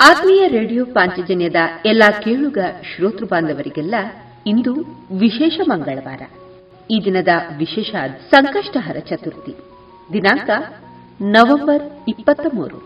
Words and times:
ಆತ್ಮೀಯ 0.00 0.48
ರೇಡಿಯೋ 0.48 0.84
ಪಾಂಚಜನ್ಯದ 0.84 1.54
ಎಲ್ಲಾ 1.84 2.10
ಕೇಳುಗ 2.10 2.58
ಶ್ರೋತೃ 2.82 3.24
ಬಾಂಧವರಿಗೆಲ್ಲ 3.24 3.94
ಇಂದು 4.46 4.74
ವಿಶೇಷ 5.18 5.60
ಮಂಗಳವಾರ. 5.68 6.22
ಈ 6.90 7.04
ದಿನದ 7.04 7.28
ವಿಶೇಷ 7.58 7.94
ಸಂಕಷ್ಟಹರ 8.30 8.96
ಚತುರ್ಥಿ, 8.98 9.54
ದಿನಾಂಕ 10.12 10.50
ನವೆಂಬರ್ 11.20 11.82
ಇಪ್ಪತ್ತ 12.08 12.46
ಮೂರು 12.54 12.78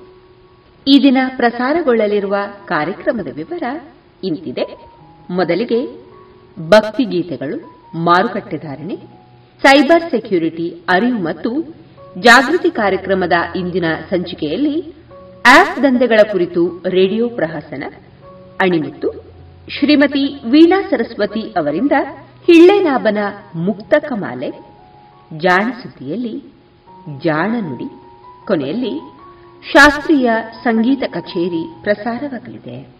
ಈ 0.89 1.03
ದಿನ 1.03 1.19
ಪ್ರಸಾರಗೊಳ್ಳಲಿರುವ 1.37 2.37
ಕಾರ್ಯಕ್ರಮದ 2.65 3.35
ವಿವರ 3.35 3.63
ಇಂತಿದೆ. 4.25 4.65
ಮೊದಲಿಗೆ 5.31 5.87
ಭಕ್ತಿ 6.69 7.05
ಗೀತೆಗಳು, 7.05 7.89
ಮಾರುಕಟ್ಟೆ 7.95 8.57
ಧಾರಣೆ, 8.57 8.97
ಸೈಬರ್ 9.63 10.11
ಸೆಕ್ಯೂರಿಟಿ 10.11 10.83
ಅರಿವು 10.89 11.23
ಮತ್ತು 11.23 11.75
ಜಾಗೃತಿ 12.19 12.71
ಕಾರ್ಯಕ್ರಮದ 12.71 13.33
ಇಂದಿನ 13.57 13.85
ಸಂಚಿಕೆಯಲ್ಲಿ 14.11 15.00
ಆಪ್ 15.45 15.83
ದಂಧೆಗಳ 15.83 16.21
ಕುರಿತು 16.33 16.83
ರೇಡಿಯೋ 16.89 17.29
ಪ್ರಹಸನ, 17.29 17.85
ಅಣಿಮುತ್ತು, 18.61 19.09
ಶ್ರೀಮತಿ 19.69 20.41
ವೀಣಾ 20.51 20.83
ಸರಸ್ವತಿ 20.91 21.41
ಅವರಿಂದ 21.41 21.93
ಹಿಳ್ಳೆನಾಭನ 22.45 23.19
ಮುಕ್ತ 23.55 23.95
ಕಮಾಲೆ 24.09 24.51
ಜಾಣ 25.37 25.71
ಸುದ್ದಿಯಲ್ಲಿ 25.83 26.45
ಜಾಣ 27.25 27.51
ನುಡಿ, 27.61 27.89
ಕೊನೆಯಲ್ಲಿ 28.47 28.95
ಶಾಸ್ತ್ರೀಯ 29.73 30.31
ಸಂಗೀತ 30.65 31.03
ಕಚೇರಿ 31.11 31.83
ಪ್ರಸಾರವಾಗಲಿದೆ. 31.83 33.00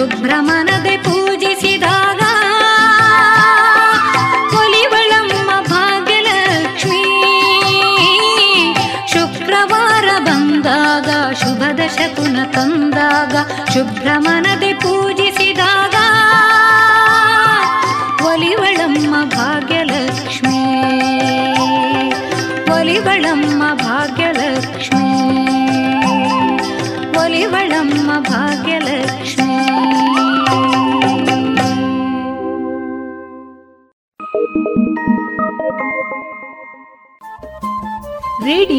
ಶುಭ್ರಮನದೆ 0.00 0.92
ಪೂಜಿಸಿದಾಗ 0.96 2.20
पूज 4.52 4.74
पुलिबलक्ष्मी 4.92 5.82
ಶುಕ್ರವಾರ 9.12 10.08
ಬಂದಾಗ 10.28 11.08
तु 12.16 12.24
न 12.26 12.38
ತಂದಾಗ 12.54 13.34
ಶುಭ್ರಮನ 13.74 14.39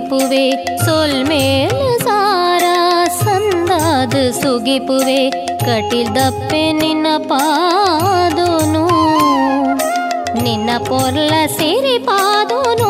சுகிப்புவே 0.00 0.44
சொல் 0.84 1.18
மேல 1.24 1.80
சாರಾ 2.04 2.76
ಸಂದಾದು 3.16 4.22
ಸುಗಿಪುವೆ 4.32 5.18
ಕಟಿಲ್ದಪ್ಪೆ 5.60 6.62
ನಿನ್ನ 6.72 7.06
ಪಾದೋನು 7.30 8.84
ನಿನ್ನ 10.42 10.70
ಪೊರ್ಲ 10.88 11.32
ಸಿರಿ 11.58 11.96
ಪಾದೋನು 12.08 12.89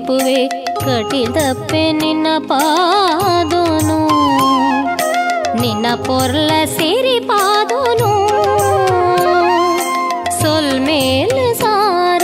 ನೆನಪುವೆ 0.00 0.48
ಕಟಿದಪ್ಪೆ 0.78 1.92
ನಿನ್ನ 1.92 2.26
ಪಾದೋನು. 2.48 3.98
ನಿನ್ನ 5.60 5.86
ಪೊರ್ಲ 5.94 6.50
ಸೇರಿ 6.64 7.20
ಪಾದೋನು. 7.20 8.12
ಸೊಲ್ಮೇಲೆ 10.40 11.54
ಸಾರ 11.54 12.22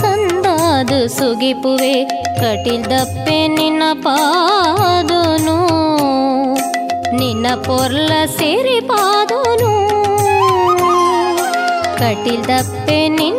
ಸಂದಾದು 0.00 1.08
ಸುಗಿಪುವೆ 1.08 2.04
ಕಟಿದಪ್ಪೆ 2.40 3.48
ನಿನ್ನ 3.48 3.82
ಪಾದೋನು. 4.02 5.58
ನಿನ್ನ 7.16 7.46
ಪೊರ್ಲ 7.54 8.12
ಸೇರಿ 8.26 8.80
ಪಾದೋನು. 8.80 9.72
ಕಟಿದಪ್ಪೆ 11.98 13.08
ನಿನ್ನ 13.08 13.37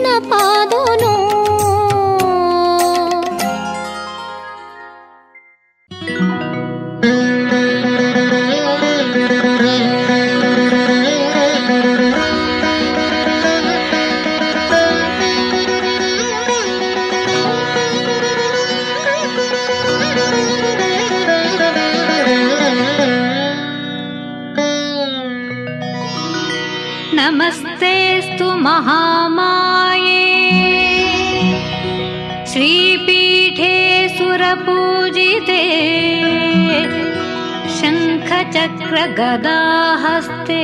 शङ्खचक्रगदाहस्ते 38.99 40.63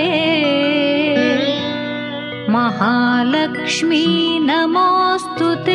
महालक्ष्मी 2.56 4.06
नमोऽस्तु 4.48 5.50
ते 5.68 5.75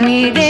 ಲಕ್ಷ್ಮೀ 0.00 0.18
ದೇವಮ್ಮ 0.36 0.49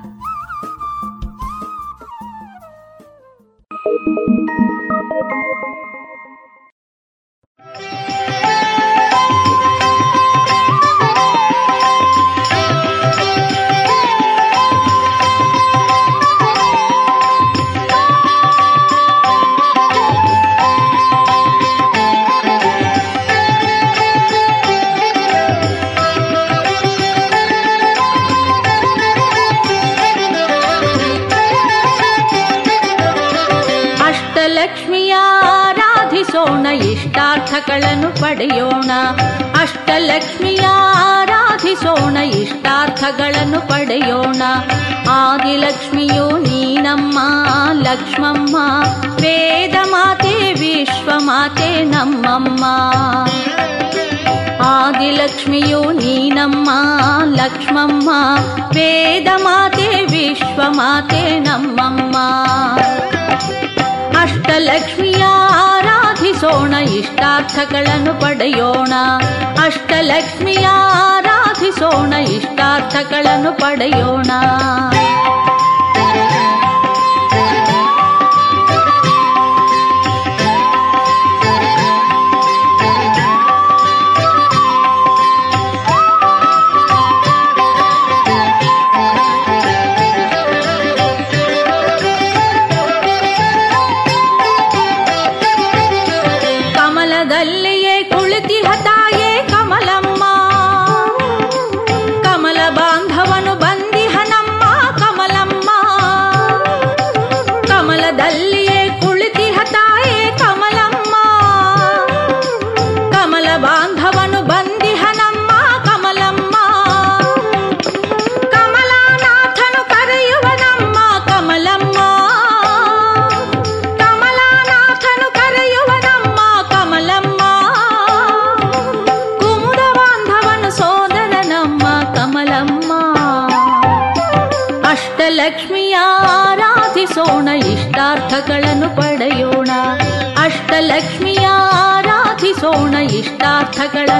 ಮಾತೆ 60.75 61.39
ನಮ್ಮಮ್ಮ. 61.39 62.17
ಅಷ್ಟಲಕ್ಷ್ಮಿಯ 64.21 65.23
ಆರಾಧಿಸೋಣ 65.53 66.73
ಇಷ್ಟಾರ್ಥಗಳನ್ನು 66.73 68.21
ಪಡೆಯೋಣ. 68.21 68.93
ಅಷ್ಟಲಕ್ಷ್ಮಿಯ 69.63 70.67
ಆರಾಧಿಸೋಣ 70.93 72.13
ಇಷ್ಟಾರ್ಥಗಳನ್ನು 72.13 73.53
ಪಡೆಯೋಣ. 73.53 74.31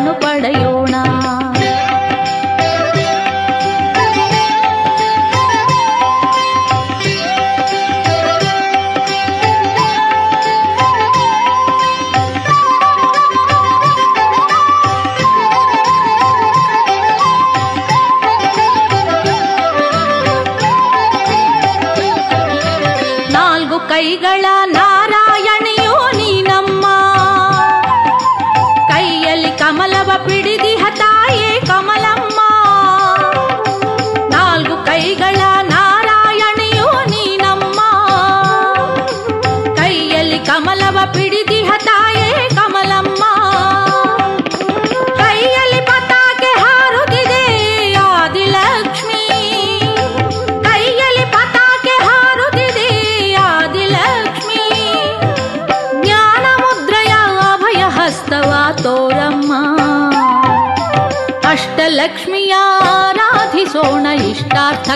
ಪಡೆಯೋಣ. 0.08 0.96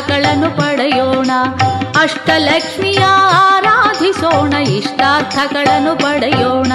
ಫಲಗಳನ್ನು 0.08 0.50
ಪಡೆಯೋಣ. 0.58 1.32
ಅಷ್ಟಲಕ್ಷ್ಮಿಯ 2.02 3.04
ಆರಾಧಿಸೋಣ 3.50 4.54
ಇಷ್ಟಾರ್ಥಗಳನ್ನು 4.54 5.96
ಪಡೆಯೋಣ. 5.96 6.72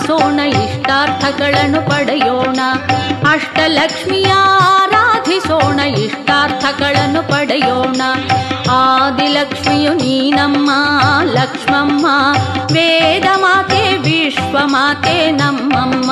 ಸಾಧಿಸೋಣ 0.00 0.40
ಇಷ್ಟಾರ್ಥಗಳನ್ನು 0.40 1.80
ಪಡೆಯೋಣ 1.90 2.60
ಅಷ್ಟಲಕ್ಷ್ಮಿಯ 3.28 4.30
ಆರಾಧಿಸೋಣ 4.68 5.80
ಇಷ್ಟಾರ್ಥಗಳನ್ನು 5.80 7.22
ಪಡೆಯೋಣ 7.28 8.00
ಆದಿಲಕ್ಷ್ಮಿಯು 8.70 9.92
ನೀನಮ್ಮ 9.94 10.70
ಲಕ್ಷ್ಮಮ್ಮ 11.32 12.06
ವೇದ 12.72 13.26
ಮಾತೆ 13.36 13.82
ವಿಶ್ವ 13.98 14.56
ಮಾತೆ 14.66 15.30
ನಮ್ಮಮ್ಮ 15.32 16.10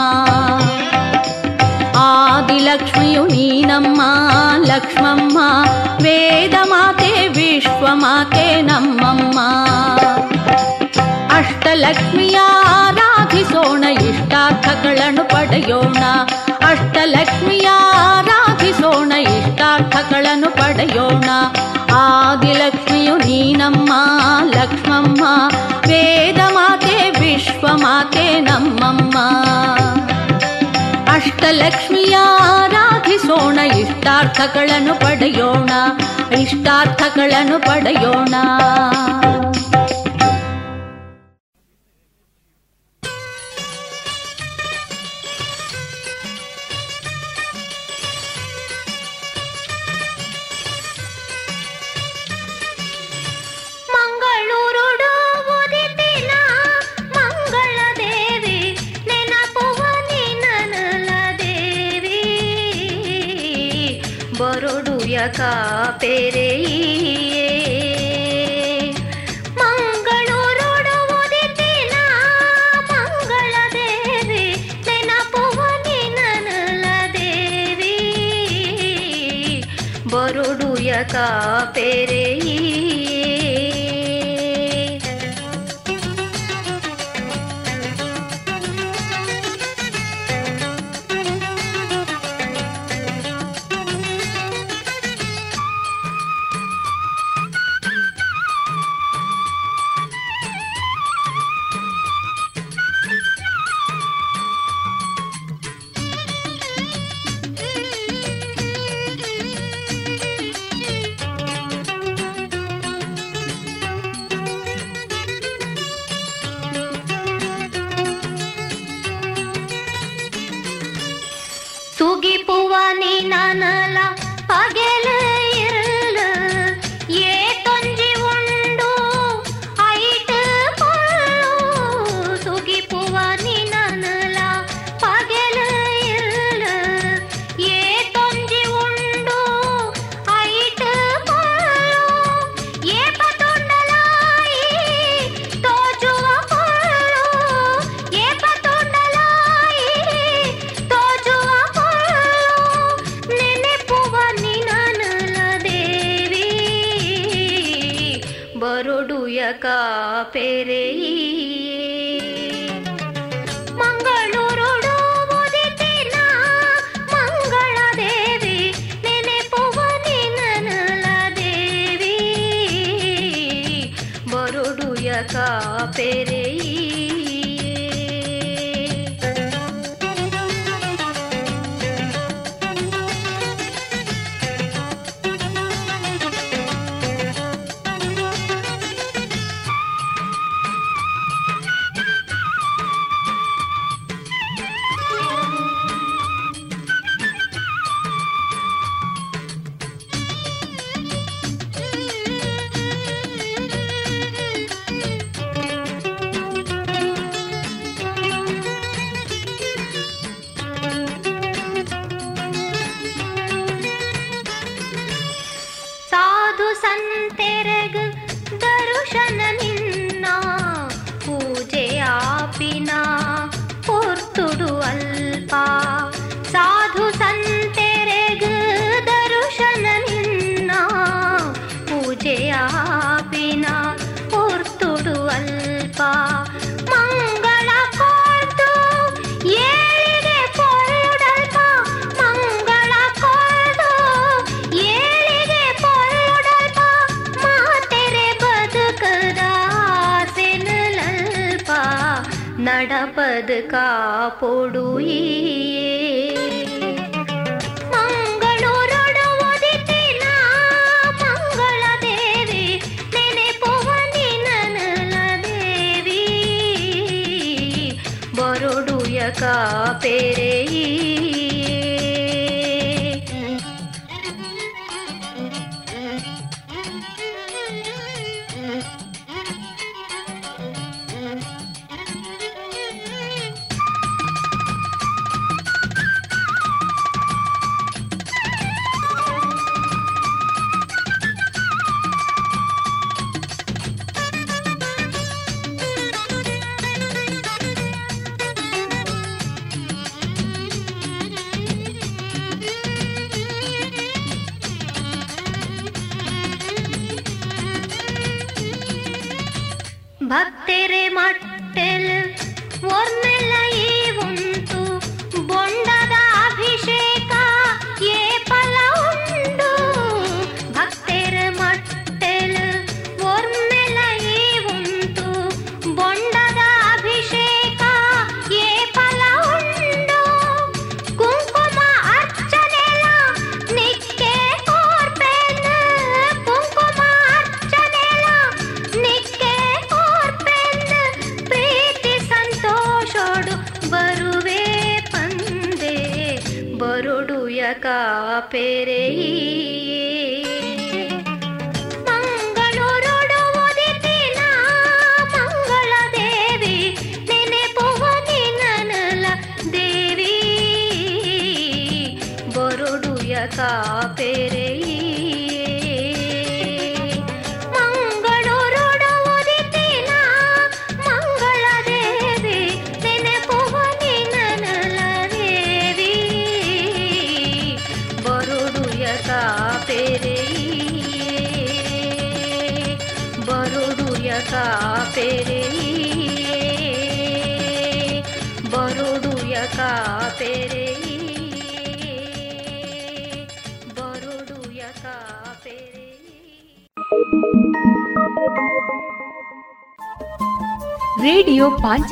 ಆದಿಲಕ್ಷ್ಮಿನಮ್ಮ 2.05 4.03
ಲಕ್ಷ್ಮಮ್ಮ 4.66 5.38
ವೇದ 6.03 6.55
ಮಾತೆ 6.64 7.29
ವಿಶ್ವ 7.29 7.87
ಮಾತೆ 7.94 8.62
ನಮ್ಮಮ್ಮ 8.62 9.38
ಅಷ್ಟಲಕ್ಷ್ಮಿಯ 11.38 12.38
ಆರಾಧಿಸೋಣ 12.68 13.85
ಇಷ್ಟಾರ್ಥಗಳನ್ನು 13.85 15.24
ಪಡೆಯೋಣ. 15.24 16.05
ಅಷ್ಟಲಕ್ಷ್ಮಿಯ 16.66 17.68
ಆರಾಧಿಸೋಣ 17.94 19.12
ಇಷ್ಟಾರ್ಥಗಳನ್ನು 19.12 20.51
ಪಡೆಯೋಣ. 20.51 21.24
ಆದಿಲಕ್ಷ್ಮಿಯು 21.94 23.16
ನೀನಮ್ಮ, 23.16 23.92
ಲಕ್ಷ್ಮಮ್ಮ. 24.44 25.24
ವೇದ 25.88 26.53
ಮಾತೆ 26.53 27.11
ವಿಶ್ವಮಾತೆ 27.11 28.40
ನಮ್ಮಮ್ಮ. 28.40 29.18
ಅಷ್ಟಲಕ್ಷ್ಮಿಯ 31.12 32.16
ಆರಾಧಿಸೋಣ 32.40 33.59
ಇಷ್ಟಾರ್ಥಗಳನ್ನು 33.59 34.94
ಪಡೆಯೋಣ. 34.94 35.70
ಇಷ್ಟಾರ್ಥಗಳನ್ನು 36.38 37.59
ಪಡೆಯೋಣ. 37.59 38.35
का 65.27 65.53
पेरे 65.99 66.49
ಬರುಡುಯ 80.13 80.91
ಕಾಪೆರೆ 81.05 82.28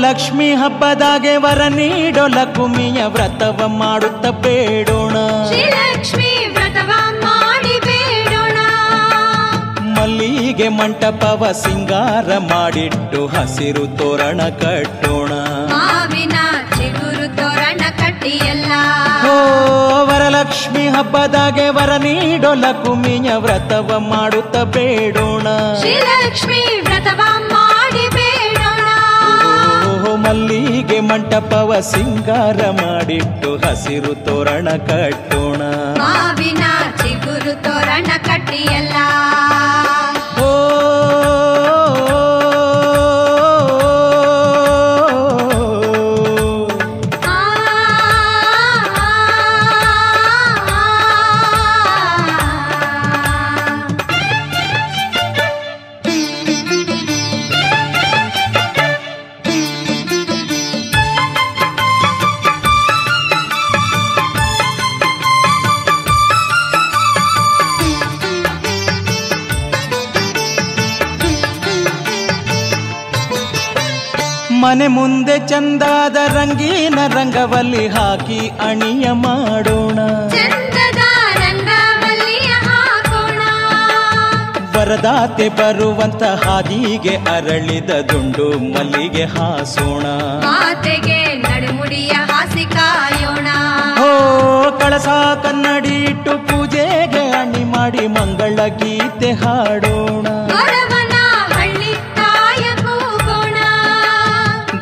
ವರಲಕ್ಷ್ಮಿ 0.00 0.54
ಹಬ್ಬದಾಗೆ 0.54 1.36
ವರ 1.36 1.62
ನೀಡೋ 1.68 2.26
ಲಕ್ಷ್ಮಿಯ 2.26 3.04
ವ್ರತವ 3.04 3.68
ಮಾಡುತ್ತ 3.68 4.26
ಬೇಡೋಣ. 4.26 5.16
ಶ್ರೀಲಕ್ಷ್ಮಿ 5.46 6.30
ವ್ರತವ 6.54 6.90
ಮಾಡಿ 7.20 7.74
ಬೇಡೋಣ. 7.80 8.56
ಮಲ್ಲಿಗೆ 9.98 10.68
ಮಂಟಪವ 10.68 11.52
ಸಿಂಗಾರ 11.52 12.38
ಮಾಡಿಟ್ಟು 12.38 13.26
ಹಸಿರು 13.26 13.86
ತೋರಣ 13.98 14.40
ಕಟ್ಟೋಣ. 14.48 15.32
ಓ 19.28 19.36
ವರಲಕ್ಷ್ಮಿ 20.04 20.88
ಹಬ್ಬದಾಗೆ 20.88 21.68
ವರ 21.68 21.92
ನೀಡೋ 21.96 22.54
ಲಕ್ಷ್ಮಿಯ 22.54 23.34
ವ್ರತವ 23.34 23.98
ಮಾಡುತ್ತ 23.98 24.56
ಬೇಡೋಣ. 24.56 25.46
ಶ್ರೀಲಕ್ಷ್ಮಿ 25.78 26.80
ವ್ರತವ 26.80 27.20
ಮಲ್ಲಿಗೆ 30.30 30.96
ಮಂಟಪವ 31.00 31.70
ಸಿಂಗಾರ 31.80 32.58
ಮಾಡಿಟ್ಟು 32.76 33.50
ಹಸಿರು 33.54 34.12
ತೋರಣ 34.26 34.68
ಕಟ್ಟೋಣ 34.86 35.39
ಚಂದಾದ 75.48 76.16
ರಂಗೀನ 76.16 76.98
ರಂಗವಲ್ಲಿ 77.06 77.88
ಹಾಕಿ 77.88 78.48
ಅಣಿಯ 78.48 79.10
ಮಾಡೋಣ. 79.12 79.98
ವರದಾತೆ 84.78 85.48
ಬರುವಂತ 85.48 86.22
ಹಾದಿಗೆ 86.22 87.16
ಅರಳಿದ 87.16 87.90
ದುಂಡು 87.90 88.74
ಮಲ್ಲಿಗೆ 88.74 89.24
ಹಾಸೋಣ. 89.24 90.06
ನಡುಮುಡಿಯ 91.34 92.10
ಹಾಸಿ 92.10 92.64
ಕಾಯೋಣ. 92.64 93.46
ಓ 94.00 94.08
ಕಳಸ 94.78 95.08
ಕನ್ನಡಿ 95.42 96.02
ಇಟ್ಟು 96.02 96.38
ಪೂಜೆಗೆ 96.38 97.30
ಅಣಿ 97.30 97.64
ಮಾಡಿ 97.64 98.06
ಮಂಗಳ 98.06 98.66
ಗೀತೆ 98.66 99.32
ಹಾಡೋಣ. 99.32 100.26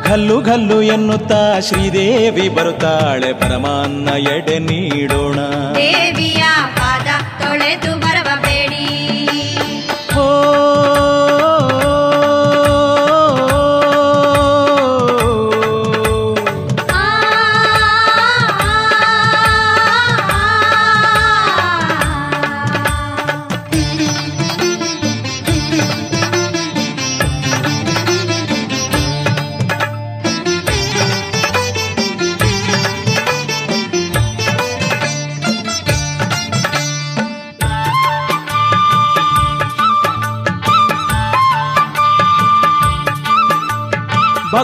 ಗಲ್ಲು 0.08 0.40
ಘಲ್ಲು 0.40 0.82
ಎನ್ನುತ್ತಾ 0.82 1.60
ಶ್ರೀದೇವಿ 1.60 2.48
ಬರುತ್ತಾಳೆ 2.48 3.32
ಪರಮಾನ್ನ 3.32 4.08
ಎಡೆ 4.28 4.58
ನೀಡೋಣ. 4.58 5.38
ದೇವಿಯ 5.76 6.42
ಪಾದ 6.78 7.08
ತೊಳೆದು 7.40 7.92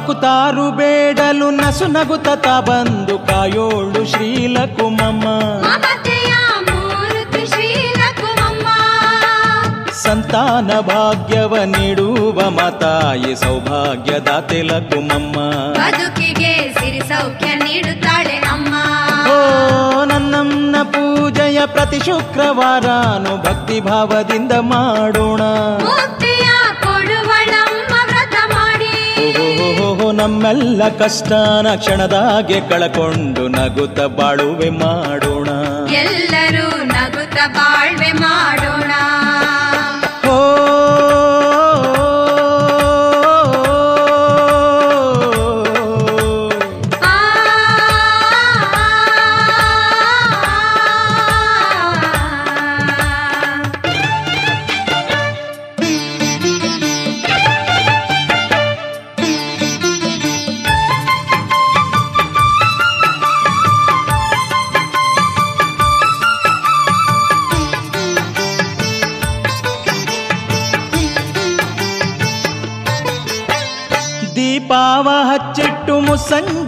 ಬಕುತಾರು 0.04 0.66
ಬೇಡಲು 0.72 1.48
ನಸು 1.52 1.86
ನಗುತ್ತ 1.88 2.48
ಬಂದು 2.68 3.16
ಕಾಯೋಳು 3.28 4.02
ಶ್ರೀಲಕುಮಮ್ಮ 4.12 5.26
ಮಮತೆಯ 5.64 6.32
ಮೂರ್ತಿ 6.68 7.44
ಶ್ರೀಲಕುಮಮ್ಮ 7.54 8.68
ಸಂತಾನ 10.04 10.72
ಭಾಗ್ಯವ 10.90 11.54
ನೀಡುವ 11.74 12.50
ಮಾತಾಯಿ 12.58 13.34
ಸೌಭಾಗ್ಯದಾತೆ 13.44 14.62
ಲಕುಮಮ್ಮ 14.70 15.38
ಬದುಕಿಗೆ 15.80 16.54
ಸಿರಿ 16.78 17.02
ಸೌಖ್ಯ 17.12 17.50
ನೀಡುತ್ತಾಳೆ 17.64 18.38
ಅಮ್ಮ 18.54 18.74
ಓ 19.30 19.38
ನನ್ನಮ್ಮನ 20.04 20.78
ಪೂಜೆಯ 20.94 21.60
ಪ್ರತಿ 21.68 22.02
ಶುಕ್ರವಾರನು 22.06 23.36
ಭಕ್ತಿ 23.44 23.80
ಭಾವದಿಂದ 23.82 24.54
ಮಾಡೋಣ 24.72 25.42
ನಮ್ಮೆಲ್ಲ 30.25 30.83
ಕಷ್ಟನ 30.99 31.69
ಕ್ಷಣದಾಗೆ 31.77 32.59
ಕಳಕೊಂಡು 32.61 33.43
ನಗುತ್ತ 33.49 34.01
ಬಾಳುವೆ 34.19 34.69
ಮಾಡೋಣ 34.79 35.24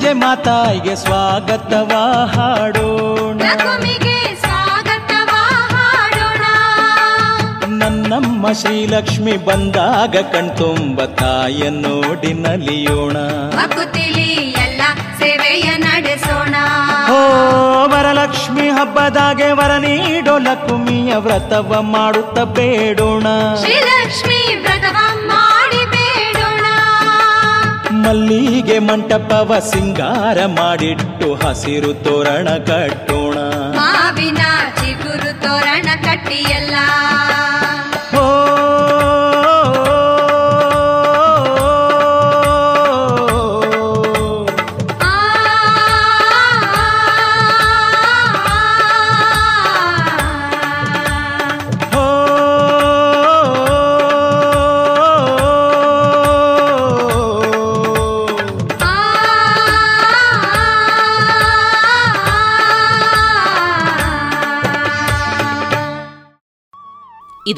ಮುಸ್ಸಂಜೆ 0.07 0.27
ಮಾತಾಯಿಗೆ 0.27 0.95
ಸ್ವಾಗತವ 0.97 1.91
ಹಾಡೋಣ. 2.35 3.41
ನನ್ನಮ್ಮ 7.83 8.53
ಶ್ರೀಲಕ್ಷ್ಮಿ 8.53 9.37
ಬಂದಾಗ 9.37 10.17
ಕಣ್ತುಂಬ 10.33 11.05
ತಾಯ 11.05 11.71
ನೋಡಿ 11.71 12.33
ನಲಿಯೋಣ. 12.33 13.17
ಸೇವೆಯ 15.19 15.69
ನಡೆಸೋಣ. 15.77 16.55
ಓ 17.11 17.19
ವರಲಕ್ಷ್ಮಿ 17.93 18.67
ಹಬ್ಬದಾಗೆ 18.69 19.51
ವರ 19.53 19.73
ನೀಡೋ 19.87 20.39
ಲಕ್ಷ್ಮಿಯ 20.39 21.15
ವ್ರತವ 21.17 21.83
ಮಾಡುತ್ತ 21.83 22.39
ಬೇಡೋಣ. 22.39 23.27
ಶ್ರೀಲಕ್ಷ್ಮಿ 23.61 24.36
ಮಲ್ಲಿಗೆ 28.07 28.79
ಮಂಟಪವ 28.79 29.53
ಸಿಂಗಾರ 29.59 30.39
ಮಾಡಿಟ್ಟು 30.47 31.29
ಹಸಿರು 31.35 31.93
ತೋರಣ 32.05 32.49
ಕಟ್ಟೋಣ 32.67 33.16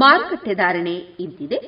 ಮಾರುಕಟ್ಟೆ 0.00 0.54
ಧಾರಣೆ 0.54 0.94
ಇಂತಿದೆ. 1.24 1.58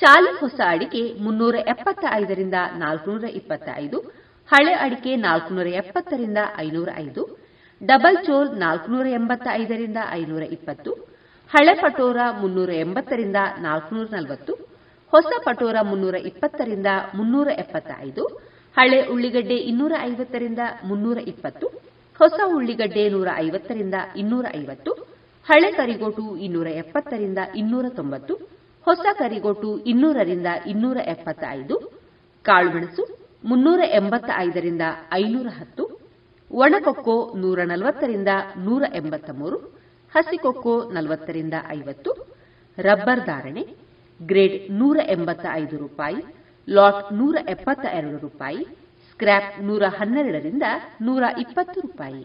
ಚಾಲಿ 0.00 0.30
ಹೊಸ 0.40 0.58
ಅಡಿಕೆ 0.72 1.02
ಮುನ್ನೂರ 1.24 1.56
ಎಪ್ಪತ್ತ 1.72 2.04
ಐದರಿಂದ 2.20 2.58
ನಾಲ್ಕುನೂರ 2.82 3.26
ಇಪ್ಪತ್ತ 3.40 3.68
ಐದು 3.82 3.98
ಹಳೆ 4.50 4.72
ಅಡಿಕೆ 4.84 5.12
ನಾಲ್ಕುನೂರ 5.26 5.68
ಎಪ್ಪತ್ತರಿಂದ 5.82 6.40
ಐನೂರ 6.64 6.88
ಐದು, 7.04 7.22
ಡಬಲ್ 7.80 8.18
ಚೋಲ್ 8.26 8.50
ನಾಲ್ಕುನೂರ 8.64 9.06
ಎಂಬತ್ತ 9.18 9.46
ಐದರಿಂದ 9.62 9.98
ಐನೂರ 10.20 10.44
ಇಪ್ಪತ್ತು, 10.56 10.92
ಹಳೆ 11.50 11.74
ಪಟೋರ 11.82 12.20
ಮುನ್ನೂರ 12.40 12.70
ಎಂಬತ್ತರಿಂದ 12.84 13.38
ನಾಲ್ಕುನೂರ 13.66 14.06
ನಲವತ್ತು, 14.16 14.54
ಹೊಸ 15.12 15.32
ಪಟೋರ 15.44 15.76
ಮುನ್ನೂರ 15.90 16.16
ಇಪ್ಪತ್ತರಿಂದ 16.30 16.88
ಮುನ್ನೂರ 17.18 17.48
ಎಪ್ಪತ್ತ 17.64 17.90
ಐದು 18.08 18.24
ಹಳೆ 18.76 18.98
ಉಳ್ಳಿಗಡ್ಡೆ 19.12 19.58
ಇನ್ನೂರ 19.70 19.92
ಐವತ್ತರಿಂದ 20.10 20.62
ಮುನ್ನೂರ 20.84 21.18
ಇಪ್ಪತ್ತು, 21.32 21.68
ಹೊಸ 22.20 22.40
ಉಳ್ಳಿಗಡ್ಡೆ 22.56 23.04
ನೂರ 23.08 23.28
ಐವತ್ತರಿಂದ 23.44 23.96
ಇನ್ನೂರ 24.16 24.46
ಐವತ್ತು 24.62 24.92
ಹಳೆ 25.48 25.72
ಕರಿಗೋಟು 25.72 26.36
ಇನ್ನೂರ 26.36 26.66
ಎಪ್ಪತ್ತರಿಂದ 26.66 27.38
ಇನ್ನೂರ 27.56 27.86
ತೊಂಬತ್ತು, 27.88 28.34
ಹೊಸ 28.86 29.04
ಕರಿಗೋಟು 29.18 29.78
ಇನ್ನೂರರಿಂದ 29.84 30.46
ಇನ್ನೂರ 30.66 30.98
ಎಪ್ಪತ್ತ 31.06 31.44
ಐದು 31.50 31.76
ಕಾಳುಮೆಣಸು 32.44 33.02
ಮುನ್ನೂರ 33.44 33.80
ಎಂಬತ್ತ 33.90 34.30
ಐದರಿಂದ 34.36 34.82
ಐನೂರ 35.12 35.46
ಹತ್ತು, 35.58 35.84
ಒಣಕೊಕ್ಕೋ 36.50 37.16
ನೂರ 37.36 37.58
ನಲವತ್ತರಿಂದ 37.64 38.28
ನೂರ 38.56 38.82
ಎಂಬತ್ತ 38.94 39.30
ಮೂರು 39.30 39.58
ಹಸಿಕೊಕ್ಕೋ 40.14 40.90
ನಲವತ್ತರಿಂದ 40.92 41.54
ಐವತ್ತು, 41.68 42.10
ರಬ್ಬರ್ 42.78 43.26
ಧಾರಣೆ 43.26 43.64
ಗ್ರೇಡ್ 44.20 44.72
ನೂರ 44.72 44.98
ಎಂಬತ್ತ 45.08 45.46
ಐದು 45.52 45.78
ರೂಪಾಯಿ, 45.78 46.20
ಲಾಟ್ 46.68 47.12
ನೂರ 47.12 47.36
ಎಪ್ಪತ್ತ 47.48 47.84
ಎರಡು 47.92 48.18
ರೂಪಾಯಿ, 48.18 48.64
ಸ್ಕ್ರ್ಯಾಪ್ 49.10 49.62
ನೂರ 49.62 49.82
ಹನ್ನೆರಡರಿಂದ 49.98 50.62
ನೂರ 51.00 51.22
ಇಪ್ಪತ್ತು 51.38 51.80
ರೂಪಾಯಿ. 51.80 52.24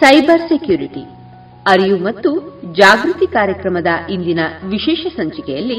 ಸೈಬರ್ 0.00 0.42
ಸೆಕ್ಯೂರಿಟಿ, 0.48 1.02
ಅರಿವು 1.66 1.98
ಮತ್ತು 1.98 2.30
ಜಾಗೃತಿ 2.72 3.26
ಕಾರ್ಯಕ್ರಮದ 3.26 3.86
ಇಂದಿನ 4.10 4.40
ವಿಶೇಷ 4.64 5.06
ಸಂಚಿಕೆಯಲ್ಲಿ 5.16 5.78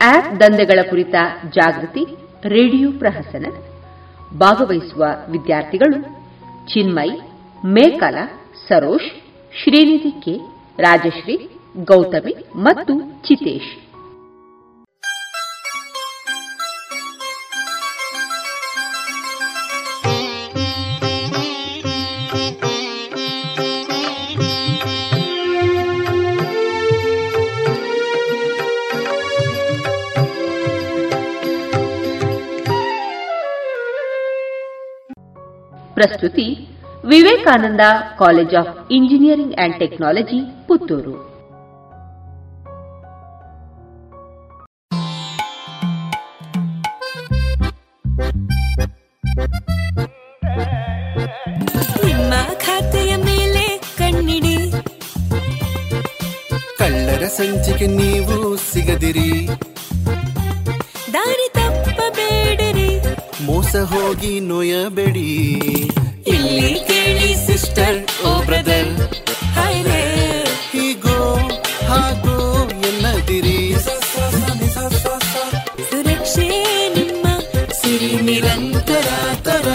ಆಪ್ 0.00 0.28
ದಂಧೆಗಳ 0.40 0.80
ಕುರಿತ 0.90 1.14
ಜಾಗೃತಿ, 1.54 2.02
ರೇಡಿಯೋ 2.54 2.88
ಪ್ರಹಸನ 2.92 3.46
ಭಾಗವಹಿಸುವ 4.38 5.04
ವಿದ್ಯಾರ್ಥಿಗಳು 5.30 5.98
ಚಿನ್ಮಯ್ 6.72 7.16
ಮೇಕಲ 7.64 8.16
ಸರೋಶ್ 8.68 9.10
ಶ್ರೀನಿಧಿ 9.52 10.12
ಕೆ, 10.24 10.34
ರಾಜಶ್ರೀ, 10.78 11.36
ಗೌತಮಿ 11.84 12.34
ಮತ್ತು 12.56 12.94
ಚಿತೇಶ್. 13.28 13.72
ಪ್ರಸ್ತುತಿ 35.96 36.46
Vivekananda 37.04 37.84
college 38.18 38.54
of 38.54 38.72
engineering 38.92 39.54
and 39.54 39.78
technology 39.78 40.40
Puttur. 40.66 41.14
ನಿಮ್ಮ 52.04 52.32
ಖಾತೆಯ 52.66 53.12
ಮೇಲೆ 53.16 53.64
ಕಣ್ಣಿಡಿ. 53.98 54.56
ಕಳ್ಳರ 56.78 57.24
ಸಂಚಿಕೆ 57.38 57.86
ನೀವು 57.86 58.38
ಸಿಗದಿರಿ. 58.72 59.30
ಹೋಗಿ 63.84 64.40
ನೋಯಬೇಡಿ. 64.40 65.28
ಇಲ್ಲಿ 66.26 66.70
ಕೇಳಿ 66.88 67.46
ಸಿಸ್ಟರ್ 67.46 67.98
ಓ 68.26 68.42
ಬ್ರದರ್ 68.42 68.92
ಹೀಗೋ 70.72 71.18
ಹಾಗೋ 71.90 72.36
ಎನ್ನದಿರಿ. 72.88 73.74
ಸುರಕ್ಷೆ 75.90 76.48
ನಿಮ್ಮ 76.94 77.26
ಸಿರಿ 77.80 78.22
ನಿರಂತರ 78.22 79.08
ತರ 79.44 79.68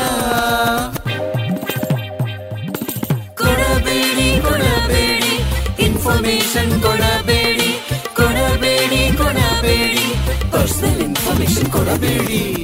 ಕೊಡಬೇಡಿ 3.35 4.41
ಕೊಡಬೇಡಿ 4.47 5.33
ಇನ್ಫಾರ್ಮೇಶನ್ 5.85 6.81
ಕೊಡಬೇಡಿ 6.81 7.69
ಕೊಡಬೇಡಿ 8.13 9.17
ಕೊಡಬೇಡಿ 9.17 10.05
ಪರ್ಸನಲ್ 10.51 11.01
ಇನ್ಫಾರ್ಮೇಶನ್ 11.01 11.71
ಕೊಡಬೇಡಿ. 11.71 12.60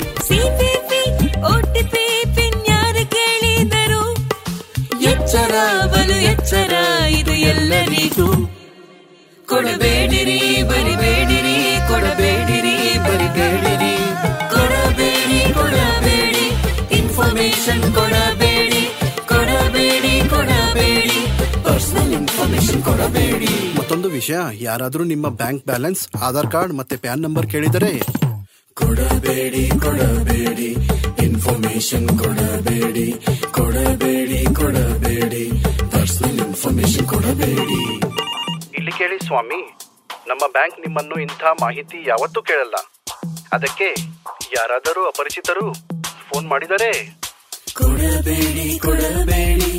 ಎಲ್ಲರಿಗೂ 7.98 8.26
ಕೊಡಬೇಡಿರಿ 9.48 10.40
ಬರಿಬೇಡಿರಿ 10.70 11.56
ಕೊಡಬೇಡಿರಿ 11.90 12.74
ಬರಿಬೇಡಿರಿ. 13.06 13.94
ಕೊಡಬೇಡಿ 14.54 15.40
ಕೊಡಬೇಡಿ 15.58 16.44
ಇನ್ಫಾರ್ಮೇಶನ್ 16.98 17.86
ಕೊಡಬೇಡಿ. 17.98 18.82
ಕೊಡಬೇಡಿ 19.32 20.14
ಕೊಡಬೇಡಿ. 20.34 21.18
ಪರ್ಸನಲ್ 21.66 22.14
ಇನ್ಫಾರ್ಮೇಶನ್ 22.20 22.84
ಕೊಡಬೇಡಿ. 22.90 23.52
ಮತ್ತೊಂದು 23.80 24.10
ವಿಷಯ 24.10 24.40
ಯಾರಾದರೂ 24.68 25.06
ನಿಮ್ಮ 25.14 25.30
ಬ್ಯಾಂಕ್ 25.42 25.66
ಬ್ಯಾಲೆನ್ಸ್ 25.66 26.04
ಆಧಾರ್ 26.30 26.52
ಕಾರ್ಡ್ 26.56 26.76
ಮತ್ತೆ 26.82 26.98
ಪ್ಯಾನ್ 27.06 27.24
ನಂಬರ್ 27.28 27.50
ಕೇಳಿದರೆ? 27.56 27.92
ಕೊಡಬೇಡಿ 28.78 29.66
ಕೊಡಬೇಡಿ 29.86 30.70
ಇನ್ಫಾರ್ಮೇಶನ್ 31.28 32.10
ಕೊಡಬೇಡಿ. 32.24 33.08
ಕೊಡಬೇಡಿ 33.58 34.42
ಕೊಡಬೇಡಿ 34.60 35.44
ಪರ್ಸನಲ್ 35.94 36.37
ಇನ್ಫಾರ್ಮೇಶನ್ 36.68 37.06
ಕೊಡಬೇಡಿ. 37.12 37.78
ಇಲ್ಲಿ 38.78 38.94
ಕೇಳಿ 38.98 39.18
ಸ್ವಾಮಿ 39.26 39.60
ನಮ್ಮ 40.30 40.44
ಬ್ಯಾಂಕ್ 40.56 40.78
ನಿಮ್ಮನ್ನು 40.84 41.16
ಇಂಥ 41.26 41.44
ಮಾಹಿತಿ 41.62 41.98
ಯಾವತ್ತೂ 42.08 42.40
ಕೇಳಲ್ಲ. 42.50 42.78
ಅದಕ್ಕೆ 43.56 43.88
ಯಾರಾದರೂ 44.56 45.02
ಅಪರಿಚಿತರು 45.12 45.66
ಫೋನ್ 46.28 46.48
ಮಾಡಿದರೆ? 46.54 46.90
ಕೊಡಬೇಡಿ 47.78 48.68
ಕೊಡಬೇಡಿ 48.86 49.72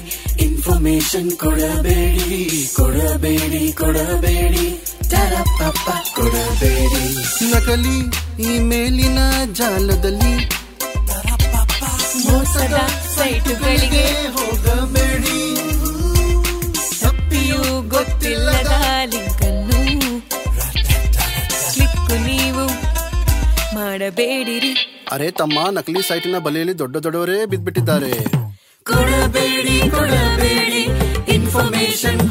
ಇನ್ಫಾರ್ಮೇಶನ್ 0.47 1.30
ಕೊಡಬೇಡಿ 1.43 2.41
ಕೊಡಬೇಡಿ 2.76 3.62
ಕೊಡಬೇಡಿ 3.72 4.66
ತರಪಪ್ಪ 5.12 5.89
ಕೊಡಬೇಡಿ. 6.16 7.05
ನಕಲಿ 7.53 7.99
ಇಮೇಲಿನ 8.55 9.18
ಜಾಲದಲ್ಲಿ 9.61 10.34
ಮೋಸದ 12.24 12.78
ಸೈಟುಗಳಿಗೆ 13.18 14.07
ಹೋಗಬೇಡಿ. 14.39 15.39
ಗೊತ್ತಿಲ್ಲದ 17.93 18.72
ಲಿಂಕ್ 19.12 19.43
ಅನ್ನು 19.49 19.80
ಕ್ಲಿಕ್ 21.68 22.12
ನೀವು 22.26 22.64
ಮಾಡಬೇಡಿರಿ. 23.76 24.72
ಅರೆ 25.12 25.28
ತಮ್ಮ 25.41 25.59
ನಕಲಿ 25.76 26.03
ಸೈಟಿನ 26.03 26.39
ಬಲೆಯಲ್ಲಿ 26.47 26.74
ದೊಡ್ಡ 26.78 26.97
ದೊಡ್ಡವರೇ 27.05 27.39
ಬಿದ್ದ್ಬಿಟ್ಟಿದ್ದಾರೆ 27.53 28.12
ಕೊಡಬೇಡಿ 28.86 29.76
ಕೊಡಬೇಡಿ 29.91 30.82
ಇನ್ಫಾರ್ಮೇಶನ್ 31.34 32.22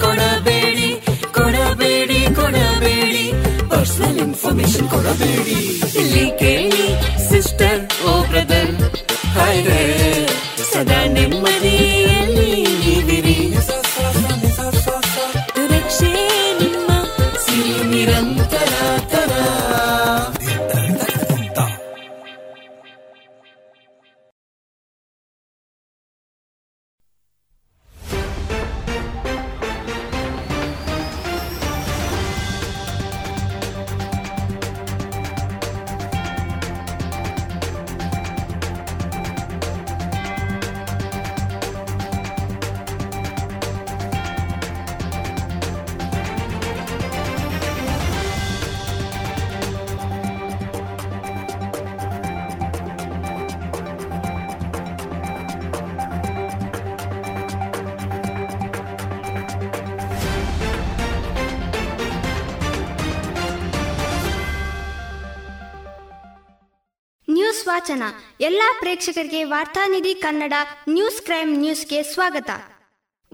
ಎಲ್ಲಾ 69.07 69.13
ಪ್ರೇಕ್ಷಕರಿಗೆ 69.13 69.43
ವಾರ್ತಾನಿಧಿ 69.43 70.13
ಕನ್ನಡ 70.15 70.53
ನ್ಯೂಸ್ 70.89 71.21
ಕ್ರೈಮ್ 71.21 71.57
ನ್ಯೂಸ್ಗೆ 71.57 72.03
ಸ್ವಾಗತ. 72.03 72.49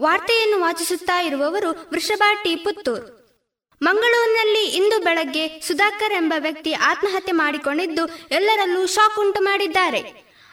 ವಾರ್ತೆಯನ್ನು 0.00 0.60
ವಾಚಿಸುತ್ತಾ 0.60 1.22
ಇರುವವರು 1.22 1.70
ವೃಷಭ 1.70 2.22
ಟಿ 2.44 2.56
ಪುತ್ತೂರ್. 2.56 3.06
ಮಂಗಳೂರಿನಲ್ಲಿ 3.82 4.64
ಇಂದು 4.66 5.04
ಬೆಳಗ್ಗೆ 5.04 5.60
ಸುಧಾಕರ್ 5.60 6.12
ಎಂಬ 6.12 6.34
ವ್ಯಕ್ತಿ 6.38 6.72
ಆತ್ಮಹತ್ಯೆ 6.72 7.32
ಮಾಡಿಕೊಂಡಿದ್ದು 7.32 8.06
ಎಲ್ಲರಲ್ಲೂ 8.30 8.86
ಶಾಕ್ 8.86 9.18
ಉಂಟು 9.18 9.40
ಮಾಡಿದ್ದಾರೆ. 9.42 10.02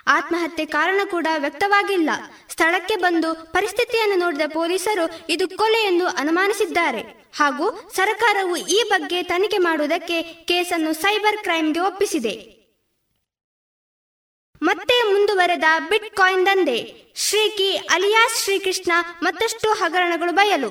ಆತ್ಮಹತ್ಯೆ 0.07 0.65
ಕಾರಣ 0.65 1.01
ಕೂಡ 1.09 1.27
ವ್ಯಕ್ತವಾಗಿಲ್ಲ. 1.37 2.09
ಸ್ಥಳಕ್ಕೆ 2.49 2.95
ಬಂದು 2.95 3.33
ಪರಿಸ್ಥಿತಿಯನ್ನು 3.53 4.15
ನೋಡಿದ 4.15 4.41
ಪೊಲೀಸರು 4.53 5.27
ಇದು 5.29 5.47
ಕೊಲೆ 5.47 5.83
ಎಂದು 5.83 6.07
ಅನುಮಾನಿಸಿದ್ದಾರೆ. 6.07 7.01
ಹಾಗೂ 7.37 7.91
ಸರ್ಕಾರವು 7.95 8.55
ಈ 8.57 8.83
ಬಗ್ಗೆ 8.89 9.23
ತನಿಖೆ 9.23 9.57
ಮಾಡುವುದಕ್ಕೆ 9.57 10.23
ಕೇಸನ್ನು 10.23 10.93
ಸೈಬರ್ 10.93 11.37
ಕ್ರೈಮ್ಗೆ 11.37 11.79
ಒಪ್ಪಿಸಿದೆ. 11.79 12.60
ಮತ್ತೆ 14.63 15.13
ಮುಂದುವರೆದ 15.13 15.63
ಬಿಟ್ 15.89 16.15
ಕಾಯಿನ್ 16.15 16.45
ದಂಧೆ. 16.45 17.11
ಶ್ರೀಕಿ 17.15 17.75
ಅಲಿಯಾಸ್ 17.75 18.43
ಶ್ರೀಕೃಷ್ಣ 18.43 18.91
ಮತ್ತಷ್ಟು 19.23 19.73
ಹಗರಣಗಳು 19.73 20.31
ಬಯಲು. 20.31 20.67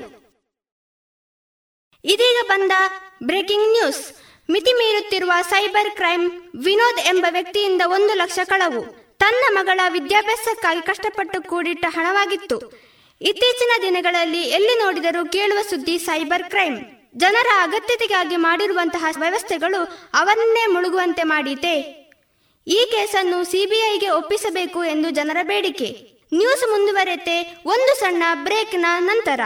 ಇದೀಗ 2.05 2.37
ಬಂದ 2.49 2.73
ಬ್ರೇಕಿಂಗ್ 3.23 3.73
ನ್ಯೂಸ್. 3.73 4.13
ಮಿತಿ 4.51 4.73
ಮೀರುತ್ತಿರುವ 4.73 5.33
ಸೈಬರ್ 5.49 5.91
ಕ್ರೈಮ್ 5.91 6.31
ವಿನೋದ್ 6.65 6.99
ಎಂಬ 6.99 7.27
ವ್ಯಕ್ತಿಯಿಂದ 7.31 7.83
ಒಂದು 7.87 8.15
ಲಕ್ಷ 8.15 8.39
ಕಳವು. 8.45 9.01
ತನ್ನ 9.19 9.59
ಮಗಳ 9.59 9.81
ವಿದ್ಯಾಭ್ಯಾಸಕ್ಕಾಗಿ 9.89 10.81
ಕಷ್ಟಪಟ್ಟು 10.81 11.43
ಕೂಡಿಟ್ಟ 11.43 11.85
ಹಣವಾಗಿತ್ತು. 11.89 12.59
ಇತ್ತೀಚಿನ 13.21 13.71
ದಿನಗಳಲ್ಲಿ 13.83 14.43
ಎಲ್ಲಿ 14.43 14.85
ನೋಡಿದರೂ 14.85 15.29
ಕೇಳುವ 15.29 15.59
ಸುದ್ದಿ 15.71 15.99
ಸೈಬರ್ 15.99 16.43
ಕ್ರೈಮ್. 16.43 16.79
ಜನರ 17.17 17.47
ಅಗತ್ಯತೆಗಾಗಿ 17.63 18.37
ಮಾಡಿರುವಂತಹ 18.37 19.05
ವ್ಯವಸ್ಥೆಗಳು 19.19 20.11
ಅವನ್ನೇ 20.15 20.67
ಮುಳುಗುವಂತೆ 20.67 21.23
ಮಾಡೀತೆ 21.23 22.00
ಈ 22.67 22.89
ಕೇಸನ್ನು 22.91 23.45
ಸಿಬಿಐಗೆ 23.45 24.09
ಒಪ್ಪಿಸಬೇಕು 24.09 24.85
ಎಂದು 24.85 25.11
ಜನರ 25.11 25.37
ಬೇಡಿಕೆ. 25.43 25.89
ನ್ಯೂಸ್ 26.33 26.71
ಮುಂದುವರೆತೆ, 26.71 27.63
ಒಂದು 27.67 28.01
ಸಣ್ಣ 28.01 28.23
ಬ್ರೇಕ್ನ 28.35 28.87
ನಂತರ. 28.99 29.41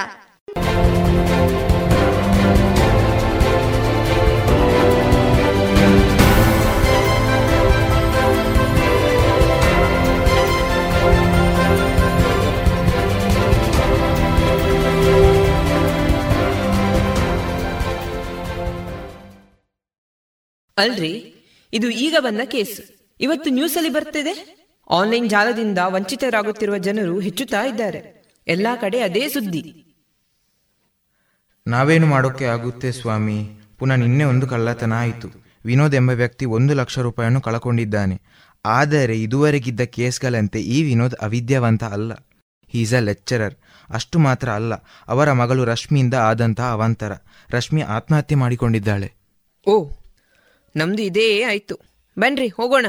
ಅಲ್ರಿ, 20.77 21.35
ಇದು 21.73 21.91
ಈಗ 21.91 22.17
ಬಂದ 22.21 22.41
ಕೇಸ್. 22.41 22.94
ಇವತ್ತು 23.21 23.51
ನ್ಯೂಸ್ 23.51 23.77
ಅಲ್ಲಿ 23.77 23.91
ಬರ್ತಿದೆ? 23.91 24.65
ಆನ್ಲೈನ್ 24.91 25.31
ಜಾಲದಿಂದ 25.31 25.79
ವಂಚಿತರಾಗುತ್ತಿರುವ 25.87 26.79
ಜನರು 26.79 27.19
ಹೆಚ್ಚುತ್ತಾ 27.19 27.63
ಇದ್ದಾರೆ. 27.63 28.25
ಎಲ್ಲಾ 28.47 28.77
ಕಡೆ 28.77 29.01
ಅದೇ 29.01 29.29
ಸುದ್ದಿ. 29.29 29.85
ನಾವೇನು 31.67 32.07
ಮಾಡೋಕ್ಕೆ 32.07 32.45
ಆಗುತ್ತೆ 32.45 32.93
ಸ್ವಾಮಿ? 32.93 33.51
ಪುನಃ 33.79 33.95
ನಿನ್ನೆ 33.95 34.25
ಒಂದು 34.25 34.47
ಕಳ್ಳತನ 34.47 34.93
ಆಯಿತು. 34.93 35.29
ವಿನೋದ್ 35.65 35.95
ಎಂಬ 35.95 36.11
ವ್ಯಕ್ತಿ 36.11 36.45
ಒಂದು 36.45 36.75
ಲಕ್ಷ 36.75 36.99
ರೂಪಾಯಿಯನ್ನು 36.99 37.41
ಕಳಕೊಂಡಿದ್ದಾನೆ. 37.41 38.23
ಆದರೆ 38.65 39.23
ಇದುವರೆಗಿದ್ದ 39.23 39.81
ಕೇಸ್ಗಳಂತೆ 39.81 40.61
ಈ 40.61 40.83
ವಿನೋದ್ 40.83 41.15
ಅವಿದ್ಯಾವಂತ 41.15 41.85
ಅಲ್ಲ. 41.85 42.13
ಈಸ್ 42.75 42.95
ಅ 42.95 42.99
ಲೆಕ್ಚರರ್ 42.99 43.55
ಅಷ್ಟು 43.91 44.19
ಮಾತ್ರ 44.19 44.51
ಅಲ್ಲ. 44.51 44.75
ಅವರ 45.09 45.33
ಮಗಳು 45.33 45.65
ರಶ್ಮಿಯಿಂದ 45.65 46.15
ಆದಂತಹ 46.15 46.73
ಅವಾಂತರ. 46.73 47.13
ರಶ್ಮಿ 47.51 47.81
ಆತ್ಮಹತ್ಯೆ 47.83 48.37
ಮಾಡಿಕೊಂಡಿದ್ದಾಳೆ. 48.37 49.13
ಓ 49.67 49.91
ನಮ್ದು 50.77 51.03
ಇದೇ 51.03 51.43
ಆಯ್ತು. 51.43 51.79
ಬನ್ರಿ 52.19 52.49
ಹೋಗೋಣ. 52.49 52.87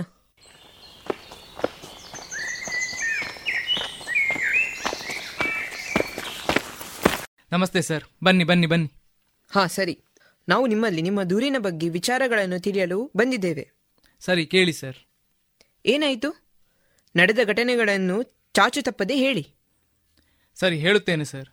ನಮಸ್ತೆ 7.51 7.81
ಸರ್. 7.81 8.03
ಬನ್ನಿ 8.23 8.43
ಬನ್ನಿ 8.43 8.67
ಬನ್ನಿ. 8.67 8.91
ಹಾ 9.51 9.67
ಸರಿ. 9.67 9.99
ನಾವು 10.49 10.67
ನಿಮ್ಮಲ್ಲಿ 10.67 11.01
ನಿಮ್ಮ 11.01 11.23
ದೂರಿನ 11.23 11.55
ಬಗ್ಗೆ 11.59 11.89
ವಿಚಾರಗಳನ್ನು 11.89 12.59
ತಿಳಿಯಲು 12.59 13.11
ಬಂದಿದ್ದೇವೆ. 13.15 13.71
ಸರಿ 14.19 14.45
ಕೇಳಿ 14.45 14.73
ಸರ್. 14.73 14.95
ಏನಾಯಿತು? 15.85 16.45
ನಡೆದ 17.15 17.39
ಘಟನೆಗಳನ್ನು 17.45 18.23
ಚಾಚು 18.53 18.81
ತಪ್ಪದೆ 18.81 19.15
ಹೇಳಿ. 19.15 19.47
ಸರಿ 20.55 20.79
ಹೇಳುತ್ತೇನೆ 20.79 21.23
ಸರ್. 21.23 21.49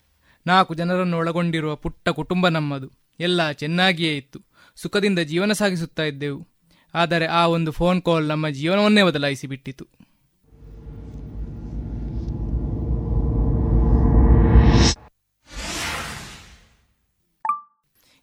ನಾಲ್ಕು 0.46 0.74
ಜನರನ್ನು 0.74 1.16
ಒಳಗೊಂಡಿರುವ 1.16 1.76
ಪುಟ್ಟ 1.76 2.08
ಕುಟುಂಬ 2.08 2.48
ನಮ್ಮದು. 2.48 2.90
ಎಲ್ಲ 3.20 3.52
ಚೆನ್ನಾಗಿಯೇ 3.52 4.16
ಇತ್ತು. 4.16 4.40
ಸುಖದಿಂದ 4.76 5.18
ಜೀವನ 5.18 5.52
ಸಾಗಿಸುತ್ತಾ 5.52 6.02
ಇದ್ದೆವು. 6.02 6.48
ಆದರೆ 6.94 7.26
ಆ 7.26 7.46
ಒಂದು 7.46 7.70
ಫೋನ್ 7.70 8.02
ಕಾಲ್ 8.02 8.28
ನಮ್ಮ 8.28 8.48
ಜೀವನವನ್ನೇ 8.48 9.02
ಬದಲಾಯಿಸಿ 9.02 9.46
ಬಿಟ್ಟಿತು 9.46 9.88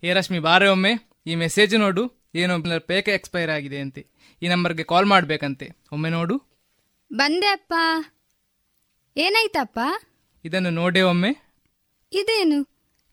ಏ 0.04 0.14
ರಶ್ಮಿ 0.14 0.40
ಬಾರೆ 0.40 0.68
ಒಮ್ಮೆ. 0.68 0.92
ಈ 1.26 1.36
ಮೆಸೇಜ್ 1.36 1.76
ನೋಡು. 1.76 2.30
ಏನೋ 2.36 2.80
ಪೇಕ 2.80 3.10
ಎಕ್ಸ್ಪೈರ್ 3.10 3.50
ಆಗಿದೆ 3.50 3.80
ಅಂತೆ. 3.80 4.08
ಈ 4.42 4.48
ನಂಬರ್ಗೆ 4.48 4.84
ಕಾಲ್ 4.84 5.06
ಮಾಡ್ಬೇಕಂತೆ. 5.06 5.72
ಒಮ್ಮೆ 5.92 6.10
ನೋಡು. 6.10 6.38
ಬಂದೆ 7.14 7.48
ಅಪ್ಪ. 7.48 7.74
ಏನಾಯ್ತಪ್ಪ? 9.18 9.80
ಇದನ್ನು 10.46 10.70
ನೋಡೆ 10.70 11.02
ಒಮ್ಮೆ. 11.02 11.32
ಇದೇನು? 12.14 12.68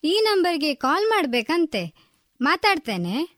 ಈ 0.05 0.21
ನಂಬರ್ಗೆ 0.25 0.75
ಕಾಲ್ 0.75 1.07
ಮಾಡ್ಬೇಕಂತೆ. 1.07 1.95
ಮಾತಾಡ್ತೇನೆ. 2.41 3.33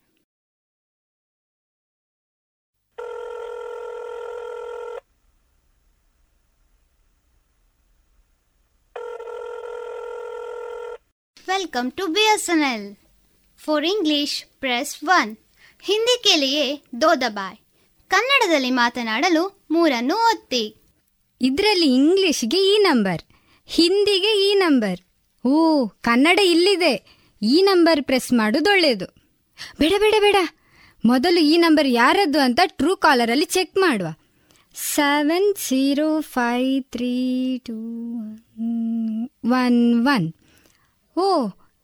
Welcome 11.49 11.93
to 11.93 12.07
B 12.07 12.21
S 12.21 12.51
N 12.51 12.63
L 12.63 13.08
for 13.59 13.85
English 13.85 14.37
press 14.61 14.93
one 15.05 15.33
Hindi 15.83 16.17
ಕೇಳಿಯೇ 16.25 16.67
ದೋದಬಾಯ್ 17.03 17.59
ಕನ್ನಡದಲ್ಲಿ 18.11 18.71
ಮಾತನಾಡಲು 18.71 19.43
ಮೂರನ್ನು 19.71 20.15
ಒತ್ತಿ. 20.15 20.65
ಇದರಲ್ಲಿ 21.41 21.89
ಇಂಗ್ಲಿಷ್ಗೆ 21.95 22.61
ಈ 22.75 22.79
ನಂಬರ್ 22.79 23.23
ಹಿಂದಿಗೆ 23.69 24.33
ಈ 24.51 24.55
ನಂಬರ್ 24.55 25.01
ಓ, 25.45 25.87
ಕನ್ನಡ 26.01 26.39
ಇಲ್ಲಿದೆ. 26.45 26.95
ಈ 27.43 27.63
ನಂಬರ್ 27.63 28.01
ಪ್ರೆಸ್ 28.03 28.33
ಮಾಡೋದು 28.33 28.71
ಒಳ್ಳೆಯದು 28.71 29.07
ಬೇಡ 29.81 29.93
ಬೇಡ 29.99 30.15
ಬೇಡ. 30.21 30.37
ಮೊದಲು 31.05 31.41
ಈ 31.41 31.57
ನಂಬರ್ 31.57 31.89
ಯಾರದ್ದು 31.89 32.41
ಅಂತ 32.41 32.61
ಟ್ರೂ 32.65 32.97
ಕಾಲರ್ 32.97 33.31
ಅಲ್ಲಿ 33.31 33.45
ಚೆಕ್ 33.45 33.77
ಮಾಡುವ. 33.77 34.09
Seven 34.95 35.55
zero 35.69 36.21
five 36.21 36.85
three 36.93 37.13
two 37.59 37.77
one 39.63 40.07
one 40.07 40.27
O 41.17 41.29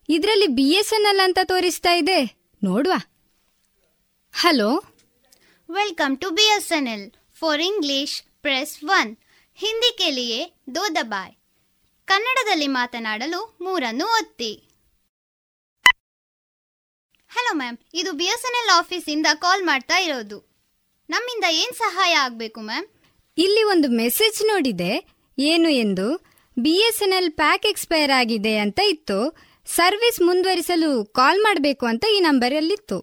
ಇದರಲ್ಲಿ 0.10 0.48
ಬಿ 0.56 0.68
ಎಸ್ 0.76 0.94
ಎನ್ 0.94 1.08
ಎಲ್ 1.08 1.24
ಅಂತ 1.26 1.40
ತೋರಿಸ್ತಾ 1.50 1.94
ಇದೆ 2.02 2.20
ನೋಡುವ 2.62 2.94
hello 4.34 4.70
welcome 5.70 6.14
to 6.18 6.28
BSNL 6.32 7.02
for 7.40 7.62
English 7.62 8.16
press 8.42 8.74
one 8.92 9.12
Hindi 9.58 9.92
ಕೇಳಿಯೇ 10.00 10.40
ದೋ 10.76 10.84
ದಬಾಯ್ 10.96 11.34
ಕನ್ನಡದಲ್ಲಿ 12.08 12.68
ಮಾತನಾಡಲು 12.76 13.40
ಮೂರನ್ನು 13.62 14.06
ಒತ್ತಿ 14.18 14.52
ಹಲೋ 17.32 17.54
ಮ್ಯಾಮ್ 17.54 17.78
ಇದು 17.96 18.12
ಬಿ 18.14 18.28
ಎಸ್ 18.34 18.46
ಎನ್ 18.50 18.58
ಎಲ್ 18.62 18.72
ಆಫೀಸಿಂದ 18.78 19.28
ಕಾಲ್ 19.42 19.64
ಮಾಡ್ತಾ 19.64 19.98
ಇರೋದು 20.00 20.40
ನಮ್ಮಿಂದ 21.10 21.46
ಏನ್ 21.62 21.76
ಸಹಾಯ 21.82 22.14
ಆಗಬೇಕು 22.24 22.62
ಮ್ಯಾಮ್ 22.62 22.88
ಇಲ್ಲಿ 23.38 23.64
ಒಂದು 23.74 23.88
ಮೆಸೇಜ್ 24.00 24.40
ನೋಡಿದೆ 24.50 24.92
ಏನು 25.38 25.70
ಎಂದು 25.84 26.08
B 26.58 26.76
S 26.88 27.02
N 27.04 27.16
L 27.20 27.32
pack 27.38 27.66
expire 27.66 28.14
ಆಗಿದೆ 28.20 28.54
ಅಂತ 28.60 28.80
ಇತ್ತು 28.94 29.20
ಸರ್ವಿಸ್ 29.67 30.21
ಮುಂದುವರಿಸಲು 30.23 31.05
ಕಾಲ್ 31.05 31.41
ಮಾಡಬೇಕು 31.41 31.87
ಅಂತ 31.87 32.05
ಈ 32.17 32.21
ನಂಬರಲ್ಲಿತ್ತು. 32.21 32.99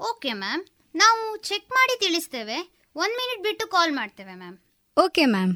ಓಕೆ 0.00 0.32
ಮ್ಯಾಮ್ 0.32 0.62
ನಾವು 0.96 1.36
ಚೆಕ್ 1.36 1.68
ಮಾಡಿ 1.70 2.00
ತಿಳಿಸ್ತೇವೆ. 2.00 2.58
ಒನ್ 2.96 3.12
ಮಿನಿಟ್ 3.20 3.42
ಬಿಟ್ಟು 3.42 3.66
ಕಾಲ್ 3.66 3.92
ಮಾಡ್ತೇವೆ 3.92 4.34
ma'am. 4.34 4.56
Okay 4.96 5.24
ma'am. 5.26 5.54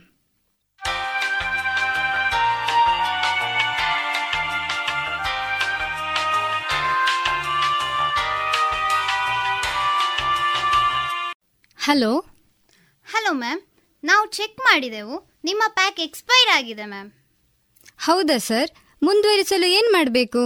Hello? 11.79 12.13
Hello 13.07 13.33
ma'am 13.33 13.61
ನಾವು 14.05 14.27
ಚೆಕ್ 14.27 14.59
ಮಾಡಿದೆವು. 14.59 15.17
ನಿಮ್ಮ 15.45 15.63
ಪ್ಯಾಕ್ 15.69 16.01
ಎಕ್ಸ್ಪೈರ್ 16.01 16.51
ಆಗಿದೆ 16.57 16.85
ಮ್ಯಾಮ್. 16.85 17.11
ಹೌದಾ 17.97 18.39
ಸರ್? 18.39 18.71
ಮುಂದುವರಿಸಲು 19.03 19.67
ಏನು 19.79 19.89
ಮಾಡಬೇಕು? 19.93 20.43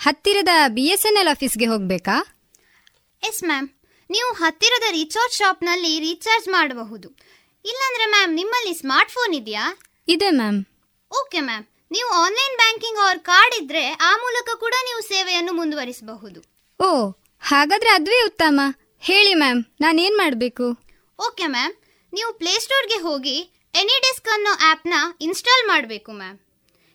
ಹತ್ತಿರದ 0.00 0.52
ಬಿ 0.76 0.84
ಎಸ್ 0.94 1.06
ಎನ್ 1.06 1.18
ಎಲ್ 1.20 1.30
ಆಫೀಸ್ಗೆ 1.34 1.66
ಹೋಗಬೇಕಾ? 1.66 2.16
ಎಸ್ 3.22 3.42
ಮ್ಯಾಮ್ 3.44 3.68
ನೀವು 4.10 4.28
ಹತ್ತಿರದ 4.32 4.86
ರೀಚಾರ್ಜ್ 4.90 5.34
ಶಾಪ್ನಲ್ಲಿ 5.38 5.92
ರೀಚಾರ್ಜ್ 6.00 6.48
ಮಾಡಬಹುದು. 6.48 7.08
ಇಲ್ಲಾಂದ್ರೆ 7.64 8.06
ಮ್ಯಾಮ್ 8.06 8.32
ನಿಮ್ಮಲ್ಲಿ 8.34 8.74
ಸ್ಮಾರ್ಟ್ 8.74 9.10
ಫೋನ್ 9.10 9.34
ಇದೆಯಾ? 9.34 9.64
ಇದೆ 10.08 10.30
ಮ್ಯಾಮ್ 10.30 10.60
ಓಕೆ 11.10 11.40
ಮ್ಯಾಮ್ 11.40 11.64
ನೀವು 11.90 12.08
ಆನ್ಲೈನ್ 12.22 12.56
ಬ್ಯಾಂಕಿಂಗ್ 12.56 13.00
ಅವ್ರ 13.04 13.18
ಕಾರ್ಡ್ 13.30 13.54
ಇದ್ರೆ 13.62 13.84
ಆ 14.08 14.12
ಮೂಲಕ 14.16 14.48
ಕೂಡ 14.64 14.74
ನೀವು 14.88 15.00
ಸೇವೆಯನ್ನು 15.12 15.52
ಮುಂದುವರಿಸಬಹುದು. 15.52 16.40
ಓ 16.80 16.90
ಹಾಗಾದ್ರೆ 17.42 17.90
ಅದುವೇ 17.90 18.20
ಉತ್ತಮ. 18.30 18.60
ಹೇಳಿ 19.08 19.34
ಮ್ಯಾಮ್ 19.34 19.60
ನಾನೇನು 19.80 20.16
ಮಾಡಬೇಕು? 20.16 20.66
ಓಕೆ 21.18 21.46
ಮ್ಯಾಮ್ 21.46 21.74
ನೀವು 22.12 22.30
ಪ್ಲೇಸ್ಟೋರ್ಗೆ 22.32 22.98
ಹೋಗಿ 23.06 23.36
ಎನಿ 23.74 23.96
ಡೆಸ್ಕ್ 24.04 24.28
ಅನ್ನೋ 24.34 24.52
ಆ್ಯಪ್ನ 24.68 24.94
ಇನ್ಸ್ಟಾಲ್ 25.20 25.64
ಮಾಡಬೇಕು 25.66 26.12
ಮ್ಯಾಮ್ 26.12 26.38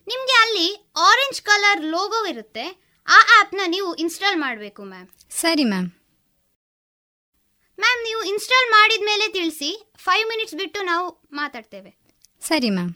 ನಿಮಗೆ 0.08 0.36
ಅಲ್ಲಿ 0.44 0.68
ಆರೆಂಜ್ 1.08 1.42
ಕಲರ್ 1.42 1.82
ಲೋಗೋ 1.94 2.22
ಇರುತ್ತೆ 2.26 2.66
ಆ 3.08 3.20
ಆ್ಯಪ್ನ 3.36 3.62
ನೀವು 3.66 3.90
ಇನ್ಸ್ಟಾಲ್ 3.96 4.38
ಮಾಡಬೇಕು 4.38 4.82
ಮ್ಯಾಮ್ 4.84 5.08
ಸರಿ 5.42 5.66
ಮ್ಯಾಮ್ 5.74 5.90
ಮ್ಯಾಮ್ 7.78 8.02
ನೀವು 8.04 8.22
ಇನ್ಸ್ಟಾಲ್ 8.32 8.68
ಮಾಡಿದ 8.72 9.04
ಮೇಲೆ 9.04 9.28
ತಿಳಿಸಿ 9.38 9.70
ಫೈವ್ 9.98 10.26
ಮಿನಿಟ್ಸ್ 10.32 10.56
ಬಿಟ್ಟು 10.56 10.82
ನಾವು 10.84 11.08
ಮಾತಾಡ್ತೇವೆ. 11.34 11.92
ಸರಿ 12.42 12.70
ma'am 12.70 12.94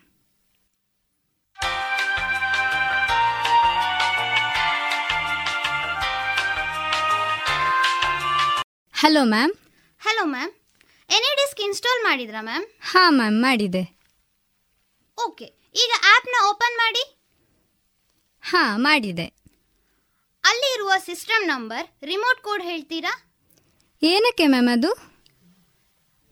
hello 8.94 9.24
ma'am 9.26 9.54
hello 10.02 10.24
ma'am 10.26 10.52
AnyDesk 11.40 11.62
install 11.68 12.02
ಮಾಡಿದ್ರಾ 12.04 12.42
ಮ್ಯಾಮ್ 12.42 12.66
ಹಾಂ 12.92 13.12
ಮ್ಯಾಮ್ 13.20 13.38
ಮಾಡಿದೆ. 13.42 13.84
ಓಕೆ 15.18 15.48
ಈಗ 15.76 15.92
ಆ್ಯಪ್ನ 16.04 16.50
ಓಪನ್ 16.50 16.78
ಮಾಡಿ. 16.78 17.04
ಹಾಂ 18.42 18.84
ಮಾಡಿದೆ. 18.84 19.34
ಅಲ್ಲಿ 20.44 20.74
ಇರುವ 20.74 20.92
ಸಿಸ್ಟಮ್ 20.98 21.48
ನಂಬರ್ 21.48 21.88
ರಿಮೋಟ್ 22.04 22.42
ಕೋಡ್ 22.42 22.64
ಹೇಳ್ತೀರಾ? 22.64 23.14
ಏನಕ್ಕೆ 24.04 24.48
ಮ್ಯಾಮ್ 24.48 24.68
ಅದು? 24.68 24.92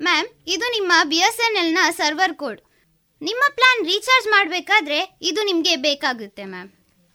ಮ್ಯಾಮ್ 0.02 0.28
ಇದು 0.48 0.72
ನಿಮ್ಮ 0.72 0.92
ಬಿ 1.04 1.18
ಎಸ್ 1.18 1.40
ಎನ್ 1.40 1.58
ಎಲ್ನ 1.58 1.78
ಸರ್ವರ್ 1.90 2.36
ಕೋಡ್. 2.36 2.62
ನಿಮ್ಮ 3.22 3.44
ಪ್ಲಾನ್ 3.50 3.86
ರೀಚಾರ್ಜ್ 3.86 4.28
ಮಾಡಬೇಕಾದ್ರೆ 4.28 5.18
ಇದು 5.22 5.44
ನಿಮಗೆ 5.44 5.76
ಬೇಕಾಗುತ್ತೆ 5.76 6.46
ಮ್ಯಾಮ್. 6.46 6.70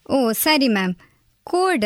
ಓ 0.09 0.31
ಸರಿ 0.31 0.67
ma'am. 0.67 0.95
Code 1.43 1.85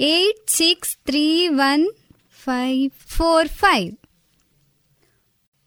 eight 0.00 0.50
six 0.50 0.96
three 0.96 1.48
one 1.48 1.92
five 2.30 2.90
four 2.90 3.48
five. 3.48 3.96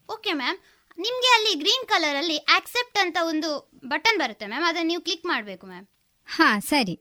Okay 0.10 0.34
ma'am 0.34 0.58
ನಿಮಗೆ 1.04 1.30
ಅಲ್ಲಿ 1.38 1.54
ಗ್ರೀನ್ 1.64 1.86
ಕಲರ್ 1.91 2.18
ಅಲ್ಲಿ 2.22 2.38
ಆಕ್ಸೆಪ್ಟ್ 2.58 2.97
ಅಂತ 3.04 3.18
ಒಂದು 3.32 3.49
ಬಟನ್ 3.88 4.20
ಬರುತ್ತೆ 4.22 4.47
ಮ್ಯಾಮ್ 4.51 4.66
ಅದನ್ನ 4.70 4.88
ನೀವು 4.88 5.01
ಕ್ಲಿಕ್ 5.08 5.26
ಮಾಡಬೇಕು 5.26 5.66
ಮ್ಯಾಮ್ 5.68 5.88
ಹಾ 6.30 6.49
ಸರಿ. 6.70 6.95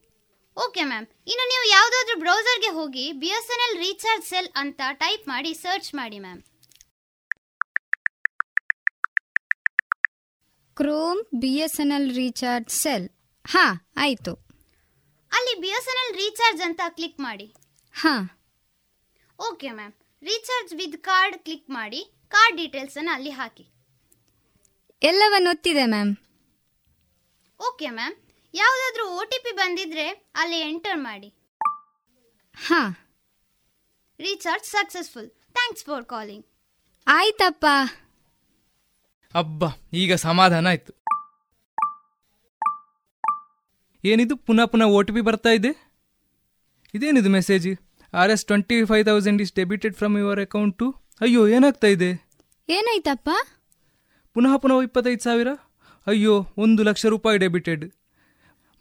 ಓಕೆ 0.57 0.83
ಮ್ಯಾಮ್ 0.85 1.07
ಇನ್ನು 1.27 1.45
ನೀವು 1.53 1.65
ಯಾವುದಾದ್ರೂ 1.69 2.17
ಬ್ರೌಸರ್ಗೆ 2.19 2.71
ಹೋಗಿ 2.79 3.05
B 3.23 3.31
S 3.37 3.51
N 3.55 3.63
L 3.67 3.77
recharge 3.79 4.25
cell 4.25 4.51
ಅಂತ 4.55 4.81
ಟೈಪ್ 5.05 5.25
ಮಾಡಿ 5.29 5.53
ಸರ್ಚ್ 5.55 5.91
ಮಾಡಿ 5.95 6.19
ma'am 6.19 6.41
Chrome 10.77 11.21
B 11.43 11.53
S 11.65 11.79
N 11.81 11.93
L 11.93 12.11
recharge 12.17 12.71
cell 12.83 13.07
ಹಾ 13.45 13.65
ಆಯಿತು. 13.97 14.33
ಅಲ್ಲಿ 15.33 15.55
B 15.61 15.71
S 15.79 15.89
N 15.93 16.01
L 16.05 16.15
recharge 16.17 16.63
ಅಂತ 16.63 16.81
ಕ್ಲಿಕ್ 16.97 17.21
ಮಾಡಿ. 17.21 17.47
ಹಾ. 17.95 18.15
Okay 19.39 19.71
ma'am 19.71 19.95
recharge 20.23 20.73
with 20.75 20.97
card 21.03 21.37
click 21.45 21.71
ಮಾಡಿ. 21.71 22.01
ಕಾರ್ಡ್ 22.29 22.57
ಡೀಟೇಲ್ಸನ್ನು 22.57 23.13
ಅಲ್ಲಿ 23.13 23.31
ಹಾಕಿ. 23.31 23.65
ಎಲ್ಲವನ್ನು 25.03 25.51
ಒತ್ತಿದೆ 25.51 25.87
ಮ್ಯಾಮ್. 25.87 26.17
Okay 27.69 27.91
ma'am. 27.91 28.15
ಯಾವುದಾದ್ರೂ 28.55 29.17
ಒ 29.17 29.25
ಟಿ 29.25 29.39
ಪಿ 29.43 29.57
ಬಂದಿದ್ರೆ 29.57 30.33
ಅಲ್ಲಿ 30.35 30.61
ಎಂಟರ್ 30.61 30.99
ಮಾಡಿ. 30.99 31.35
ಹಾ. 32.55 32.81
Recharge 34.21 34.65
successful. 34.65 35.31
Thanks 35.31 35.85
for 35.85 36.05
calling. 36.05 36.47
ಆಯ್ತಪ್ಪ. 37.07 37.67
ಅಬ್ಬಾ 39.35 39.69
ಈಗ 39.93 40.15
ಸಮಾಧಾನ 40.15 40.69
ಆಯ್ತು. 40.69 40.93
ಏನಿದು? 44.05 44.37
ಪುನಃ 44.37 44.65
ಪುನಃ 44.65 44.85
ಒ 44.85 45.03
ಟಿ 45.03 45.13
ಪಿ 45.13 45.21
ಬರ್ತಾ 45.21 45.49
ಇದೆ? 45.49 45.73
ಇದೇನಿದು 46.95 47.31
message? 47.31 47.69
R 48.15 48.31
S 48.31 48.45
twenty 48.45 48.85
five 48.85 49.05
thousand 49.05 49.43
is 49.43 49.55
debited 49.55 49.95
from 49.95 50.19
your 50.19 50.41
account 50.41 50.87
ಅಯ್ಯೋ 51.21 51.49
ಏನಾಗ್ತಾ 51.49 51.87
ಇದೆ? 51.87 52.11
ಏನಾಯ್ತಪ್ಪ? 52.69 53.31
ಪುನಃ 54.35 54.57
ಪುನಃ 54.57 54.83
ಇಪ್ಪತ್ತೈದು 54.83 55.25
ಸಾವಿರ? 55.25 55.49
ಅಯ್ಯೋ 56.07 56.47
ಒಂದು 56.59 56.83
ಲಕ್ಷ 56.83 57.07
ರೂಪಾಯಿ 57.07 57.39
ಡೆಬಿಟೆಡ್ 57.39 57.93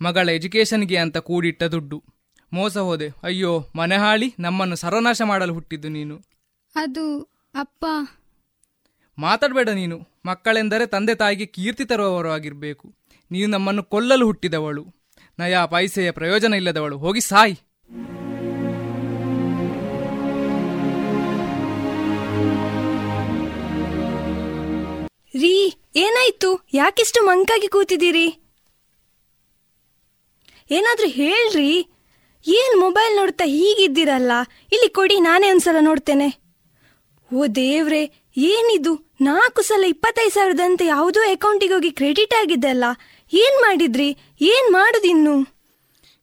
ಮಗಳ 0.01 0.29
ಎಜುಕೇಷನ್ಗೆ 0.29 0.97
ಅಂತ 0.97 1.17
ಕೂಡಿಟ್ಟ 1.17 1.63
ದುಡ್ಡು. 1.63 2.03
ಮೋಸ 2.53 2.77
ಹೋದೆ. 2.77 3.09
ಅಯ್ಯೋ 3.23 3.67
ಮನೆ 3.75 3.97
ಹಾಳಿ 3.97 4.33
ನಮ್ಮನ್ನು 4.39 4.75
ಸರ್ವನಾಶ 4.75 5.21
ಮಾಡಲು 5.21 5.53
ಹುಟ್ಟಿದ್ದು 5.53 5.89
ನೀನು. 5.89 6.21
ಅದು 6.75 7.21
ಅಪ್ಪ. 7.55 7.85
ಮಾತಾಡಬೇಡ 9.17 9.69
ನೀನು. 9.69 10.07
ಮಕ್ಕಳೆಂದರೆ 10.25 10.85
ತಂದೆ 10.85 11.15
ತಾಯಿಗೆ 11.15 11.45
ಕೀರ್ತಿ 11.45 11.85
ತರುವವರು 11.85 12.29
ಆಗಿರಬೇಕು. 12.29 12.95
ನೀನು 13.31 13.51
ನಮ್ಮನ್ನು 13.51 13.83
ಕೊಲ್ಲಲು 13.83 14.25
ಹುಟ್ಟಿದವಳು. 14.25 14.85
ನಯಾ 15.39 15.65
ಪೈಸೆಯ 15.65 16.11
ಪ್ರಯೋಜನ 16.11 16.53
ಇಲ್ಲದವಳು. 16.53 16.97
ಹೋಗಿ 16.97 17.21
ಸಾಯ್. 17.21 17.55
ರೀ, 25.35 25.73
ಏನಾಯ್ತು? 25.95 26.67
ಯಾಕಿಷ್ಟು 26.73 27.23
ಮಂಕಾಗಿ 27.23 27.67
ಕೂತಿದ್ದೀರಿ? 27.67 28.27
ಏನಾದ್ರೂ 30.71 31.07
ಹೇಳ್ರಿ. 31.07 31.87
ಏನ್ 32.47 32.79
ಮೊಬೈಲ್ 32.79 33.15
ನೋಡ್ತಾ 33.15 33.43
ಹೀಗಿದ್ದೀರಲ್ಲ? 33.43 34.31
ಇಲ್ಲಿ 34.71 34.89
ಕೊಡಿ, 34.89 35.19
ನಾನೇ 35.19 35.51
ಒಂದ್ಸಲ 35.51 35.75
ನೋಡ್ತೇನೆ. 35.79 36.41
ಓ 37.33 37.45
ದೇವ್ರೆ, 37.45 38.05
ಏನಿದು? 38.37 39.15
ನಾಲ್ಕು 39.21 39.61
ಸಲ 39.61 39.83
ಇಪ್ಪತ್ತೈದು 39.87 40.29
ಸಾವಿರದಂತೆ 40.29 40.85
ಯಾವುದೋ 40.85 41.19
ಅಕೌಂಟಿಗೆ 41.19 41.73
ಹೋಗಿ 41.73 41.91
ಕ್ರೆಡಿಟ್ 41.91 42.33
ಆಗಿದ್ದಲ್ಲ 42.33 42.83
ಏನ್ 43.33 43.61
ಮಾಡಿದ್ರಿ? 43.61 44.17
ಏನ್ 44.41 44.73
ಮಾಡುದಿನ್ನು? 44.73 45.55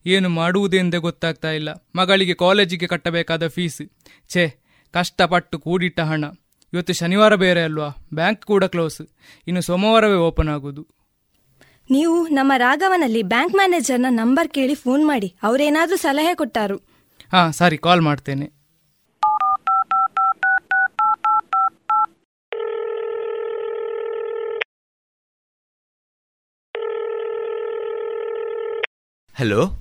ಏನು 0.05 0.29
ಮಾಡುವುದೆಂದೇ 0.29 0.97
ಗೊತ್ತಾಗ್ತಾ 0.97 1.51
ಇಲ್ಲ. 1.51 1.69
ಮಗಳಿಗೆ 1.95 2.33
ಕಾಲೇಜಿಗೆ 2.33 2.87
ಕಟ್ಟಬೇಕಾದ 2.87 3.47
ಫೀಸ್. 3.47 3.81
ಛೇ, 4.29 4.63
ಕಷ್ಟಪಟ್ಟು 4.91 5.59
ಕೂಡಿಟ್ಟ 5.59 5.99
ಹಣ. 5.99 6.25
ಇವತ್ತು 6.73 6.93
ಶನಿವಾರ 6.93 7.35
ಬೇರೆ 7.35 7.63
ಅಲ್ವಾ? 7.63 7.89
ಬ್ಯಾಂಕ್ 8.13 8.45
ಕೂಡ 8.45 8.63
ಕ್ಲೋಸ್. 8.63 9.01
ಇನ್ನು 9.47 9.61
ಸೋಮವಾರವೇ 9.61 10.15
ಓಪನ್ 10.15 10.49
ಆಗೋದು. 10.49 10.87
ನೀವು 11.91 12.27
ನಮ್ಮ 12.27 12.53
ರಾಘವನಲ್ಲಿ 12.57 13.23
ಬ್ಯಾಂಕ್ 13.23 13.55
ಮ್ಯಾನೇಜರ್ನ 13.55 14.05
ನಂಬರ್ 14.09 14.49
ಕೇಳಿ 14.49 14.75
ಫೋನ್ 14.75 15.07
ಮಾಡಿ 15.07 15.35
ಅವರೇನಾದರೂ 15.43 15.95
ಸಲಹೆ 15.95 16.35
ಕೊಟ್ಟಾರು. 16.35 16.77
ಹಾ 17.31 17.51
ಸರಿ 17.51 17.77
ಕಾಲ್ 17.77 18.01
ಮಾಡ್ತೇನೆ. 18.01 18.59
ಹಲೋ? 29.35 29.71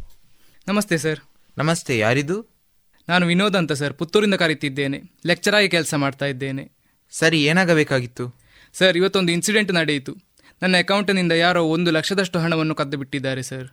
ನಮಸ್ತೆ 0.68 0.98
ಸರ್. 0.98 1.20
ನಮಸ್ತೆ 1.58 1.98
ಯಾರಿದು? 1.98 2.58
ನಾನು 3.08 3.26
ವಿನೋದ್ 3.26 3.56
ಅಂತ 3.56 3.72
ಸರ್. 3.72 3.94
ಪುತ್ತೂರಿಂದ 3.94 4.34
ಕರೀತಿದ್ದೇನೆ. 4.34 5.02
ಲೆಕ್ಚರ್ 5.26 5.54
ಆಗಿ 5.54 5.68
ಕೆಲಸ 5.68 5.94
ಮಾಡ್ತಾ 5.94 6.26
ಇದ್ದೇನೆ. 6.26 6.77
ಸರಿ 7.10 7.44
ಏನಾಗಬೇಕಾಗಿತ್ತು? 7.44 8.40
ಸರ್ 8.72 8.96
ಇವತ್ತೊಂದು 8.96 9.32
ಇನ್ಸಿಡೆಂಟ್ 9.32 9.72
ನಡೆಯಿತು. 9.72 10.16
ನನ್ನ 10.62 10.76
ಅಕೌಂಟ್ನಿಂದ 10.78 11.32
ಯಾರೋ 11.32 11.64
ಒಂದು 11.64 11.90
ಲಕ್ಷದಷ್ಟು 11.90 12.38
ಹಣವನ್ನು 12.38 12.74
ಕದ್ದು 12.74 12.98
ಬಿಟ್ಟಿದ್ದಾರೆ 12.98 13.42
ಸರ್. 13.42 13.68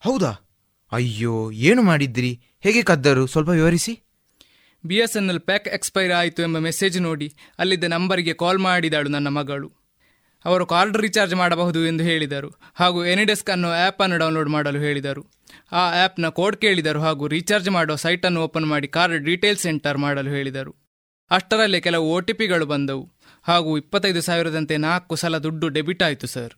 ಹೌದಾ? 0.00 0.32
ಅಯ್ಯೋ 0.92 1.50
ಏನು 1.52 1.82
ಮಾಡಿದ್ರಿ 1.82 2.42
ಹೇಗೆ 2.60 2.82
ಕದ್ದರು? 2.82 3.26
ಸ್ವಲ್ಪ 3.26 3.48
ವಿವರಿಸಿ? 3.48 4.00
B 4.86 4.96
S 4.96 5.16
N 5.16 5.28
L 5.28 5.40
pack 5.40 5.68
expire 5.68 6.12
ಆಯಿತು 6.12 6.42
ಎಂಬ 6.42 6.58
ಮೆಸೇಜ್ 6.58 7.00
ನೋಡಿ 7.00 7.34
ಅಲ್ಲಿದ್ದ 7.58 7.84
ನಂಬರಿಗೆ 7.84 8.34
ಕಾಲ್ 8.34 8.58
ಮಾಡಿದಾಳು 8.58 9.08
ನನ್ನ 9.08 9.28
ಮಗಳು. 9.28 9.84
ಅವರು 10.44 10.66
ಕಾರ್ಡ್ 10.66 10.96
ರೀಚಾರ್ಜ್ 10.96 11.34
ಮಾಡಬಹುದು 11.34 11.86
ಎಂದು 11.86 12.04
ಹೇಳಿದರು 12.04 12.60
ಹಾಗೂ 12.74 13.04
ಎನಿಡೆಸ್ಕ್ 13.04 13.50
ಅನ್ನೋ 13.50 13.70
ಆ್ಯಪನ್ನು 13.70 14.18
ಡೌನ್ಲೋಡ್ 14.18 14.48
ಮಾಡಲು 14.48 14.78
ಹೇಳಿದರು. 14.78 15.26
ಆ 15.72 15.90
ಆ್ಯಪ್ನ 15.90 16.28
ಕೋಡ್ 16.28 16.56
ಕೇಳಿದರು 16.56 17.00
ಹಾಗೂ 17.00 17.26
ರೀಚಾರ್ಜ್ 17.26 17.70
ಮಾಡೋ 17.70 17.96
ಸೈಟನ್ನು 17.96 18.40
ಓಪನ್ 18.40 18.66
ಮಾಡಿ 18.66 18.88
ಕಾರ್ಡ್ 18.88 19.24
ಡೀಟೇಲ್ಸ್ 19.24 19.66
ಎಂಟರ್ 19.66 19.98
ಮಾಡಲು 19.98 20.30
ಹೇಳಿದರು. 20.30 20.83
ಅಷ್ಟರಲ್ಲೇ 21.30 21.80
ಕೆಲವು 21.80 22.12
ಒ 22.12 22.20
ಟಿ 22.20 22.32
ಪಿಗಳು 22.32 22.66
ಬಂದವು. 22.66 23.12
ಹಾಗೂ 23.42 23.78
ಇಪ್ಪತ್ತೈದು 23.78 24.20
ಸಾವಿರದಂತೆ 24.20 24.76
ನಾಲ್ಕು 24.76 25.16
ಸಲ 25.16 25.38
ದುಡ್ಡು 25.38 25.68
ಡೆಬಿಟ್ 25.68 26.02
ಆಯಿತು 26.02 26.26
ಸರ್. 26.26 26.52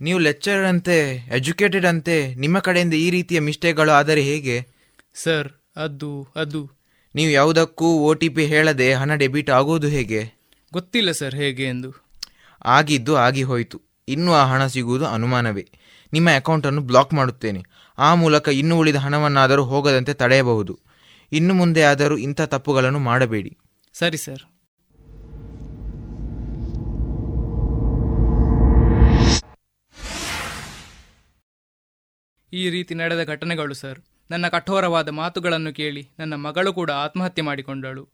ನೀವು 0.00 0.18
ಲೆಕ್ಚರರ್ 0.18 0.64
ಅಂತೆ 0.64 1.26
ಎಜುಕೇಟೆಡ್ 1.36 1.86
ಅಂತೆ 1.86 2.34
ನಿಮ್ಮ 2.34 2.58
ಕಡೆಯಿಂದ 2.58 2.94
ಈ 2.94 3.10
ರೀತಿಯ 3.10 3.40
ಮಿಸ್ಟೇಕ್ಗಳು 3.40 3.90
ಆದರೆ 3.90 4.22
ಹೇಗೆ? 4.22 4.66
ಸರ್ 5.14 5.48
ಅದು 5.76 6.28
ಅದು. 6.36 6.70
ನೀವು 7.14 7.30
ಯಾವುದಕ್ಕೂ 7.30 7.98
ಒ 7.98 8.14
ಟಿ 8.14 8.28
ಪಿ 8.28 8.46
ಹೇಳದೆ 8.46 8.94
ಹಣ 8.94 9.14
ಡೆಬಿಟ್ 9.14 9.50
ಆಗೋದು 9.50 9.88
ಹೇಗೆ? 9.88 10.40
ಗೊತ್ತಿಲ್ಲ 10.72 11.10
ಸರ್ 11.10 11.34
ಹೇಗೆ 11.34 11.64
ಎಂದು. 11.64 12.10
ಆಗಿದ್ದು 12.64 13.16
ಆಗಿ 13.16 13.42
ಹೋಯಿತು. 13.42 13.80
ಇನ್ನೂ 14.08 14.32
ಆ 14.32 14.44
ಹಣ 14.46 14.66
ಸಿಗುವುದು 14.66 15.06
ಅನುಮಾನವೇ. 15.06 15.68
ನಿಮ್ಮ 16.12 16.28
ಅಕೌಂಟನ್ನು 16.36 16.80
ಬ್ಲಾಕ್ 16.80 17.14
ಮಾಡುತ್ತೇನೆ. 17.14 17.64
ಆ 17.98 18.14
ಮೂಲಕ 18.14 18.48
ಇನ್ನೂ 18.48 18.78
ಉಳಿದ 18.78 18.96
ಹಣವನ್ನಾದರೂ 18.96 19.64
ಹೋಗದಂತೆ 19.64 20.14
ತಡೆಯಬಹುದು. 20.14 20.78
ಇನ್ನು 21.32 21.54
ಮುಂದೆ 21.54 21.82
ಆದರೂ 21.82 22.16
ಇಂಥ 22.16 22.40
ತಪ್ಪುಗಳನ್ನು 22.40 22.98
ಮಾಡಬೇಡಿ. 22.98 23.58
ಸರಿ 23.92 24.16
ಸರ್. 24.16 24.42
ಈ 32.52 32.70
ರೀತಿ 32.70 32.94
ನಡೆದ 32.94 33.24
ಘಟನೆಗಳು 33.24 33.74
ಸರ್. 33.74 33.98
ನನ್ನ 34.30 34.48
ಕಠೋರವಾದ 34.48 35.08
ಮಾತುಗಳನ್ನು 35.08 35.74
ಕೇಳಿ 35.74 36.08
ನನ್ನ 36.18 36.34
ಮಗಳು 36.34 36.72
ಕೂಡ 36.72 36.90
ಆತ್ಮಹತ್ಯೆ 36.90 37.42
ಮಾಡಿಕೊಂಡಳು. 37.42 38.08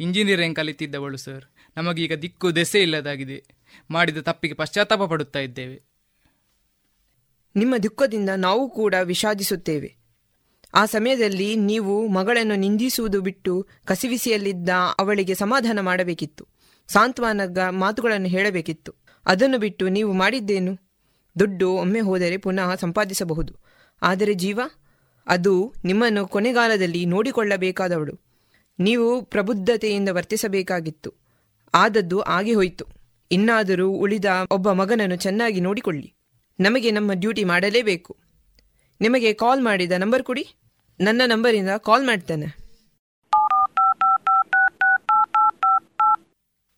ಇಂಜಿನಿಯರಿಂಗ್ 0.00 0.56
ಕಲಿತಿದ್ದವಳು 0.56 1.16
ಸರ್. 1.16 1.44
ನಮಗೀಗ 1.76 2.12
ದಿಕ್ಕು 2.12 2.56
ದೆಸೆ 2.56 2.82
ಇಲ್ಲದಾಗಿದೆ. 2.82 3.44
ಮಾಡಿದ 3.90 4.18
ತಪ್ಪಿಗೆ 4.18 4.54
ಪಶ್ಚಾತ್ತಾಪ 4.54 5.02
ಪಡುತ್ತಾ 5.02 5.38
ಇದ್ದೇವೆ. 5.38 5.82
ನಿಮ್ಮ 7.56 7.76
ದುಃಖದಿಂದ 7.82 8.30
ನಾವು 8.36 8.70
ಕೂಡ 8.70 8.94
ವಿಷಾದಿಸುತ್ತೇವೆ. 9.02 9.97
ಆ 10.74 10.86
ಸಮಯದಲ್ಲಿ 10.86 11.56
ನೀವು 11.56 12.08
ಮಗಳನ್ನು 12.08 12.56
ನಿಂದಿಸುವುದು 12.56 13.20
ಬಿಟ್ಟು 13.20 13.66
ಕಸಿವಿಸಿಯಲ್ಲಿದ್ದ 13.84 14.68
ಅವಳಿಗೆ 14.98 15.34
ಸಮಾಧಾನ 15.34 15.80
ಮಾಡಬೇಕಿತ್ತು. 15.80 16.48
ಸಾಂತ್ವನದ 16.88 17.58
ಮಾತುಗಳನ್ನು 17.70 18.28
ಹೇಳಬೇಕಿತ್ತು. 18.28 18.94
ಅದನ್ನು 19.26 19.58
ಬಿಟ್ಟು 19.58 19.88
ನೀವು 19.88 20.12
ಮಾಡಿದ್ದೇನು? 20.12 20.78
ದುಡ್ಡು 21.38 21.70
ಒಮ್ಮೆ 21.70 22.00
ಹೋದರೆ 22.00 22.36
ಪುನಃ 22.36 22.74
ಸಂಪಾದಿಸಬಹುದು. 22.74 23.56
ಆದರೆ 24.02 24.34
ಜೀವ, 24.34 24.60
ಅದು 25.26 25.74
ನಿಮ್ಮನ್ನು 25.84 26.26
ಕೊನೆಗಾಲದಲ್ಲಿ 26.26 27.06
ನೋಡಿಕೊಳ್ಳಬೇಕಾದವಳು. 27.06 28.20
ನೀವು 28.80 29.22
ಪ್ರಬುದ್ಧತೆಯಿಂದ 29.22 30.08
ವರ್ತಿಸಬೇಕಾಗಿತ್ತು. 30.12 31.14
ಆದದ್ದು 31.74 32.20
ಆಗಿ 32.20 32.54
ಹೋಯಿತು. 32.54 32.84
ಇನ್ನಾದರೂ 33.32 33.90
ಉಳಿದ 33.90 34.24
ಒಬ್ಬ 34.50 34.72
ಮಗನನ್ನು 34.72 35.16
ಚೆನ್ನಾಗಿ 35.16 35.60
ನೋಡಿಕೊಳ್ಳಿ. 35.60 36.14
ನಮಗೆ 36.60 36.90
ನಮ್ಮ 36.90 37.12
ಡ್ಯೂಟಿ 37.14 37.44
ಮಾಡಲೇಬೇಕು. 37.44 38.16
ನಿಮಗೆ 39.00 39.34
ಕಾಲ್ 39.34 39.62
ಮಾಡಿದ 39.62 39.92
ನಂಬರ್ 39.92 40.22
ಕೊಡಿ. 40.22 40.54
ನನ್ನ 41.00 41.22
ನಂಬರಿಂದ 41.26 41.70
ಕಾಲ್ 41.76 42.06
ಮಾಡ್ತೇನೆ. 42.06 42.46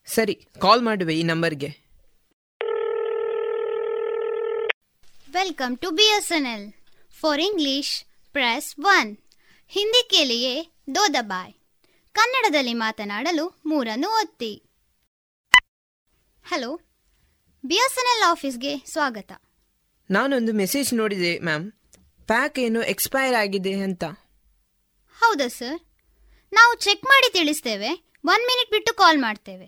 ಸರಿ 0.06 0.34
ಕಾಲ್ 0.60 0.82
ಮಾಡುವೆ 0.82 1.16
ಈ 1.16 1.22
ನಂಬರ್ಗೆ. 1.22 1.68
Welcome 5.32 5.78
to 5.78 5.90
B 5.90 6.02
S 6.02 6.32
N 6.32 6.46
L 6.46 6.72
for 7.20 7.40
English 7.40 8.04
press 8.32 8.78
one. 8.78 9.16
Hindi 9.68 10.08
ಕೇಳಿಯೇ 10.10 10.72
ದೋ 10.94 11.22
ಬಾಯ್ 11.22 11.54
ಕನ್ನಡದಲ್ಲಿ 12.12 12.74
ಮಾತನಾಡಲು 12.74 13.62
ಮೂರನ್ನು 13.66 14.08
ಒತ್ತಿ. 14.08 14.62
Hello 16.44 16.80
B 17.66 17.74
S 17.74 17.98
N 17.98 18.16
L 18.16 18.30
ಆಫೀಸ್ಗೆ 18.30 18.78
ಸ್ವಾಗತ. 18.78 19.32
ನಾನೊಂದು 20.10 20.52
ಮೆಸೇಜ್ 20.52 20.94
ನೋಡಿದೆ 20.94 21.38
ಮ್ಯಾಮ್. 21.38 21.79
ಪ್ಯಾಕ್ 22.30 22.58
ಏನು 22.58 22.80
ಎಕ್ಸ್ಪೈರ್ 22.82 23.34
ಆಗಿದೆ 23.34 23.72
ಅಂತ. 23.80 24.04
ಹೌದಾ 25.20 25.48
ಸರ್? 25.48 25.78
ನಾವು 26.52 26.72
ಚೆಕ್ 26.74 27.04
ಮಾಡಿ 27.04 27.28
ತಿಳಿಸ್ತೇವೆ. 27.32 27.90
ಒನ್ 28.24 28.44
ಮಿನಿಟ್ 28.50 28.70
ಬಿಟ್ಟು 28.70 28.92
ಕಾಲ್ 28.94 29.18
ಮಾಡ್ತೇವೆ. 29.18 29.66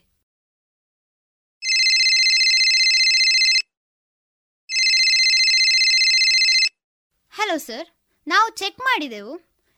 ಹಲೋ 7.32 7.56
ಸರ್ 7.58 7.86
ನಾವು 8.26 8.48
ಚೆಕ್ 8.50 8.80
ಮಾಡಿದೆವು. 8.80 9.34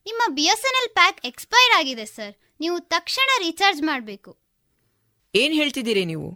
ನಿಮ್ಮ 0.07 0.23
B 0.29 0.45
S 0.45 0.65
N 0.71 0.79
L 0.81 0.91
pack 0.95 1.27
expire 1.27 1.73
ಆಗಿದೆ 1.79 2.07
ಸರ್. 2.07 2.35
ನೀವು 2.61 2.81
ತಕ್ಷಣ 2.81 3.29
ರೀಚಾರ್ಜ್ 3.39 3.83
ಮಾಡಬೇಕು. 3.83 4.31
ಏನು 5.35 5.55
ಹೇಳ್ತಿದ್ದೀರಿ 5.55 6.05
ನೀವು? 6.05 6.29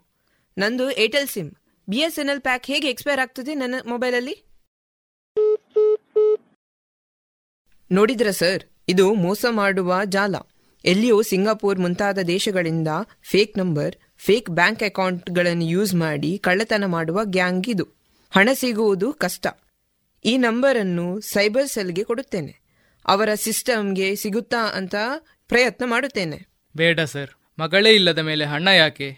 ನಂದು 0.57 0.91
Airtel 0.91 1.29
SIM. 1.29 1.51
B 1.89 1.99
S 2.07 2.19
N 2.19 2.29
L 2.29 2.41
pack 2.41 2.67
ಹೇಗೆ 2.67 2.89
ಎಕ್ಸ್ಪೈರ್ 2.89 3.21
ಆಗ್ತದೆ 3.21 3.55
ನನ್ನ 3.55 3.75
ಮೊಬೈಲಲ್ಲಿ? 3.87 4.37
ನೋಡಿದ್ರ 7.93 8.31
ಸರ್? 8.31 8.63
ಇದು 8.89 9.15
ಮೋಸ 9.15 9.45
ಮಾಡುವ 9.51 9.95
ಜಾಲ. 10.05 10.35
ಎಲ್ಲಿಯೂ 10.85 11.23
ಸಿಂಗಾಪುರ್ 11.23 11.79
ಮುಂತಾದ 11.79 12.19
ದೇಶಗಳಿಂದ 12.19 12.89
ಫೇಕ್ 13.23 13.59
ನಂಬರ್ 13.59 13.97
ಫೇಕ್ 14.19 14.51
ಬ್ಯಾಂಕ್ 14.51 14.83
ಅಕೌಂಟ್ಗಳನ್ನು 14.83 15.65
ಯೂಸ್ 15.65 15.95
ಮಾಡಿ 15.95 16.39
ಕಳ್ಳತನ 16.39 16.85
ಮಾಡುವ 16.87 17.21
ಗ್ಯಾಂಗ್ 17.25 17.69
ಇದು. 17.69 17.89
ಹಣ 18.31 18.49
ಸಿಗುವುದು 18.53 19.13
ಕಷ್ಟ. 19.13 19.47
ಈ 20.25 20.37
ನಂಬರನ್ನು 20.37 21.21
ಸೈಬರ್ 21.21 21.69
ಸೆಲ್ಗೆ 21.69 22.05
ಕೊಡುತ್ತೇನೆ. 22.05 22.61
ಅವರ 23.07 23.29
ಸಿಸ್ಟಮ್ಗೆ 23.35 24.17
ಸಿಗುತ್ತಾ 24.17 24.71
ಅಂತ 24.75 24.95
ಪ್ರಯತ್ನ 25.49 25.85
ಮಾಡುತ್ತೇನೆ. 25.85 26.47
ಬೇಡ 26.77 27.01
ಸರ್. 27.01 27.31
ಮಗಳೇ 27.59 27.95
ಇಲ್ಲದ 27.95 28.19
ಮೇಲೆ 28.19 28.45
ಹಣ 28.45 28.69
ಯಾಕೆ? 28.69 29.11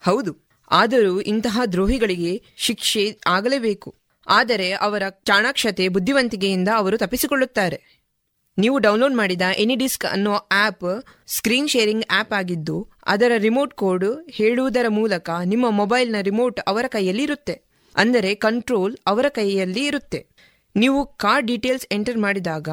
ಹೌದು. 0.00 0.36
ಆದರೂ 0.70 1.20
ಇಂತಹ 1.20 1.60
ದ್ರೋಹಿಗಳಿಗೆ 1.72 2.42
ಶಿಕ್ಷೆ 2.56 3.20
ಆಗಲೇಬೇಕು. 3.26 4.01
ಆದರೆ 4.26 4.72
ಅವರ 4.72 5.02
ಚಾಣಾಕ್ಷತೆ 5.08 5.88
ಬುದ್ಧಿವಂತಿಕೆಯಿಂದ 5.88 6.68
ಅವರು 6.74 6.98
ತಪ್ಪಿಸಿಕೊಳ್ಳುತ್ತಾರೆ. 6.98 8.02
ನೀವು 8.58 8.78
ಡೌನ್ಲೋಡ್ 8.78 9.14
ಮಾಡಿದ 9.14 9.42
ಎನಿ 9.58 9.76
ಡಿಸ್ಕ್ 9.76 10.06
ಅನ್ನೋ 10.06 10.48
ಆಪ್ 10.50 11.04
ಸ್ಕ್ರೀನ್ 11.26 11.68
ಶೇರಿಂಗ್ 11.68 12.06
ಆಪ್ 12.10 12.32
ಆಗಿದ್ದು, 12.32 12.90
ಅದರ 13.06 13.32
ರಿಮೋಟ್ 13.36 13.74
ಕೋಡ್ 13.74 14.24
ಹೇಳುವುದರ 14.30 14.86
ಮೂಲಕ 14.88 15.30
ನಿಮ್ಮ 15.44 15.70
ಮೊಬೈಲ್ನ 15.70 16.16
ರಿಮೋಟ್ 16.20 16.60
ಅವರ 16.60 16.84
ಕೈಯಲ್ಲಿ 16.88 17.22
ಇರುತ್ತೆ. 17.22 17.72
ಅಂದರೆ 17.96 18.34
ಕಂಟ್ರೋಲ್ 18.34 18.96
ಅವರ 19.06 19.26
ಕೈಯಲ್ಲಿ 19.28 19.86
ಇರುತ್ತೆ. 19.86 20.26
ನೀವು 20.76 21.06
ಕಾರ್ 21.06 21.44
ಡೀಟೇಲ್ಸ್ 21.44 21.86
ಎಂಟರ್ 21.92 22.16
ಮಾಡಿದಾಗ, 22.16 22.68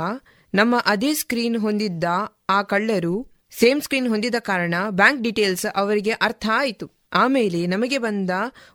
ನಮ್ಮ 0.53 0.75
ಅದೇ 0.85 1.13
ಸ್ಕ್ರೀನ್ 1.13 1.57
ಹೊಂದಿದ್ದ 1.57 2.03
ಆ 2.49 2.61
ಕಳ್ಳರು 2.61 3.15
ಸೇಮ್ 3.59 3.81
ಸ್ಕ್ರೀನ್ 3.81 4.07
ಹೊಂದಿದ 4.07 4.35
ಕಾರಣ 4.39 4.75
ಬ್ಯಾಂಕ್ 4.89 5.21
ಡೀಟೇಲ್ಸ್ 5.21 5.65
ಅವರಿಗೆ 5.75 6.11
ಅರ್ಥ 6.11 6.45
ಆಯಿತು. 6.53 6.98
ಆಮೇಲೆ 7.13 7.67
ನಮಗೆ 7.67 7.97
ಬಂದ 7.97 8.29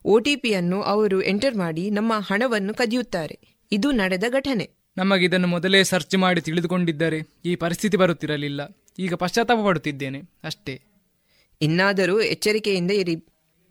ಒ 0.04 0.18
ಟಿ 0.18 0.36
ಪಿಯನ್ನು 0.36 0.82
ಅವರು 0.82 1.22
ಎಂಟರ್ 1.22 1.54
ಮಾಡಿ 1.54 1.90
ನಮ್ಮ 1.90 2.12
ಹಣವನ್ನು 2.18 2.74
ಕದಿಯುತ್ತಾರೆ. 2.74 3.38
ಇದು 3.72 3.90
ನಡೆದ 3.90 4.24
ಘಟನೆ. 4.28 4.70
ನಮಗೆ 4.96 5.24
ಇದನ್ನು 5.24 5.48
ಮೊದಲೇ 5.48 5.84
ಸರ್ಚ್ 5.84 6.16
ಮಾಡಿ 6.16 6.40
ತಿಳಿದುಕೊಂಡಿದ್ದರೆ 6.40 7.20
ಈ 7.44 7.56
ಪರಿಸ್ಥಿತಿ 7.56 7.96
ಬರುತ್ತಿರಲಿಲ್ಲ. 7.96 8.60
ಈಗ 8.98 9.14
ಪಶ್ಚಾತ್ತಾಪ 9.14 9.58
ಪಡುತ್ತಿದ್ದೇನೆ 9.66 10.22
ಅಷ್ಟೇ. 10.44 10.82
ಇನ್ನಾದರೂ 11.60 12.20
ಎಚ್ಚರಿಕೆಯಿಂದ 12.20 12.90
ಇರಿ. 12.90 13.16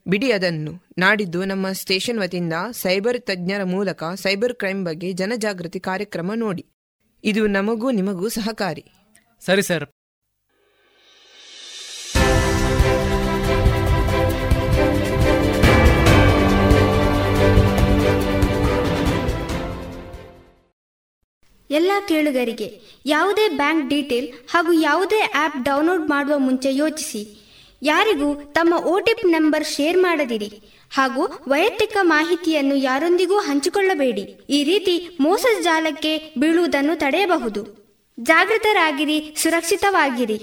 ಬಿಡಿ 0.07 0.31
ಅದನ್ನು. 0.31 0.83
ನಾಡಿದ್ದು 0.97 1.45
ನಮ್ಮ 1.45 1.71
ಸ್ಟೇಷನ್ 1.71 2.19
ವತಿಯಿಂದ 2.19 2.53
ಸೈಬರ್ 2.71 3.21
ತಜ್ಞರ 3.21 3.63
ಮೂಲಕ 3.63 4.03
ಸೈಬರ್ 4.15 4.53
ಕ್ರೈಮ್ 4.53 4.85
ಬಗ್ಗೆ 4.85 5.13
ಜನಜಾಗೃತಿ 5.13 5.79
ಕಾರ್ಯಕ್ರಮ 5.79 6.31
ನೋಡಿ. 6.35 6.65
ಇದು 7.23 7.47
ನಮಗೂ 7.47 7.91
ನಿಮಗೂ 7.91 8.29
ಸಹಕಾರಿ. 8.29 8.85
ಸರಿ 9.39 9.63
ಸರ್. 9.63 9.85
ಎಲ್ಲ 21.77 21.91
ಕೇಳುಗರಿಗೆ 22.07 22.69
ಯಾವುದೇ 23.05 23.45
ಬ್ಯಾಂಕ್ 23.61 23.89
ಡೀಟೇಲ್ 23.89 24.27
ಹಾಗೂ 24.51 24.71
ಯಾವುದೇ 24.81 25.21
ಆಪ್ 25.43 25.57
ಡೌನ್ಲೋಡ್ 25.63 26.05
ಮಾಡುವ 26.09 26.37
ಮುಂಚೆ 26.37 26.71
ಯೋಚಿಸಿ. 26.75 27.21
ಯಾರಿಗೂ 27.81 28.29
ತಮ್ಮ 28.57 28.73
ಒ 28.93 28.95
ನಂಬರ್ 29.37 29.65
ಶೇರ್ 29.75 29.97
ಮಾಡದಿರಿ 29.97 30.49
ಹಾಗೂ 30.97 31.23
ವೈಯಕ್ತಿಕ 31.47 31.97
ಮಾಹಿತಿಯನ್ನು 32.01 32.75
ಯಾರೊಂದಿಗೂ 32.87 33.37
ಹಂಚಿಕೊಳ್ಳಬೇಡಿ. 33.47 34.23
ಈ 34.49 34.59
ರೀತಿ 34.63 34.95
ಮೋಸದ 35.19 35.61
ಜಾಲಕ್ಕೆ 35.61 36.11
ಬೀಳುವುದನ್ನು 36.39 36.95
ತಡೆಯಬಹುದು. 36.99 37.61
ಜಾಗೃತರಾಗಿರಿ, 38.17 39.17
ಸುರಕ್ಷಿತವಾಗಿರಿ. 39.41 40.37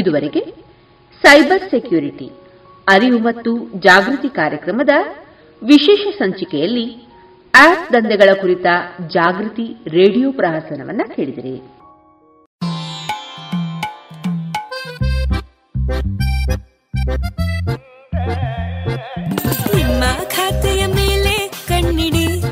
ಇದುವರೆಗೆ 0.00 0.42
ಸೈಬರ್ 1.22 1.64
ಸೆಕ್ಯೂರಿಟಿ 1.70 2.28
ಅರಿವು 2.88 3.18
ಮತ್ತು 3.18 3.80
ಜಾಗೃತಿ 3.80 4.28
ಕಾರ್ಯಕ್ರಮದ 4.28 4.88
ವಿಶೇಷ 5.62 6.14
ಸಂಚಿಕೆಯಲ್ಲಿ 6.18 7.08
ಆಪ್ 7.54 7.92
ದಂಧೆಗಳ 7.92 8.40
ಕುರಿತ 8.40 8.66
ಜಾಗೃತಿ 9.08 9.76
ರೇಡಿಯೋ 9.88 10.32
ಪ್ರಹಸನವನ್ನ 10.32 11.02
ಕೇಳಿದಿರಿ. 11.16 11.56
ನಿಮ್ಮ 19.76 20.04
ಖಾತೆಯ 20.24 20.86
ಮೇಲೆ 20.86 21.48
ಕಣ್ಣಿಡಿ. 21.68 22.42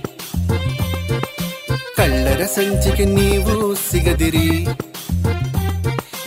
ಕಳ್ಳರ 1.97 2.43
ಸಂಚಿಕೆ 2.45 3.05
ನೀವು 3.05 3.75
ಸಿಗದಿರಿ. 3.75 4.67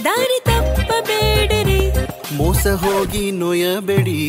ದಾರಿ 0.04 0.44
ತಪ್ಪಬೇಡಿರಿ. 0.44 2.03
ಮೋಸ 2.38 2.68
ಹೋಗಿ 2.84 3.32
ನೋಯಬೇಡಿ 3.32 4.20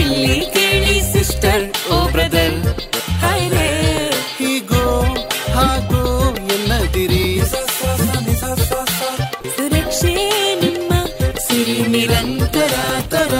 ಇಲ್ಲಿ 0.00 0.36
ಕೇಳಿ 0.54 0.96
ಸಿಸ್ಟರ್ 1.12 1.64
ಓ 1.94 1.98
ಬ್ರದರ್. 2.06 2.58
ಹೀಗೋ 4.38 4.84
ಹಾಗೋ 5.56 6.02
ಎನ್ನದಿರಿ. 6.54 7.24
ಸುರಕ್ಷೆ 9.54 10.14
ನಿಮ್ಮ 10.62 10.90
ಸಿರಿ 11.46 11.78
ನಿರಂತರ 11.94 12.74
ತರ 13.14 13.34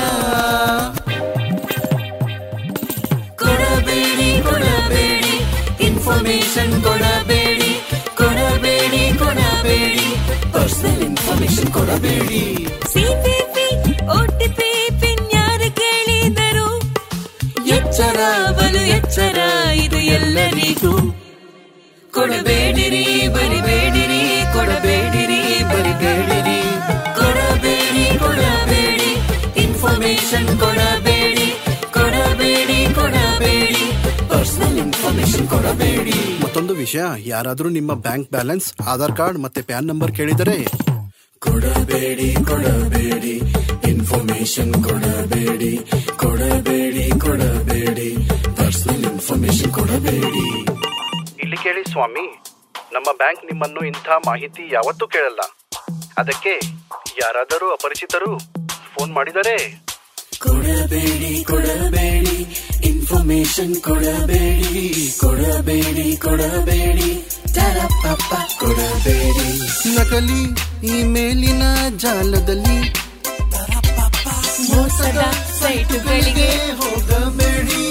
ಕೊಡಬೇಡಿ 3.43 4.31
ಕೊಡಬೇಡಿ 4.49 5.35
ಇನ್ಫಾರ್ಮೇಶನ್ 5.89 6.75
ಕೊಡಬೇಡಿ 6.87 7.73
ಕೊಡಬೇಡಿ 8.21 9.05
ಕೊಡಬೇಡಿ 9.19 10.09
ಪರ್ಸನಲ್ 10.53 11.03
ಇನ್ಫಾರ್ಮೇಶನ್ 11.09 11.73
ಕೊಡಬೇಡಿ. 11.73 12.43
ಸಿಪಿಪಿ 12.93 13.38
ಎಚ್ಚರ 17.99 18.25
ಬಲು 18.57 18.81
ಎಚ್ಚರ 18.97 19.39
ಇದು 19.85 19.99
ಎಲ್ಲರಿಗೂ. 20.17 20.91
ಕೊಡಬೇಡಿರಿ 22.15 23.07
ಬರಿಬೇಡಿರಿ 23.35 24.21
ಕೊಡಬೇಡಿರಿ 24.55 25.41
ಬರಿಬೇಡಿರಿ. 25.71 26.61
ಕೊಡಬೇಡಿ 27.17 28.05
ಕೊಡಬೇಡಿ 28.23 29.11
ಇನ್ಫಾರ್ಮೇಶನ್ 29.65 30.51
ಕೊಡಬೇಡಿ. 30.63 31.49
ಕೊಡಬೇಡಿ 31.97 32.79
ಕೊಡಬೇಡಿ 32.99 33.83
ಪರ್ಸನಲ್ 34.33 34.79
ಇನ್ಫಾರ್ಮೇಶನ್ 34.85 35.49
ಕೊಡಬೇಡಿ. 35.55 36.17
ಮತ್ತೊಂದು 36.45 36.77
ವಿಷಯ 36.85 37.03
ಯಾರಾದರೂ 37.33 37.71
ನಿಮ್ಮ 37.79 37.95
ಬ್ಯಾಂಕ್ 38.07 38.31
ಬ್ಯಾಲೆನ್ಸ್ 38.31 38.69
ಆಧಾರ್ 38.95 39.17
ಕಾರ್ಡ್ 39.23 39.41
ಮತ್ತೆ 39.47 39.63
ಪ್ಯಾನ್ 39.63 39.89
ನಂಬರ್ 39.93 40.15
ಕೇಳಿದರೆ? 40.21 40.59
ಕೊಡಬೇಡಿ 41.43 42.31
ಕೊಡಬೇಡಿ 42.51 43.35
ಇನ್ಫಾರ್ಮೇಶನ್ 43.93 44.75
ಕೊಡಬೇಡಿ 44.87 45.73
ಕೊಡಬೇಡಿ. 46.23 46.98
ಕೊಡಬೇಡಿ. 47.29 48.29
ಪರ್ಸನಲ್ 48.57 49.05
ಇನ್ಫಾರ್ಮೇಶನ್ 49.05 49.73
ಕೊಡಬೇಡಿ. 49.73 50.61
ಇಲ್ಲಿ 51.43 51.57
ಕೇಳಿ 51.57 51.91
ಸ್ವಾಮಿ 51.91 52.43
ನಮ್ಮ 52.93 53.17
ಬ್ಯಾಂಕ್ 53.17 53.45
ನಿಮ್ಮನ್ನು 53.45 53.87
ಇಂಥ 53.87 54.09
ಮಾಹಿತಿ 54.27 54.75
ಯಾವತ್ತೂ 54.75 55.07
ಕೇಳಲ್ಲ. 55.07 55.41
ಅದಕ್ಕೆ 56.19 56.61
ಯಾರಾದರೂ 57.23 57.73
ಅಪರಿಚಿತರು 57.73 58.39
ಫೋನ್ 58.95 59.13
ಮಾಡಿದರೆ? 59.13 59.85
ಕೊಡಬೇಡಿ 60.39 61.45
ಕೊಡಬೇಡಿ. 61.45 62.37
ಇನ್ಫಾರ್ಮೇಶನ್ 62.85 63.77
ಕೊಡಬೇಡಿ. 63.77 65.15
ಕೊಡಬೇಡಿ 65.21 66.17
ಕೊಡಬೇಡಿ. 66.17 67.29
ತರಪಪ್ಪ 67.55 68.35
ಕೊಡಬೇಡಿ. 68.61 69.61
ನಕಲಿ 69.97 70.43
ಇಮೇಲಿನ 71.01 71.63
ಜಾಲದಲ್ಲಿ 71.97 73.08
ಮೋಸದ 74.79 75.21
ಸೈಟುಗಳಿಗೆ 75.61 76.49
ಹೋಗಬೇಡಿ. 76.81 77.85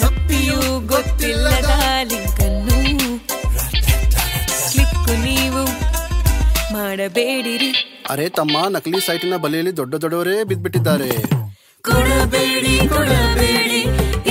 ತಪ್ಪಿಯೂ 0.00 0.58
ಗೊತ್ತಿಲ್ಲದ 0.90 1.70
ಲಿಂಕ್ 2.10 2.40
ಅನ್ನು 2.46 2.78
ಕ್ಲಿಕ್ 4.72 5.08
ನೀವು 5.26 5.62
ಮಾಡಬೇಡಿರಿ. 6.74 7.70
ಅರೆ 8.14 8.26
ತಮ್ಮ 8.38 8.56
ನಕಲಿ 8.74 9.00
ಸೈಟಿನ 9.08 9.36
ಬಲೆಯಲ್ಲಿ 9.44 9.72
ದೊಡ್ಡ 9.80 9.94
ದೊಡ್ಡವರೇ 10.02 10.36
ಬಿದ್ದ್ಬಿಟ್ಟಿದ್ದಾರೆ. 10.50 11.10
ಕೊಡಬೇಡಿ 11.88 12.74
ಕೊಡಬೇಡಿ 12.94 13.80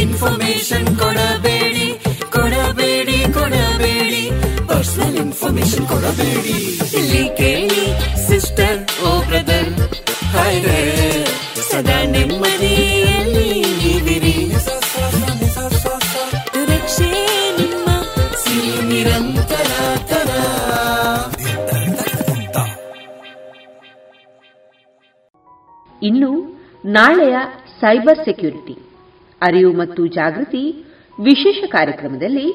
ಇನ್ಫಾರ್ಮೇಶನ್ 0.04 0.89
ಕೊಡಬೇಡಿ 1.02 1.88
ಕೊಡಬೇಡಿ 2.36 3.20
ಕೊಡಬೇಡಿ 3.38 4.24
ಪರ್ಸನಲ್ 4.70 5.18
ಇನ್ಫಾರ್ಮೇಶನ್ 5.26 5.88
ಕೊಡಬೇಡಿ. 5.93 6.58
ಇಲ್ಲಿ 6.99 7.24
ಇನ್ನು 26.04 26.30
ನಾಳೆಯ 26.86 27.38
ಸೈಬರ್ 27.82 28.20
ಸೆಕ್ಯೂರಿಟಿ 28.28 28.76
ಅರಿವು 29.41 29.72
ಮತ್ತು 29.74 30.08
ಜಾಗೃತಿ 30.08 30.62
ವಿಶೇಷ 31.20 31.60
ಕಾರ್ಯಕ್ರಮದಲ್ಲಿ 31.68 32.47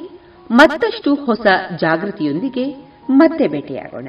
ಮತ್ತಷ್ಟು 0.51 1.14
ಹೊಸ 1.14 1.47
ಜಾಗೃತಿಯೊಂದಿಗೆ 1.80 2.64
ಮತ್ತೆ 3.20 3.47
ಭೇಟಿಯಾಗೋಣ. 3.49 4.09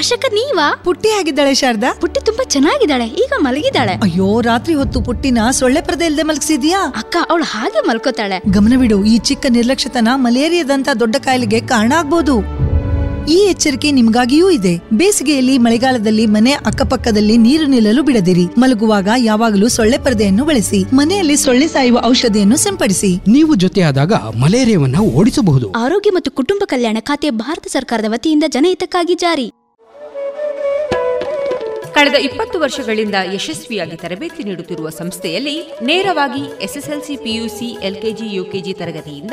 ಅಶಕ 0.00 0.24
ನೀವಾ? 0.32 0.66
ಪುಟ್ಟಿ 0.84 1.10
ಆಗಿದ್ದಾಳೆ 1.18 1.54
ಶಾರದಾ. 1.54 1.90
ಪುಟ್ಟಿ 2.00 2.20
ತುಂಬಾ 2.26 2.44
ಚೆನ್ನಾಗಿದ್ದಾಳೆ 2.44 3.06
ಈಗ 3.22 3.32
ಮಲಗಿದ್ದಾಳೆ. 3.38 3.94
ಅಯ್ಯೋ 4.06 4.40
ರಾತ್ರಿ 4.40 4.74
ಹೊತ್ತು 4.74 4.98
ಪುಟ್ಟಿನ 5.02 5.38
ಸೊಳ್ಳೆ 5.50 5.80
ಪರದೆ 5.80 6.06
ಇಲ್ಲದೆ 6.06 6.22
ಮಲಗಿಸಿದ್ಯಾ? 6.22 6.80
ಅಕ್ಕ 7.02 7.16
ಅವಳು 7.30 7.44
ಹಾಗೆ 7.44 7.88
ಮಲ್ಕೋತಾಳೆ. 7.88 8.38
ಗಮನವಿಡು 8.56 8.98
ಈ 9.04 9.18
ಚಿಕ್ಕ 9.18 9.46
ನಿರ್ಲಕ್ಷ್ಯತನ 9.58 10.08
ಮಲೇರಿಯಾದಂತ 10.26 10.88
ದೊಡ್ಡ 11.02 11.16
ಕಾಯಿಲೆಗೆ 11.26 11.60
ಕಾರಣ 11.60 11.92
ಆಗ್ಬೋದು. 11.98 12.36
ಈ 13.28 13.46
ಎಚ್ಚರಿಕೆ 13.50 13.90
ನಿಮಗಾಗಿಯೂ 13.90 14.50
ಇದೆ. 14.50 14.80
ಬೇಸಿಗೆಯಲ್ಲಿ 14.92 15.58
ಮಳೆಗಾಲದಲ್ಲಿ 15.58 16.26
ಮನೆ 16.26 16.52
ಅಕ್ಕಪಕ್ಕದಲ್ಲಿ 16.52 17.36
ನೀರು 17.36 17.66
ನಿಲ್ಲಲು 17.66 18.02
ಬಿಡದಿರಿ. 18.02 18.44
ಮಲಗುವಾಗ 18.58 19.08
ಯಾವಾಗಲೂ 19.18 19.68
ಸೊಳ್ಳೆ 19.68 19.98
ಪರದೆಯನ್ನು 19.98 20.44
ಬಳಸಿ. 20.44 20.84
ಮನೆಯಲ್ಲಿ 20.92 21.36
ಸೊಳ್ಳೆ 21.36 21.68
ಸಾಯುವ 21.68 22.00
ಔಷಧಿಯನ್ನು 22.04 22.56
ಸಿಂಪಡಿಸಿ. 22.56 23.16
ನೀವು 23.16 23.54
ಜೊತೆಯಾದಾಗ 23.54 24.12
ಮಲೇರಿಯಾವನ್ನ 24.12 24.98
ಓಡಿಸಬಹುದು. 24.98 25.70
ಆರೋಗ್ಯ 25.70 26.10
ಮತ್ತು 26.10 26.30
ಕುಟುಂಬ 26.30 26.62
ಕಲ್ಯಾಣ 26.64 26.96
ಖಾತೆ 27.00 27.30
ಭಾರತ 27.30 27.66
ಸರ್ಕಾರದ 27.66 28.04
ವತಿಯಿಂದ 28.08 28.44
ಜನಹಿತಕ್ಕಾಗಿ 28.48 29.14
ಜಾರಿ. 29.14 29.50
ಕಳೆದ 31.92 32.14
ಇಪ್ಪತ್ತು 32.14 32.60
ವರ್ಷಗಳಿಂದ 32.60 33.14
ಯಶಸ್ವಿಯಾಗಿ 33.34 33.96
ತರಬೇತಿ 33.96 34.44
ನೀಡುತ್ತಿರುವ 34.44 34.88
ಸಂಸ್ಥೆಯಲ್ಲಿ 34.88 35.72
ನೇರವಾಗಿ 35.82 36.64
ಎಸ್ಎಸ್ಎಲ್ಸಿ 36.64 37.16
ಪಿಯುಸಿ 37.16 37.78
ಎಲ್ಕೆಜಿ 37.82 38.34
ಯುಕೆಜಿ 38.34 38.72
ತರಗತಿಯಿಂದ 38.72 39.32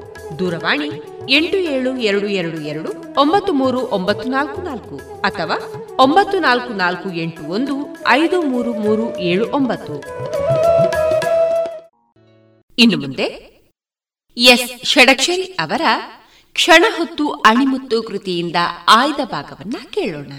ದೂರವಾಣಿ 0.39 0.89
ಎಂಟು 1.29 1.57
ಏಳು 1.57 1.97
ಎರಡು 1.97 2.27
ಎರಡು 2.27 2.61
ಎರಡು 2.61 3.13
ಒಂಬತ್ತು 3.21 3.53
ಮೂರು 3.53 3.79
ಒಂಬತ್ತು 3.79 4.29
ನಾಲ್ಕು 4.29 4.61
ನಾಲ್ಕು 4.61 5.21
ಅಥವಾ 5.21 5.57
ಒಂಬತ್ತು 5.99 6.39
ನಾಲ್ಕು 6.39 6.73
ನಾಲ್ಕು 6.73 7.11
ಎಂಟು 7.11 7.41
ಒಂದು 7.43 7.73
ಐದು 8.07 8.41
ಮೂರು 8.41 8.73
ಮೂರು 8.73 9.19
ಏಳು 9.19 9.47
ಒಂಬತ್ತು. 9.51 9.99
ಇನ್ನು 12.79 12.97
ಮುಂದೆ 12.97 13.27
ಎಸ್ 14.37 14.85
ಷಡಕ್ಷರಿ 14.85 15.43
ಅವರ 15.43 15.81
ಕ್ಷಣ 16.53 16.85
ಹೊತ್ತು 16.97 17.31
ಅಣಿಮುತ್ತು 17.31 18.03
ಕೃತಿಯಿಂದ 18.03 18.55
ಆಯ್ದ 18.87 19.19
ಭಾಗವನ್ನ 19.25 19.75
ಕೇಳೋಣ. 19.89 20.31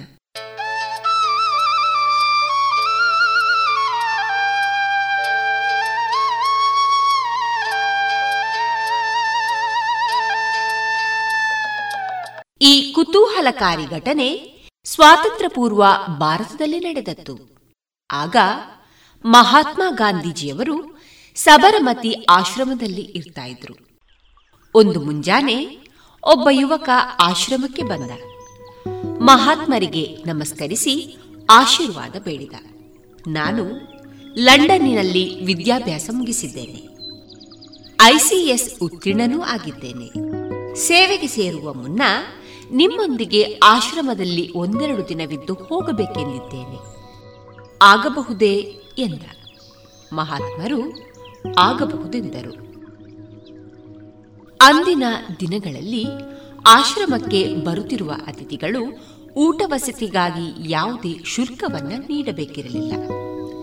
ಈ 12.62 12.92
ಕುತೂಹಲಕಾರಿ 12.92 13.86
ಘಟನೆ 13.86 14.52
ಸ್ವಾತಂತ್ರ್ಯ 14.84 15.48
ಪೂರ್ವ 15.48 15.84
ಭಾರತದಲ್ಲಿ 16.18 16.80
ನಡೆದದ್ದು. 16.80 17.38
ಆಗ 18.10 18.36
ಮಹಾತ್ಮ 19.24 19.82
ಗಾಂಧೀಜಿಯವರು 19.88 21.02
ಸಬರಮತಿ 21.34 22.26
ಆಶ್ರಮದಲ್ಲಿ 22.30 23.00
ಇರ್ತಾ 23.00 23.44
ಇದ್ರು. 23.44 23.74
ಒಂದು 24.74 25.00
ಮುಂಜಾನೆ 25.00 25.78
ಒಬ್ಬ 26.24 26.48
ಯುವಕ 26.50 26.88
ಆಶ್ರಮಕ್ಕೆ 27.20 27.82
ಬಂದ. 27.82 28.10
ಮಹಾತ್ಮರಿಗೆ 29.20 30.16
ನಮಸ್ಕರಿಸಿ 30.26 31.16
ಆಶೀರ್ವಾದ 31.50 32.16
ಬೇಡಿದ. 32.22 32.54
ನಾನು 33.28 33.64
ಲಂಡನ್ನಿನಲ್ಲಿ 34.38 35.44
ವಿದ್ಯಾಭ್ಯಾಸ 35.44 36.10
ಮುಗಿಸಿದ್ದೇನೆ. 36.12 36.88
ಐಸಿಎಸ್ 38.02 38.82
ಉತ್ತೀರ್ಣನೂ 38.82 39.40
ಆಗಿದ್ದೇನೆ. 39.40 40.32
ಸೇವೆಗೆ 40.74 41.26
ಸೇರುವ 41.26 41.74
ಮುನ್ನ 41.74 42.02
ನಿಮ್ಮೊಂದಿಗೆ 42.72 43.60
ಆಶ್ರಮದಲ್ಲಿ 43.62 44.52
ಒಂದೆರಡು 44.54 45.08
ದಿನವಿದ್ದು 45.08 45.54
ಹೋಗಬೇಕೆಂದಿದ್ದೇನೆ. 45.54 46.78
ಆಗಬಹುದೇ 47.82 48.76
ಎಂದ. 48.98 49.22
ಮಹಾತ್ಮರು 50.12 50.98
ಆಗಬಹುದೆಂದರು. 51.58 52.72
ಅಂದಿನ 54.60 55.02
ದಿನಗಳಲ್ಲಿ 55.40 56.04
ಆಶ್ರಮಕ್ಕೆ 56.66 57.54
ಬರುತ್ತಿರುವ 57.54 58.12
ಅತಿಥಿಗಳು 58.26 58.80
ಊಟ 59.36 59.62
ವಸತಿಗಾಗಿ 59.66 60.70
ಯಾವುದೇ 60.70 61.18
ಶುಲ್ಕವನ್ನು 61.24 61.98
ನೀಡಬೇಕಿರಲಿಲ್ಲ. 61.98 62.92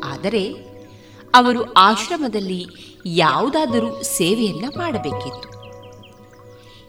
ಆದರೆ 0.03 0.53
ಅವರು 1.35 1.73
ಆಶ್ರಮದಲ್ಲಿ 1.73 2.65
ಯಾವುದಾದರೂ 3.05 4.03
ಸೇವೆಯನ್ನ 4.03 4.65
ಮಾಡಬೇಕಿತ್ತು. 4.77 5.49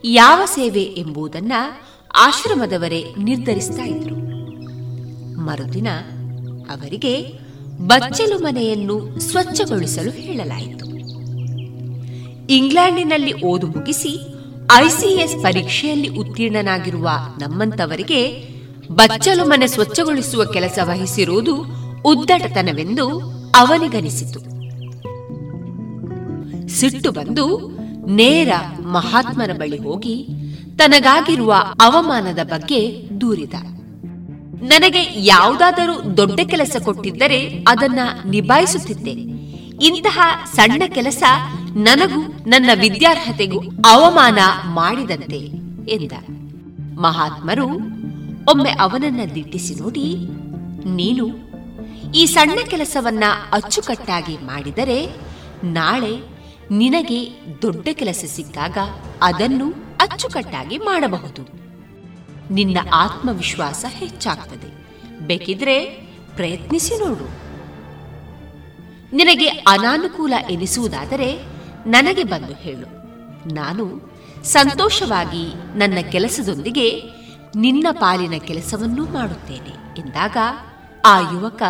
ಯಾವ 0.05 0.45
ಸೇವೆ 0.45 0.83
ಎಂಬುದನ್ನ 0.83 1.53
ಆಶ್ರಮದವರೇ 2.16 3.15
ನಿರ್ಧರಿಸ್ತಾ 3.19 3.85
ಇದ್ರು. 3.85 4.15
ಮರುದಿನ 5.41 5.89
ಅವರಿಗೆ 6.70 7.32
ಬಚ್ಚಲು 7.81 8.39
ಮನೆಯನ್ನು 8.39 9.20
ಸ್ವಚ್ಛಗೊಳಿಸಲು 9.20 10.11
ಹೇಳಲಾಯಿತು. 10.11 10.87
ಇಂಗ್ಲೆಂಡಿನಲ್ಲಿ 12.53 13.43
ಓದು 13.43 13.66
ಮುಗಿಸಿ 13.66 14.35
ಐಸಿಎಸ್ 14.77 15.43
ಪರೀಕ್ಷೆಯಲ್ಲಿ 15.43 16.09
ಉತ್ತೀರ್ಣನಾಗಿರುವ 16.09 17.11
ನಮ್ಮಂತವರಿಗೆ 17.41 18.49
ಬಚ್ಚಲು 18.93 19.45
ಮನೆ 19.45 19.66
ಸ್ವಚ್ಛಗೊಳಿಸುವ 19.66 20.45
ಕೆಲಸ 20.45 20.78
ವಹಿಸಿರುವುದು 20.82 21.57
ಉದ್ದಟತನವೆಂದು 22.05 23.20
ಅವನಿಗನಿಸಿತು. 23.57 24.41
ಸಿಟ್ಟು 26.69 27.11
ಬಂದು 27.11 27.69
ನೇರ 28.07 28.53
ಮಹಾತ್ಮನ 28.82 29.53
ಬಳಿ 29.53 29.78
ಹೋಗಿ 29.78 30.27
ತನಗಾಗಿರುವ 30.81 31.52
ಅವಮಾನದ 31.81 32.39
ಬಗ್ಗೆ 32.44 33.09
ದೂರಿದ. 33.20 33.57
ನನಗೆ 34.62 35.02
ಯಾವುದಾದರೂ 35.16 35.94
ದೊಡ್ಡ 36.16 36.40
ಕೆಲಸ 36.47 36.77
ಕೊಟ್ಟಿದ್ದರೆ 36.85 37.65
ಅದನ್ನ 37.69 37.98
ನಿಭಾಯಿಸುತ್ತಿದ್ದೆ. 38.27 39.15
ಇಂತಹ 39.86 40.19
ಸಣ್ಣ 40.55 40.82
ಕೆಲಸ 40.86 41.23
ನನಗೂ 41.77 42.20
ನನ್ನ 42.47 42.70
ವಿದ್ಯಾರ್ಹತೆಗೂ 42.74 43.61
ಅವಮಾನ 43.86 44.39
ಮಾಡಿದಂತೆ 44.65 45.40
ಎಂದ. 45.90 46.12
ಮಹಾತ್ಮರು, 46.98 47.66
ಒಮ್ಮೆ 48.51 48.70
ಅವನನ್ನ 48.70 49.20
ದಿಟ್ಟಿಸಿ 49.35 49.74
ನೋಡಿ, 49.74 50.09
ನೀನು 50.94 51.27
ಈ 52.15 52.27
ಸಣ್ಣ 52.27 52.59
ಕೆಲಸವನ್ನ 52.70 53.24
ಅಚ್ಚುಕಟ್ಟಾಗಿ 53.52 54.35
ಮಾಡಿದರೆ 54.35 54.98
ನಾಳೆ 55.65 56.15
ನಿನಗೆ 56.70 57.20
ದೊಡ್ಡ 57.62 57.89
ಕೆಲಸ 57.93 58.24
ಸಿಕ್ಕಾಗ 58.36 58.78
ಅದನ್ನು 59.23 59.90
ಅಚ್ಚುಕಟ್ಟಾಗಿ 60.01 60.78
ಮಾಡಬಹುದು. 60.78 61.43
ನಿನ್ನ 62.55 62.78
ಆತ್ಮವಿಶ್ವಾಸ 62.93 63.85
ಹೆಚ್ಚಾಗ್ತದೆ. 63.89 64.81
ಬೇಕಿದ್ರೆ 65.20 65.85
ಪ್ರಯತ್ನಿಸಿ 66.36 67.09
ನೋಡು. 67.09 67.28
ನಿನಗೆ 69.16 69.47
ಅನಾನುಕೂಲ 69.47 70.32
ಎನಿಸುವುದಾದರೆ 70.51 71.43
ನನಗೆ 71.86 72.24
ಬಂದು 72.24 72.55
ಹೇಳು. 72.55 73.01
ನಾನು 73.55 74.10
ಸಂತೋಷವಾಗಿ 74.44 75.78
ನನ್ನ 75.78 75.98
ಕೆಲಸದೊಂದಿಗೆ 76.10 77.02
ನಿನ್ನ 77.56 77.86
ಪಾಲಿನ 77.90 78.32
ಕೆಲಸವನ್ನೂ 78.39 79.06
ಮಾಡುತ್ತೇನೆ 79.06 80.01
ಎಂದಾಗ 80.01 80.36
ಆ 81.05 81.20
ಯುವಕ 81.20 81.62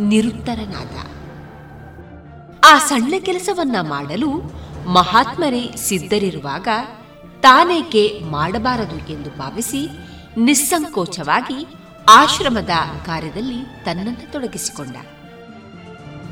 ನಿರುತ್ತರನಾದ. 0.00 1.20
ಆ 2.64 2.78
ಸಣ್ಣ 2.78 3.14
ಕೆಲಸವನ್ನ 3.20 3.76
ಮಾಡಲು 3.80 4.30
ಮಹಾತ್ಮರೇ 4.88 5.70
ಸಿದ್ಧರಿರುವಾಗ 5.76 6.68
ತಾನೇಕೆ 7.40 8.20
ಮಾಡಬಾರದು 8.30 9.12
ಎಂದು 9.12 9.30
ಭಾವಿಸಿ 9.30 9.88
ನಿಸ್ಸಂಕೋಚವಾಗಿ 10.36 11.66
ಆಶ್ರಮದ 12.08 12.70
ಕಾರ್ಯದಲ್ಲಿ 13.06 13.84
ತನ್ನನ್ನು 13.84 14.32
ತೊಡಗಿಸಿಕೊಂಡ. 14.32 14.96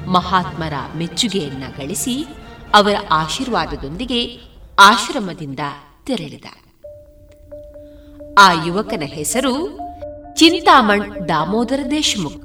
ಮಹಾತ್ಮರ 0.09 0.73
ಮೆಚ್ಚುಗೆಯನ್ನ 0.97 1.63
ಗಳಿಸಿ 1.77 2.27
ಅವರ 2.75 2.95
ಆಶೀರ್ವಾದದೊಂದಿಗೆ 3.11 4.39
ಆಶ್ರಮದಿಂದ 4.79 5.61
ತೆರಳಿದ. 6.07 6.45
ಆ 8.39 8.65
ಯುವಕನ 8.67 9.03
ಹೆಸರು 9.05 9.79
ಚಿಂತಾಮಣ್ 10.37 11.29
ದಾಮೋದರ 11.29 11.81
ದೇಶಮುಖ್. 11.91 12.45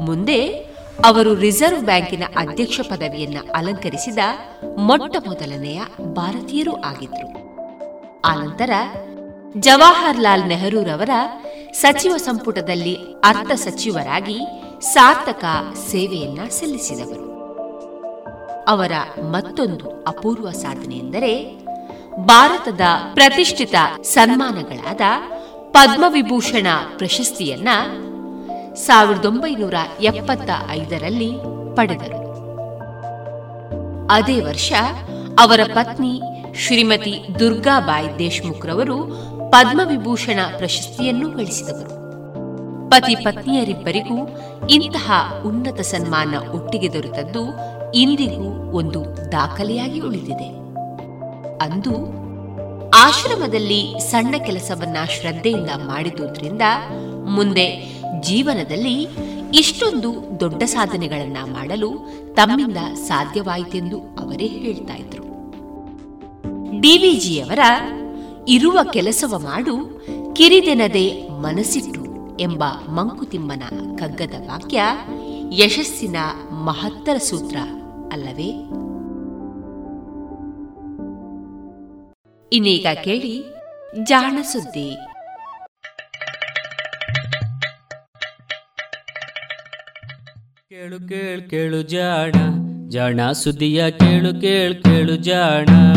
ಮುಂದೆ 0.00 0.46
ಅವರು 1.04 1.34
ರಿಸರ್ವ್ 1.34 1.84
ಬ್ಯಾಂಕಿನ 1.84 2.22
ಅಧ್ಯಕ್ಷ 2.36 2.80
ಪದವಿಯನ್ನ 2.80 3.36
ಅಲಂಕರಿಸಿದ 3.54 4.18
ಮೊಟ್ಟ 4.78 5.16
ಮೊದಲನೆಯ 5.26 5.82
ಭಾರತೀಯರೂ 6.14 6.72
ಆಗಿದ್ರು. 6.72 7.45
ಆನಂತರ 8.26 8.70
ಜವಾಹರ್ಲಾಲ್ 9.58 10.48
ನೆಹರೂರವರ 10.48 11.10
ಸಚಿವ 11.72 12.16
ಸಂಪುಟದಲ್ಲಿ 12.16 12.98
ಅರ್ಥ 13.24 13.50
ಸಚಿವರಾಗಿ 13.52 14.38
ಸಾರ್ಥಕ 14.80 15.44
ಸೇವೆಯನ್ನ 15.90 16.48
ಸಲ್ಲಿಸಿದವರು. 16.48 17.26
ಅವರ 18.68 18.92
ಮತ್ತೊಂದು 19.22 19.90
ಅಪೂರ್ವ 19.90 20.50
ಸಾಧನೆ 20.50 20.94
ಎಂದರೆ 20.94 21.56
ಭಾರತದ 22.16 22.80
ಪ್ರತಿಷ್ಠಿತ 23.14 23.74
ಸನ್ಮಾನಗಳಾದ 24.02 25.00
ಪದ್ಮವಿಭೂಷಣ 25.70 26.66
ಪ್ರಶಸ್ತಿಯನ್ನ 26.96 27.68
ಸಾವಿರದ 28.74 29.24
ಒಂಬೈನೂರ 29.24 29.74
ಎಪ್ಪತ್ತ 30.00 30.50
ಐದರಲ್ಲಿ 30.70 31.32
ಪಡೆದರು. 31.76 32.26
ಅದೇ 34.10 34.40
ವರ್ಷ 34.40 34.72
ಅವರ 35.38 35.60
ಪತ್ನಿ 35.74 36.22
ಶ್ರೀಮತಿ 36.58 37.38
ದುರ್ಗಾಬಾಯಿ 37.38 38.18
ದೇಶ್ಮುಖ್ರವರು 38.18 38.96
ಪದ್ಮವಿಭೂಷಣ 39.50 40.38
ಪ್ರಶಸ್ತಿಯನ್ನು 40.58 41.30
ಗಳಿಸಿದವರು. 41.30 41.90
ಪತಿ 42.90 43.14
ಪತ್ನಿಯರಿಬ್ಬರಿಗೂ 43.14 44.38
ಇಂತಹ 44.70 45.12
ಉನ್ನತ 45.46 45.80
ಸನ್ಮಾನ 45.80 46.48
ಒಟ್ಟಿಗೆ 46.48 46.92
ದೊರೆತದ್ದು 46.92 47.40
ಇಂದಿಗೂ 47.94 48.72
ಒಂದು 48.72 49.04
ದಾಖಲೆಯಾಗಿ 49.32 50.00
ಉಳಿದಿದೆ. 50.00 50.48
ಅಂದು 51.64 51.94
ಆಶ್ರಮದಲ್ಲಿ 52.90 53.98
ಸಣ್ಣ 53.98 54.34
ಕೆಲಸವನ್ನ 54.38 54.96
ಶ್ರದ್ಧೆಯಿಂದ 55.20 55.70
ಮಾಡಿದುದರಿಂದ 55.76 56.62
ಮುಂದೆ 57.26 58.00
ಜೀವನದಲ್ಲಿ 58.20 59.08
ಇಷ್ಟೊಂದು 59.54 60.40
ದೊಡ್ಡ 60.40 60.62
ಸಾಧನೆಗಳನ್ನ 60.62 61.36
ಮಾಡಲು 61.52 61.90
ತಮ್ಮಿಂದ 62.34 62.76
ಸಾಧ್ಯವಾಯಿತೆಂದು 62.94 63.98
ಅವರೇ 63.98 64.46
ಹೇಳ್ತಾ 64.46 64.94
ಇದ್ರು. 64.94 65.25
ಡಿವಿಜಿಯವರ 66.80 67.58
ಇರುವ 68.48 68.78
ಕೆಲಸವ 68.92 69.38
ಮಾಡು, 69.38 70.06
ಕಿರಿದೆನದೆ 70.34 71.28
ಮನಸಿಟ್ಟು 71.28 72.06
ಎಂಬ 72.40 72.64
ಮಂಕುತಿಮ್ಮನ 72.88 73.62
ಕಗ್ಗದ 73.96 74.34
ವಾಕ್ಯ 74.48 74.82
ಯಶಸ್ಸಿನ 75.52 76.16
ಮಹತ್ತರ 76.50 77.16
ಸೂತ್ರ 77.16 77.56
ಅಲ್ಲವೇ? 78.12 78.48
ಇನ್ನೀಗ 82.52 82.86
ಕೇಳಿ 83.04 83.44
ಜಾಣ 84.04 84.42
ಸುದ್ದಿ. 84.42 84.96
ಕೇಳು 90.68 91.08
ಕೇಳು 91.08 91.50
ಕೇಳು 91.50 91.82
ಜಾಣ 91.82 92.32
ಜಾಣ 92.88 93.32
ಸುದ್ದಿಯ 93.32 93.90
ಕೇಳು 93.90 94.40
ಕೇಳು 94.40 94.82
ಕೇಳು 94.82 95.16
ಜಾಣ. 95.16 95.95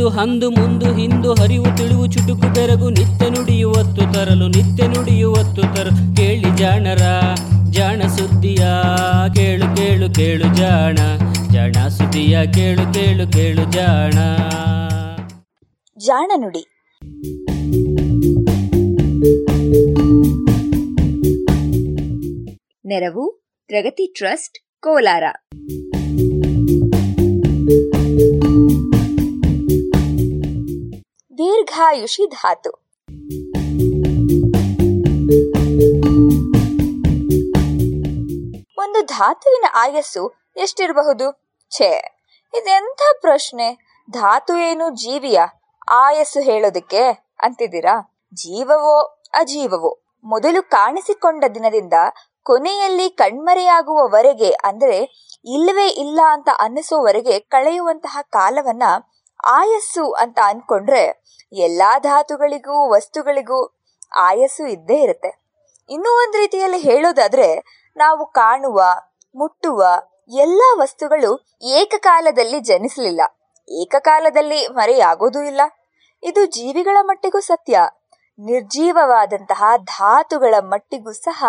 ಇಂದು 0.00 0.08
ಹಂದು 0.08 0.50
ಮುಂದು 0.50 0.94
ಹಿಂದು 0.94 1.34
ಹರಿವು 1.34 1.76
ತಿಳಿವು 1.76 2.06
ಚುಟುಕು 2.06 2.54
ಬೆರಗು 2.54 2.90
ನಿತ್ಯ 2.90 3.30
ನುಡಿಯುವತ್ತು 3.30 4.12
ತರಲು 4.12 4.48
ನಿತ್ಯ 4.48 4.86
ನುಡಿಯುವತ್ತು 4.86 5.62
ತರಲು 5.62 6.16
ಕೇಳಿ 6.16 6.56
ಜಾಣರ, 6.56 7.02
ಜಾಣ 7.70 8.02
ಸುದ್ದಿಯ, 8.06 8.64
ಕೇಳು 9.34 9.76
ಕೇಳು 9.76 10.14
ಕೇಳು 10.14 10.54
ಜಾಣ. 10.54 10.98
ಜಾಣ 11.52 11.88
ಸುದ್ದಿಯ, 11.88 12.52
ಕೇಳು 12.52 12.94
ಕೇಳು 12.94 13.32
ಕೇಳು 13.32 13.72
ಜಾಣ. 13.72 14.12
ಜಾಣ 15.98 16.30
ನುಡಿ. 16.36 16.64
ನೆರವು, 22.84 23.30
ಪ್ರಗತಿ 23.66 24.06
ಟ್ರಸ್ಟ್, 24.06 24.58
ಕೋಲಾರ. 24.80 25.24
ದೀರ್ಘಾಯುಷಿ 31.40 32.26
ಧಾತು. 32.26 32.70
ಒಂದು 38.78 39.06
ಧಾತುವಿನ 39.06 39.64
ಆಯಸ್ಸು 39.74 40.52
ಎಷ್ಟಿರಬಹುದು? 40.56 41.56
ಛೇ, 41.70 42.18
ಇದೆಂಥ 42.54 43.00
ಪ್ರಶ್ನೆ. 43.20 43.98
ಧಾತು 44.10 44.56
ಏನು 44.56 44.90
ಜೀವಿಯ 44.90 45.40
ಆಯಸ್ಸು 45.88 46.40
ಹೇಳೋದಕ್ಕೆ 46.40 47.02
ಅಂತಿದ್ದೀರಾ? 47.40 48.20
ಜೀವವೋ 48.34 49.24
ಅಜೀವವೋ? 49.34 50.02
ಮೊದಲು 50.24 50.70
ಕಾಣಿಸಿಕೊಂಡ 50.70 51.44
ದಿನದಿಂದ 51.54 51.92
ಕೊನೆಯಲ್ಲಿ 52.42 53.10
ಕಣ್ಮರೆಯಾಗುವವರೆಗೆ, 53.10 54.50
ಅಂದರೆ 54.50 54.98
ಇಲ್ಲವೇ 55.44 55.88
ಇಲ್ಲ 55.88 56.20
ಅಂತ 56.32 56.48
ಅನ್ನಿಸೋವರೆಗೆ 56.58 57.38
ಕಳೆಯುವಂತಹ 57.38 58.18
ಕಾಲವನ್ನ 58.22 58.82
ಆಯಸ್ಸು 59.46 60.12
ಅಂತ 60.12 60.38
ಅನ್ಕೊಂಡ್ರೆ 60.44 61.22
ಎಲ್ಲಾ 61.52 61.98
ಧಾತುಗಳಿಗೂ 61.98 62.90
ವಸ್ತುಗಳಿಗೂ 62.90 63.78
ಆಯಸ್ಸು 64.16 64.66
ಇದ್ದೇ 64.66 65.02
ಇರುತ್ತೆ. 65.02 65.40
ಇನ್ನೂ 65.90 66.16
ಒಂದು 66.16 66.38
ರೀತಿಯಲ್ಲಿ 66.38 66.78
ಹೇಳೋದಾದ್ರೆ 66.78 67.56
ನಾವು 67.96 68.26
ಕಾಣುವ, 68.26 68.82
ಮುಟ್ಟುವ 69.34 69.84
ಎಲ್ಲ 70.28 70.60
ವಸ್ತುಗಳು 70.74 71.58
ಏಕಕಾಲದಲ್ಲಿ 71.62 72.60
ಜನಿಸಲಿಲ್ಲ. 72.60 73.20
ಏಕಕಾಲದಲ್ಲಿ 73.68 74.66
ಮರೆಯಾಗೋದೂ 74.66 75.42
ಇಲ್ಲ. 75.42 75.60
ಇದು 76.22 76.44
ಜೀವಿಗಳ 76.44 76.96
ಮಟ್ಟಿಗೂ 77.00 77.40
ಸತ್ಯ. 77.40 77.80
ನಿರ್ಜೀವವಾದಂತಹ 78.38 79.64
ಧಾತುಗಳ 79.76 80.54
ಮಟ್ಟಿಗೂ 80.58 81.12
ಸಹ 81.12 81.44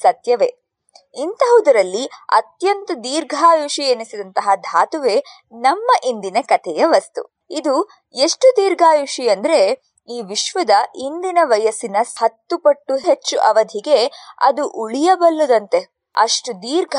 ಸತ್ಯವೇ. 0.00 0.62
ಇಂತಹುದರಲ್ಲಿ 1.14 2.06
ಅತ್ಯಂತ 2.06 2.90
ದೀರ್ಘಾಯುಷಿ 3.04 3.82
ಎನಿಸಿದಂತಹ 3.82 4.48
ಧಾತುವೆ 4.54 5.24
ನಮ್ಮ 5.52 5.90
ಇಂದಿನ 6.04 6.36
ಕಥೆಯ 6.42 6.86
ವಸ್ತು. 6.86 7.35
ಇದು 7.50 7.88
ಎಷ್ಟು 8.14 8.56
ದೀರ್ಘಾಯುಷಿ 8.56 9.28
ಅಂದ್ರೆ 9.28 9.82
ಈ 10.08 10.22
ವಿಶ್ವದ 10.22 10.70
ಇಂದಿನ 10.94 11.38
ವಯಸ್ಸಿನ 11.42 11.96
ಹತ್ತು 12.18 12.58
ಪಟ್ಟು 12.58 12.96
ಹೆಚ್ಚು 12.96 13.38
ಅವಧಿಗೆ 13.38 14.10
ಅದು 14.40 14.68
ಉಳಿಯಬಲ್ಲದಂತೆ. 14.68 15.96
ಅಷ್ಟು 16.16 16.62
ದೀರ್ಘ 16.62 16.96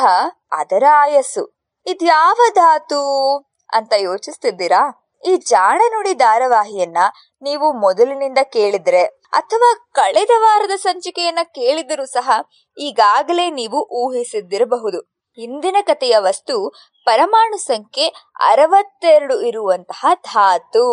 ಅದರ 0.51 0.83
ಆಯಸ್ಸು. 0.93 1.71
ಇದ್ಯಾವ 1.85 2.39
ಧಾತು 2.55 3.37
ಅಂತ 3.73 3.93
ಯೋಚಿಸ್ತಿದ್ದೀರಾ? 3.97 5.03
ಈ 5.25 5.35
ಜಾಣನುಡಿ 5.35 6.13
ಧಾರಾವಾಹಿಯನ್ನ 6.13 6.97
ನೀವು 7.41 7.73
ಮೊದಲಿನಿಂದ 7.73 8.37
ಕೇಳಿದ್ರೆ 8.43 9.05
ಅಥವಾ 9.31 9.89
ಕಳೆದ 9.93 10.29
ವಾರದ 10.37 10.71
ಸಂಚಿಕೆಯನ್ನ 10.75 11.39
ಕೇಳಿದರೂ 11.43 12.05
ಸಹ 12.05 12.31
ಈಗಾಗಲೇ 12.77 13.49
ನೀವು 13.49 14.05
ಊಹಿಸಿದ್ದಿರಬಹುದು. 14.05 15.16
ಹಿಂದಿನ 15.37 15.77
ಕಥೆಯ 15.81 16.15
ವಸ್ತು 16.17 16.73
ಪರಮಾಣು 17.05 17.57
ಸಂಖ್ಯೆ 17.57 18.07
ಅರವತ್ತೆರಡು 18.39 19.41
ಇರುವಂತಹ 19.41 20.05
ಧಾತು. 20.13 20.85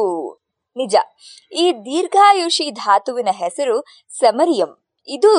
ನಿಜ, 0.77 0.97
ಈ 1.53 1.73
ದೀರ್ಘಾಯುಷಿ 1.73 2.71
ಧಾತುವಿನ 2.71 3.29
ಹೆಸರು 3.33 3.85
ಸಮರಿಯಂ. 4.11 4.85
ಇದು 5.09 5.33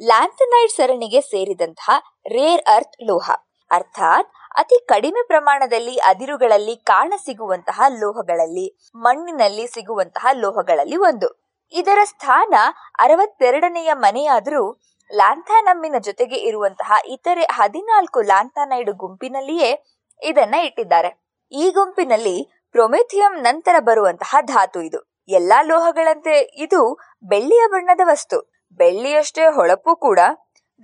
ಲ್ಯಾಂಥನೈಡ್ 0.00 0.72
ಸರಣಿಗೆ 0.72 1.20
ಸೇರಿದಂತಹ 1.20 1.98
ರೇರ್ 2.28 2.62
ಅರ್ತ್ 2.66 3.02
ಲೋಹ. 3.02 3.30
ಅರ್ಥಾತ್, 3.70 4.28
ಅತಿ 4.58 4.86
ಕಡಿಮೆ 4.86 5.26
ಪ್ರಮಾಣದಲ್ಲಿ 5.26 5.96
ಅದಿರುಗಳಲ್ಲಿ 5.96 6.76
ಕಾಣ 6.76 7.12
ಸಿಗುವಂತಹ 7.24 7.82
ಲೋಹಗಳಲ್ಲಿ, 8.00 8.78
ಮಣ್ಣಿನಲ್ಲಿ 8.94 9.66
ಸಿಗುವಂತಹ 9.66 10.26
ಲೋಹಗಳಲ್ಲಿ 10.32 10.96
ಒಂದು. 10.96 11.48
ಇದರ 11.72 11.98
ಸ್ಥಾನ 12.04 12.54
ಅರವತ್ತೆರಡನೆಯ 12.98 13.92
ಮನೆಯಾದರೂ 13.92 14.62
ಲ್ಯಾಂಥಾನಮ್ಮಿನ 15.10 15.94
ಜೊತೆಗೆ 15.98 16.36
ಇರುವಂತಹ 16.36 16.92
ಇತರೆ 17.08 17.42
ಹದಿನಾಲ್ಕು 17.42 18.20
ಲ್ಯಾಂಥಾನೈಡ್ 18.20 18.90
ಗುಂಪಿನಲ್ಲಿಯೇ 18.90 19.86
ಇದನ್ನ 20.22 20.54
ಇಟ್ಟಿದ್ದಾರೆ. 20.54 21.28
ಈ 21.52 21.70
ಗುಂಪಿನಲ್ಲಿ 21.70 22.50
ಪ್ರೊಮೆಥಿಯಂ 22.72 23.34
ನಂತರ 23.40 23.76
ಬರುವಂತಹ 23.80 24.36
ಧಾತು 24.40 24.80
ಇದು. 24.80 25.18
ಎಲ್ಲಾ 25.28 25.62
ಲೋಹಗಳಂತೆ 25.62 26.40
ಇದು 26.40 27.00
ಬೆಳ್ಳಿಯ 27.24 27.66
ಬಣ್ಣದ 27.66 28.00
ವಸ್ತು. 28.04 28.52
ಬೆಳ್ಳಿಯಷ್ಟೇ 28.72 29.42
ಹೊಳಪು 29.46 29.96
ಕೂಡ 29.96 30.18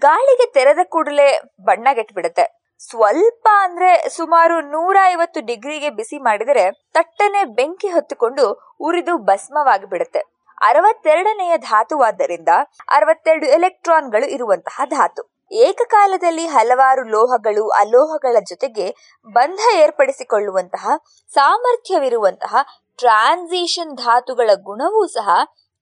ಗಾಳಿಗೆ 0.02 0.52
ತೆರೆದ 0.52 0.78
ಕೂಡಲೇ 0.84 1.38
ಬಣ್ಣಗೆಟ್ಬಿಡುತ್ತೆ. 1.60 2.64
ಸ್ವಲ್ಪ 2.80 3.48
ಅಂದ್ರೆ 3.60 4.08
ಸುಮಾರು 4.08 4.60
ನೂರ 4.60 4.96
ಐವತ್ತು 5.04 5.46
ಡಿಗ್ರಿಗೆ 5.46 5.90
ಬಿಸಿ 5.90 6.18
ಮಾಡಿದರೆ 6.18 6.70
ತಟ್ಟನೆ 6.94 7.44
ಬೆಂಕಿ 7.44 7.88
ಹೊತ್ತುಕೊಂಡು 7.88 8.74
ಉರಿದು 8.80 9.18
ಭಸ್ಮವಾಗಿ 9.18 9.86
ಬಿಡುತ್ತೆ 9.86 10.33
ಅರವತ್ತೆರಡನೆಯ 10.64 11.56
ಧಾತುವಾದ್ದರಿಂದ 11.56 12.48
ಅರವತ್ತೆರಡು 12.88 13.46
ಎಲೆಕ್ಟ್ರಾನ್ಗಳು 13.46 14.26
ಇರುವಂತಹ 14.26 14.84
ಧಾತು. 14.84 15.34
ಏಕಕಾಲದಲ್ಲಿ 15.52 16.46
ಹಲವಾರು 16.46 17.08
ಲೋಹಗಳು 17.08 17.68
ಅಲೋಹಗಳ 17.68 18.36
ಜೊತೆಗೆ 18.48 18.94
ಬಂಧ 19.26 19.60
ಏರ್ಪಡಿಸಿಕೊಳ್ಳುವಂತಹ 19.74 20.90
ಸಾಮರ್ಥ್ಯವಿರುವಂತಹ 21.32 22.56
ಟ್ರಾನ್ಸಿಷನ್ 22.96 23.96
ಧಾತುಗಳ 23.96 24.50
ಗುಣವೂ 24.54 25.06
ಸಹ 25.06 25.28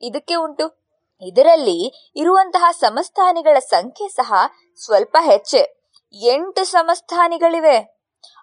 ಇದಕ್ಕೆ 0.02 0.34
ಉಂಟು. 0.34 0.82
ಇದರಲ್ಲಿ 1.22 2.12
ಇರುವಂತಹ 2.16 2.64
ಸಮಸ್ಥಾನಿಗಳ 2.70 3.58
ಸಂಖ್ಯೆ 3.58 4.08
ಸಹ 4.08 4.34
ಸ್ವಲ್ಪ 4.84 5.16
ಹೆಚ್ಚೆ. 5.20 5.82
ಎಂಟು 6.14 6.64
ಸಮಸ್ಥಾನಿಗಳಿವೆ. 6.64 7.76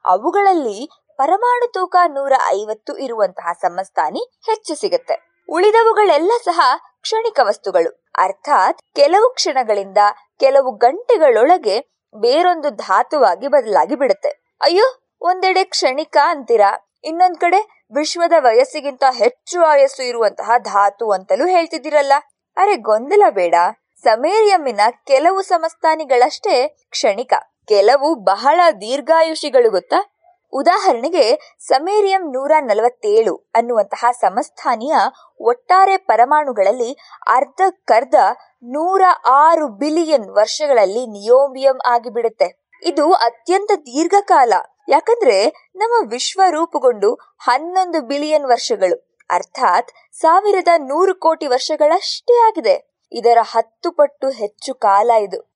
ಅವುಗಳಲ್ಲಿ 0.05 0.89
ಪರಮಾಣು 1.17 1.71
ತೂಕ 1.71 1.95
ನೂರ 2.07 2.33
ಐವತ್ತು 2.47 2.97
ಇರುವಂತಹ 2.97 3.53
ಸಮಸ್ಥಾನಿ 3.61 4.19
ಹೆಚ್ಚು 4.45 4.75
ಸಿಗುತ್ತೆ. 4.75 5.28
ಉಳಿದವುಗಳೆಲ್ಲ 5.49 6.31
ಸಹ 6.45 6.59
ಕ್ಷಣಿಕ 7.01 7.39
ವಸ್ತುಗಳು. 7.43 8.03
ಅರ್ಥಾತ್ 8.17 8.81
ಕೆಲವು 8.95 9.33
ಕ್ಷಣಗಳಿಂದ 9.33 9.97
ಕೆಲವು 10.39 10.71
ಗಂಟೆಗಳೊಳಗೆ 10.71 11.85
ಬೇರೊಂದು 12.15 12.69
ಧಾತುವಾಗಿ 12.69 13.47
ಬದಲಾಗಿ 13.47 13.95
ಬಿಡುತ್ತೆ. 13.95 14.57
ಅಯ್ಯೋ, 14.61 14.85
ಒಂದೆಡೆ 15.21 15.63
ಕ್ಷಣಿಕ 15.63 16.17
ಅಂತೀರಾ? 16.23 16.91
ಇನ್ನೊಂದ್ 17.03 17.37
ಕಡೆ 17.37 17.81
ವಿಶ್ವದ 17.95 18.31
ವಯಸ್ಸಿಗಿಂತ 18.39 19.03
ಹೆಚ್ಚು 19.11 19.63
ಆಯಸ್ಸು 19.63 20.03
ಇರುವಂತಹ 20.03 20.51
ಧಾತು 20.57 21.11
ಅಂತಲೂ 21.11 21.47
ಹೇಳ್ತಿದ್ದೀರಲ್ಲ. 21.47 22.13
ಅರೆ 22.57 22.75
ಗೊಂದಲ 22.75 23.23
ಬೇಡ. 23.29 23.55
ಸಮೇರಿಯಮ್ಮಿನ 24.03 24.79
ಕೆಲವು 25.07 25.41
ಸಮಸ್ಥಾನಿಗಳಷ್ಟೇ 25.41 26.67
ಕ್ಷಣಿಕ. 26.89 27.33
ಕೆಲವು 27.67 28.15
ಬಹಳ 28.15 28.59
ದೀರ್ಘಾಯುಷಿಗಳು 28.81 29.69
ಗೊತ್ತಾ? 29.69 30.18
ಉದಾಹರಣೆಗೆ 30.53 31.55
ಸಮೇರಿಯಂ 31.59 32.31
ನೂರ 32.31 32.51
ನಲವತ್ತೇಳು 32.59 33.51
ಅನ್ನುವಂತಹ 33.55 34.05
ಸಮಸ್ಥಾನಿಯ 34.11 34.95
ಒಟ್ಟಾರೆ 35.39 35.97
ಪರಮಾಣುಗಳಲ್ಲಿ 35.97 36.97
ಅರ್ಧಕ್ಕರ್ಧ 37.27 38.15
ನೂರ 38.63 39.01
ಆರು 39.27 39.67
ಬಿಲಿಯನ್ 39.67 40.29
ವರ್ಷಗಳಲ್ಲಿ 40.29 41.07
ನಿಯೋಮಿಯಂ 41.07 41.79
ಆಗಿಬಿಡುತ್ತೆ. 41.87 42.69
ಇದು 42.83 43.13
ಅತ್ಯಂತ 43.13 43.71
ದೀರ್ಘಕಾಲ. 43.75 44.53
ಯಾಕಂದ್ರೆ 44.89 45.69
ನಮ್ಮ 45.75 46.11
ವಿಶ್ವ 46.11 46.41
ರೂಪುಗೊಂಡು 46.49 47.13
ಹನ್ನೊಂದು 47.39 48.01
ಬಿಲಿಯನ್ 48.01 48.45
ವರ್ಷಗಳು. 48.45 49.17
ಅರ್ಥಾತ್ 49.29 49.91
ಸಾವಿರದ 50.11 50.67
ನೂರು 50.77 51.15
ಕೋಟಿ 51.15 51.47
ವರ್ಷಗಳಷ್ಟೇ 51.47 52.39
ಆಗಿದೆ. 52.47 53.07
ಇದರ 53.11 53.37
ಹತ್ತು 53.41 53.91
ಪಟ್ಟು 53.91 54.29
ಹೆಚ್ಚು 54.29 54.73
ಕಾಲ 54.73 55.11
ಇದು. 55.19 55.48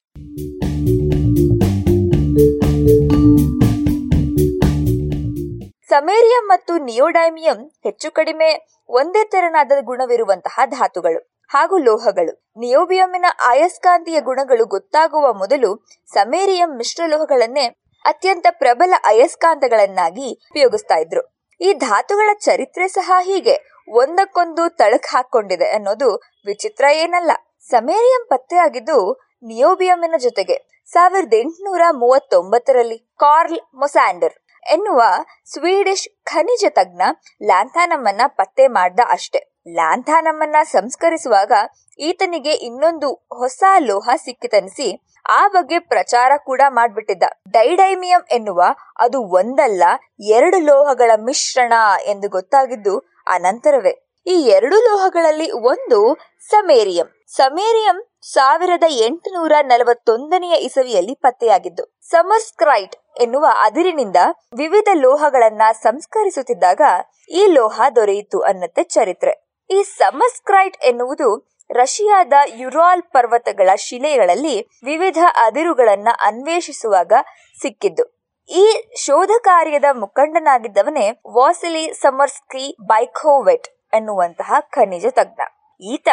ಸಮೇರಿಯಂ 5.93 6.45
ಮತ್ತು 6.47 6.73
ನಿಯೋಡೈಮಿಯಂ 6.77 7.59
ಹೆಚ್ಚು 7.83 8.11
ಕಡಿಮೆ 8.11 8.47
ಒಂದೇ 8.89 9.23
ತೆರನಾದ 9.23 9.71
ಗುಣವಿರುವಂತಹ 9.89 10.65
ಧಾತುಗಳು 10.65 11.19
ಹಾಗೂ 11.51 11.77
ಲೋಹಗಳು. 11.77 12.33
ನಿಯೋಬಿಯಂನ 12.57 13.27
ಅಯಸ್ಕಾಂತೀಯ 13.47 14.21
ಗುಣಗಳು 14.21 14.65
ಗೊತ್ತಾಗುವ 14.65 15.25
ಮೊದಲು 15.33 15.69
ಸಮೇರಿಯಂ 16.13 16.71
ಮಿಶ್ರಲೋಹಗಳನ್ನೇ 16.77 17.65
ಅತ್ಯಂತ 18.05 18.47
ಪ್ರಬಲ 18.51 18.93
ಅಯಸ್ಕಾಂತಗಳನ್ನಾಗಿ 19.03 20.27
ಉಪಯೋಗಿಸ್ತಾ 20.51 20.97
ಇದ್ರು. 20.97 21.23
ಈ 21.61 21.73
ಧಾತುಗಳ 21.73 22.29
ಚರಿತ್ರೆ 22.39 22.87
ಸಹ 22.87 23.11
ಹೀಗೆ. 23.21 23.55
ಒಂದಕ್ಕೊಂದು 23.87 24.63
ತಳಕ್ 24.69 25.09
ಹಾಕೊಂಡಿದೆ 25.13 25.69
ಅನ್ನೋದು 25.69 26.09
ವಿಚಿತ್ರ 26.45 26.85
ಏನಲ್ಲ. 27.03 27.31
ಸಮೇರಿಯಂ 27.69 28.23
ಪತ್ತೆಯಾಗಿದ್ದು 28.29 28.97
ನಿಯೋಬಿಯಂನ 29.43 30.17
ಜೊತೆಗೆ 30.17 30.57
ಸಾವಿರದ 30.89 31.33
ಎಂಟುನೂರ 31.33 31.83
ಮೂವತ್ತೊಂಬತ್ತರಲ್ಲಿ 32.01 32.97
ಕಾರ್ಲ್ 33.19 33.59
ಮೊಸ್ಯಾಂಡರ್ 33.75 34.35
ಎನ್ನುವ 34.71 35.03
ಸ್ವೀಡಿಷ್ 35.45 36.25
ಖನಿಜ 36.25 36.65
ತಜ್ಞ 36.69 37.01
ಲ್ಯಾಂಥಾನಮ್ಮನ್ನ 37.43 38.21
ಪತ್ತೆ 38.27 38.67
ಮಾಡ್ದ 38.67 38.99
ಅಷ್ಟೆ. 39.09 39.61
ಲ್ಯಾಂಥಾನಮ್ಮನ್ನ 39.67 40.55
ಸಂಸ್ಕರಿಸುವಾಗ 40.63 41.51
ಈತನಿಗೆ 41.99 42.51
ಇನ್ನೊಂದು 42.51 43.13
ಹೊಸ 43.13 43.63
ಲೋಹ 43.79 44.09
ಸಿಕ್ಕಿತನಿಸಿ 44.15 45.05
ಆ 45.29 45.47
ಬಗ್ಗೆ 45.47 45.79
ಪ್ರಚಾರ 45.79 46.31
ಕೂಡ 46.37 46.61
ಮಾಡ್ಬಿಟ್ಟಿದ್ದ. 46.69 47.23
ಡೈಡೈಮಿಯಂ 47.51 48.25
ಎನ್ನುವ 48.31 48.63
ಅದು 48.99 49.23
ಒಂದಲ್ಲ, 49.23 49.83
ಎರಡು 50.19 50.59
ಲೋಹಗಳ 50.59 51.11
ಮಿಶ್ರಣ 51.15 51.73
ಎಂದು 52.05 52.29
ಗೊತ್ತಾಗಿದ್ದು 52.29 52.97
ಅನಂತರವೇ. 53.27 54.02
ಈ 54.25 54.41
ಎರಡು 54.41 54.79
ಲೋಹಗಳಲ್ಲಿ 54.79 55.51
ಒಂದು 55.51 56.17
ಸಮೇರಿಯಂ. 56.49 57.25
ಸಮೇರಿಯಂ 57.27 58.03
ಸಾವಿರದ 58.21 58.83
ಎಂಟುನೂರ 58.89 59.51
ನಲವತ್ತೊಂದನೆಯ 59.61 60.53
ಇಸವಿಯಲ್ಲಿ 60.53 61.15
ಪತ್ತೆಯಾಗಿದ್ದು 61.15 61.97
ಸಮರ್ಸ್ಕ್ರೈಟ್ 62.01 62.95
ಎನ್ನುವ 63.21 63.45
ಅದಿರಿನಿಂದ 63.61 64.15
ವಿವಿಧ 64.57 64.87
ಲೋಹಗಳನ್ನ 64.93 65.61
ಸಂಸ್ಕರಿಸುತ್ತಿದ್ದಾಗ 65.81 66.81
ಈ 67.29 67.47
ಲೋಹ 67.47 67.81
ದೊರೆಯಿತು 67.95 68.39
ಅನ್ನತ್ತೆ 68.39 68.83
ಚರಿತ್ರೆ. 68.83 69.57
ಈ 69.69 69.83
ಸಮಸ್ಕ್ರೈಟ್ 69.83 70.77
ಎನ್ನುವುದು 70.77 71.59
ರಷ್ಯಾದ 71.71 72.33
ಯುರಾಲ್ 72.47 73.01
ಪರ್ವತಗಳ 73.01 73.75
ಶಿಲೆಗಳಲ್ಲಿ 73.75 74.67
ವಿವಿಧ 74.83 75.17
ಅದಿರುಗಳನ್ನ 75.35 76.07
ಅನ್ವೇಷಿಸುವಾಗ 76.21 77.13
ಸಿಕ್ಕಿದ್ದು. 77.61 78.27
ಈ 78.49 78.93
ಶೋಧ 78.97 79.31
ಕಾರ್ಯದ 79.43 79.83
ಮುಖಂಡನಾಗಿದ್ದವನೇ 79.91 81.21
ವಾಸಿಲಿ 81.33 81.93
ಸಮರ್ಸ್ಕಿ 81.93 82.77
ಬೈಖೋವೆಟ್. 82.81 83.67
ಎನ್ನುವಂತಹ 83.93 84.53
ಖನಿಜ 84.59 85.05
ತಜ್ಞ. 85.09 85.41
ಈತ 85.81 86.09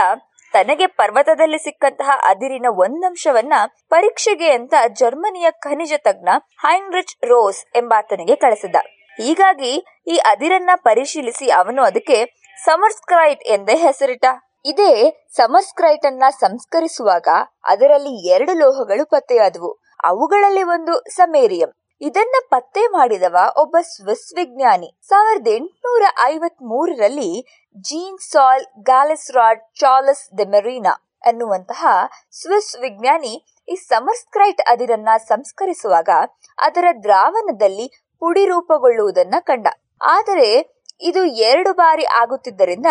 ತನಗೆ 0.53 0.87
ಪರ್ವತದಲ್ಲಿ 0.87 1.59
ಸಿಕ್ಕಂತಹ 1.59 2.11
ಅದಿರಿನ 2.27 2.67
ಒಂದಂಶವನ್ನ 2.71 3.53
ಪರೀಕ್ಷೆಗೆ 3.89 4.51
ಅಂತ 4.51 4.75
ಜರ್ಮನಿಯ 4.93 5.47
ಖನಿಜ 5.51 5.93
ತಜ್ಞ 5.99 6.29
ಹೈನ್ರಿಚ್ 6.61 7.25
ರೋಸ್ 7.25 7.77
ಎಂಬಾತನಿಗೆ 7.77 8.37
ಕಳಿಸಿದ 8.37 8.77
ಹೀಗಾಗಿ 9.21 9.85
ಈ 10.07 10.17
ಅದಿರನ್ನ 10.17 10.71
ಪರಿಶೀಲಿಸಿ 10.77 11.51
ಅವನು 11.51 11.83
ಅದಕ್ಕೆ 11.83 12.41
ಸಮರ್ಸ್ಕ್ರೈಟ್ 12.65 13.43
ಎಂದೇ 13.43 13.77
ಹೆಸರಿಟ್ಟ. 13.77 14.25
ಇದೇ 14.65 15.27
ಸಮರ್ಸ್ಕ್ರೈಟ್ 15.37 16.07
ಅನ್ನ 16.07 16.25
ಸಂಸ್ಕರಿಸುವಾಗ 16.41 17.29
ಅದರಲ್ಲಿ 17.65 18.29
ಎರಡು 18.29 18.53
ಲೋಹಗಳು 18.59 19.07
ಪತ್ತೆಯಾದವು. 19.07 19.73
ಅವುಗಳಲ್ಲಿ 20.05 20.63
ಒಂದು 20.63 20.95
ಸಮೇರಿಯಂ 21.11 21.73
ಇದನ್ನ 22.01 22.37
ಪತ್ತೆ 22.51 22.87
ಮಾಡಿದವ 22.87 23.37
ಒಬ್ಬ 23.57 23.77
ಸ್ವಿಸ್ 23.81 24.35
ವಿಜ್ಞಾನಿ. 24.37 24.99
ಸಾವಿರದ 25.03 25.49
ಎಂಟುನೂರ 25.49 26.03
ಐವತ್ 26.25 26.63
ಮೂರರಲ್ಲಿ 26.63 27.33
ಜೀನ್ 27.77 28.19
ಸಾಲ್, 28.19 28.65
ಗ್ಯಾಲಿಸ್ರಾಡ್, 28.79 29.61
ಚಾರ್ಲಸ್ 29.81 30.37
ಡೆಮೆರೀನಾ 30.37 30.95
ಅನ್ನುವಂತಹ 31.27 31.87
ಸ್ವಿಸ್ 32.31 32.77
ವಿಜ್ಞಾನಿ 32.81 33.35
ಈ 33.69 33.75
ಸಮರ್ಸ್ಕ್ರೈಟ್ 33.75 34.63
ಅದಿರನ್ನ 34.69 35.09
ಸಂಸ್ಕರಿಸುವಾಗ 35.29 36.09
ಅದರ 36.59 36.85
ದ್ರಾವಣದಲ್ಲಿ 37.03 37.87
ಪುಡಿ 38.19 38.47
ರೂಪುಗೊಳ್ಳುವುದನ್ನ 38.47 39.35
ಕಂಡ. 39.41 39.67
ಆದರೆ 40.03 40.49
ಇದು 41.01 41.25
ಎರಡು 41.25 41.73
ಬಾರಿ 41.73 42.05
ಆಗುತ್ತಿದ್ದರಿಂದ 42.05 42.87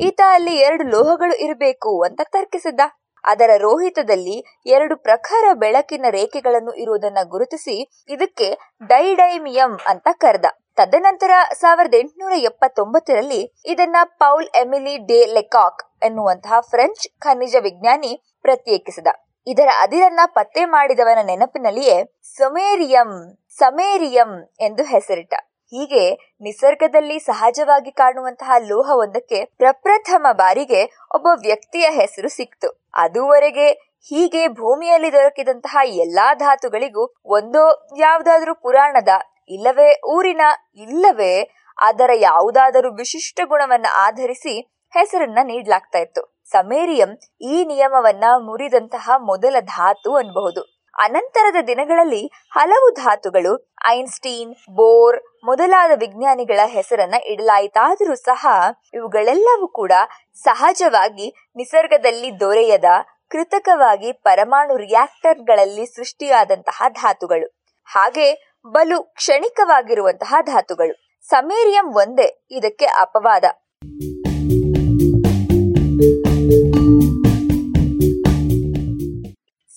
ಈತ 0.00 0.20
ಅಲ್ಲಿ 0.28 0.54
ಎರಡು 0.56 0.84
ಲೋಹಗಳು 0.84 1.36
ಇರಬೇಕು 1.36 2.02
ಅಂತ 2.02 2.20
ತರ್ಕಿಸಿದ್ದ. 2.24 2.80
ಅದರ 3.26 3.50
ರೋಹಿತದಲ್ಲಿ 3.56 4.36
ಎರಡು 4.66 4.96
ಪ್ರಖರ 4.96 5.44
ಬೆಳಕಿನ 5.54 6.06
ರೇಖೆಗಳನ್ನು 6.10 6.72
ಇರುವುದನ್ನು 6.72 7.28
ಗುರುತಿಸಿ 7.28 7.76
ಇದಕ್ಕೆ 8.08 8.58
ಡೈಡೈಮಿಯಂ 8.86 9.78
ಅಂತ 9.86 10.08
ಕರೆದ. 10.12 10.44
ತದನಂತರ 10.76 11.30
ಸಾವಿರದ 11.52 11.94
ಎಂಟುನೂರ 11.94 12.32
ಎಪ್ಪತ್ತೊಂಬತ್ತರಲ್ಲಿ 12.32 13.54
ಇದನ್ನ 13.66 13.96
ಪೌಲ್ 14.04 14.48
ಎಮಿಲಿ 14.54 14.96
ಡೇ 15.06 15.20
ಲೆಕಾಕ್ 15.26 15.82
ಎನ್ನುವಂತಹ 16.02 16.60
ಫ್ರೆಂಚ್ 16.60 17.20
ಖನಿಜ 17.20 17.56
ವಿಜ್ಞಾನಿ 17.62 18.12
ಪ್ರತ್ಯೇಕಿಸಿದ. 18.42 19.06
ಇದರ 19.46 19.68
ಅದಿರನ್ನ 19.80 20.20
ಪತ್ತೆ 20.26 20.64
ಮಾಡಿದವನ 20.64 21.18
ನೆನಪಿನಲ್ಲಿಯೇ 21.26 21.96
ಸೊಮೇರಿಯಂ, 22.36 23.12
ಸಮೇರಿಯಂ 23.58 24.32
ಎಂದು 24.60 24.82
ಹೆಸರಿಟ್ಟ. 24.82 25.34
ಹೀಗೆ 25.70 26.14
ನಿಸರ್ಗದಲ್ಲಿ 26.40 27.18
ಸಹಜವಾಗಿ 27.18 27.92
ಕಾಣುವಂತಹ 27.92 28.50
ಲೋಹವೊಂದಕ್ಕೆ 28.58 29.44
ಪ್ರಪ್ರಥಮ 29.44 30.26
ಬಾರಿಗೆ 30.32 30.82
ಒಬ್ಬ 31.14 31.26
ವ್ಯಕ್ತಿಯ 31.40 31.86
ಹೆಸರು 31.90 32.28
ಸಿಕ್ತು. 32.28 32.68
ಅದುವರೆಗೆ 32.94 33.70
ಹೀಗೆ 34.08 34.48
ಭೂಮಿಯಲ್ಲಿ 34.48 35.12
ದೊರಕಿದಂತಹ 35.12 35.76
ಎಲ್ಲಾ 35.84 36.34
ಧಾತುಗಳಿಗೂ 36.34 37.14
ಒಂದೋ 37.24 37.88
ಯಾವುದಾದ್ರೂ 37.98 38.54
ಪುರಾಣದ, 38.54 39.08
ಇಲ್ಲವೇ 39.48 40.00
ಊರಿನ, 40.06 40.40
ಇಲ್ಲವೇ 40.76 41.34
ಅದರ 41.78 42.10
ಯಾವುದಾದರೂ 42.14 42.94
ವಿಶಿಷ್ಟ 42.94 43.40
ಗುಣವನ್ನ 43.44 43.86
ಆಧರಿಸಿ 43.94 44.60
ಹೆಸರನ್ನ 44.94 45.38
ನೀಡಲಾಗ್ತಾ 45.42 45.98
ಇತ್ತು. 45.98 46.22
ಸಮೇರಿಯಂ 46.50 47.10
ಈ 47.40 47.64
ನಿಯಮವನ್ನ 47.64 48.24
ಮುರಿದಂತಹ 48.38 49.10
ಮೊದಲ 49.16 49.56
ಧಾತು 49.60 50.14
ಅನ್ಬಹುದು. 50.14 50.76
ಅನಂತರದ 50.98 51.64
ದಿನಗಳಲ್ಲಿ 51.66 52.30
ಹಲವು 52.50 52.94
ಧಾತುಗಳು 52.94 53.75
ಐನ್ಸ್ಟೀನ್, 53.88 54.54
ಬೋರ್ 54.70 55.20
ಮೊದಲಾದ 55.44 55.90
ವಿಜ್ಞಾನಿಗಳ 56.00 56.60
ಹೆಸರನ್ನ 56.66 57.14
ಇಡಲಾಯಿತಾದರೂ 57.24 58.14
ಸಹ 58.14 58.46
ಇವುಗಳೆಲ್ಲವೂ 58.94 59.68
ಕೂಡ 59.68 59.92
ಸಹಜವಾಗಿ 60.34 61.34
ನಿಸರ್ಗದಲ್ಲಿ 61.56 62.40
ದೊರೆಯದ 62.40 62.84
ಕೃತಕವಾಗಿ 63.28 64.12
ಪರಮಾಣು 64.12 64.76
ರಿಯಾಕ್ಟರ್ಗಳಲ್ಲಿ 64.76 65.86
ಸೃಷ್ಟಿಯಾದಂತಹ 65.86 66.82
ಧಾತುಗಳು. 66.88 67.46
ಹಾಗೆ 67.84 68.56
ಬಲು 68.66 69.02
ಕ್ಷಣಿಕವಾಗಿರುವಂತಹ 69.02 70.34
ಧಾತುಗಳು. 70.40 71.20
ಸಮೇರಿಯಂ 71.28 71.94
ಒಂದೇ, 71.94 72.46
ಇದಕ್ಕೆ 72.50 72.84
ಅಪವಾದ. 72.84 73.44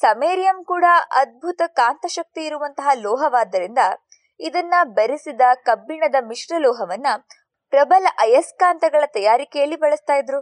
ಸಮೇರಿಯಂ 0.02 0.64
ಕೂಡ 0.64 0.86
ಅದ್ಭುತ 1.12 1.62
ಕಾಂತಶಕ್ತಿ 1.68 2.46
ಇರುವಂತಹ 2.46 2.90
ಲೋಹವಾದ್ದರಿಂದ 2.94 3.78
ಇದನ್ನ 4.40 4.74
ಬೆರೆಸಿದ 4.84 5.42
ಕಬ್ಬಿಣದ 5.54 6.16
ಮಿಶ್ರಲೋಹವನ್ನ 6.20 7.08
ಪ್ರಬಲ 7.70 8.08
ಅಯಸ್ಕಾಂತಗಳ 8.18 9.04
ತಯಾರಿಕೆಯಲ್ಲಿ 9.06 9.76
ಬಳಸ್ತಾ 9.76 10.16
ಇದ್ರು. 10.16 10.42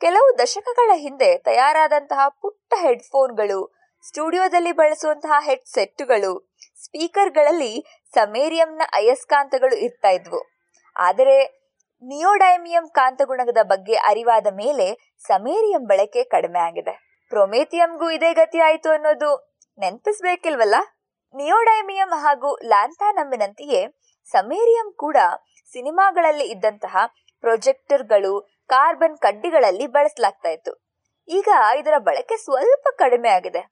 ಕೆಲವು 0.00 0.38
ದಶಕಗಳ 0.38 0.90
ಹಿಂದೆ 0.94 1.38
ತಯಾರಾದಂತಹ 1.38 2.28
ಪುಟ್ಟ 2.28 2.74
ಹೆಡ್ಫೋನ್ಗಳು, 2.76 3.74
ಸ್ಟುಡಿಯೋದಲ್ಲಿ 4.06 4.72
ಬಳಸುವಂತಹ 4.72 5.32
ಹೆಡ್ 5.40 5.66
ಸೆಟ್ಟುಗಳು 5.66 6.52
ಸ್ಪೀಕರ್ಗಳಲ್ಲಿ 6.84 7.84
ಸಮೇರಿಯಂನ 8.14 8.82
ಅಯಸ್ಕಾಂತಗಳು 8.94 9.76
ಇರ್ತಾ 9.76 10.08
ಇದ್ವು. 10.08 10.40
ಆದರೆ 10.96 11.36
ನಿಯೋಡೈಮಿಯಂ 12.02 12.88
ಕಾಂತಗುಣದ 12.88 13.58
ಬಗ್ಗೆ 13.62 13.94
ಅರಿವಾದ 13.94 14.46
ಮೇಲೆ 14.52 15.16
ಸಮೇರಿಯಂ 15.26 15.86
ಬಳಕೆ 15.86 16.24
ಕಡಿಮೆ 16.24 16.58
ಆಗಿದೆ. 16.58 17.11
ಪ್ರೊಮೇಥಿಯಂಗೂ 17.32 18.06
ಇದೇ 18.10 18.30
ಗತಿ 18.32 18.58
ಆಯಿತು 18.58 18.88
ಅನ್ನೋದು 18.90 19.30
ನೆನಪಿಸ್ಬೇಕಿಲ್ವಲ್ಲ? 19.78 20.76
ನಿಯೋಡೈಮಿಯಂ 21.34 22.10
ಹಾಗೂ 22.24 22.50
ಲ್ಯಾಂಥಾನಮ್ಮಿನಂತೆಯೇ 22.72 23.80
ಸಮೇರಿಯಂ 24.32 24.88
ಕೂಡ 25.02 25.18
ಸಿನಿಮಾಗಳಲ್ಲಿ 25.72 26.46
ಇದ್ದಂತಹ 26.54 26.96
ಪ್ರೊಜೆಕ್ಟರ್ಗಳು 27.44 28.32
ಕಾರ್ಬನ್ 28.68 29.16
ಕಡ್ಡಿಗಳಲ್ಲಿ 29.18 29.86
ಬಳಸಲಾಗ್ತಾ 29.86 30.50
ಇತ್ತು. 30.56 30.72
ಈಗ 31.28 31.48
ಇದರ 31.80 31.96
ಬಳಕೆ 32.08 32.36
ಸ್ವಲ್ಪ 32.36 32.86
ಕಡಿಮೆ 32.98 33.30
ಆಗಿದೆ. 33.38 33.62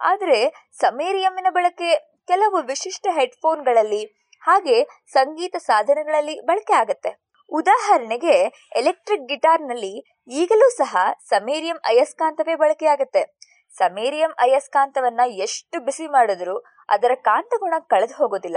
ಆದರೆ 0.00 0.38
ಸಮೇರಿಯಂನ 0.80 1.50
ಬಳಕೆ 1.58 1.90
ಕೆಲವು 2.26 2.58
ವಿಶಿಷ್ಟ 2.72 3.06
ಹೆಡ್ಫೋನ್ಗಳಲ್ಲಿ 3.10 4.02
ಹಾಗೆ 4.44 4.76
ಸಂಗೀತ 5.12 5.56
ಸಾಧನಗಳಲ್ಲಿ 5.70 6.34
ಬಳಕೆ 6.40 6.74
ಆಗತ್ತೆ. 6.82 7.10
ಉದಾಹರಣೆಗೆ, 7.50 8.34
ಎಲೆಕ್ಟ್ರಿಕ್ 8.76 9.28
ಗಿಟಾರ್ನಲ್ಲಿ 9.28 10.04
ಈಗಲೂ 10.28 10.68
ಸಹ 10.76 10.96
ಸಮೇರಿಯಂ 11.28 11.76
ಅಯಸ್ಕಾಂತವೇ 11.76 12.54
ಬಳಕೆಯಾಗುತ್ತೆ. 12.54 13.38
ಸಮೇರಿಯಂ 13.78 14.30
ಅಯಸ್ಕಾಂತವನ್ನ 14.30 15.20
ಎಷ್ಟು 15.26 15.84
ಬಿಸಿ 15.84 16.06
ಮಾಡಿದ್ರೂ 16.06 16.58
ಅದರ 16.88 17.10
ಕಾಂತಗುಣ 17.14 17.74
ಕಳೆದು 17.78 18.14
ಹೋಗೋದಿಲ್ಲ. 18.14 18.56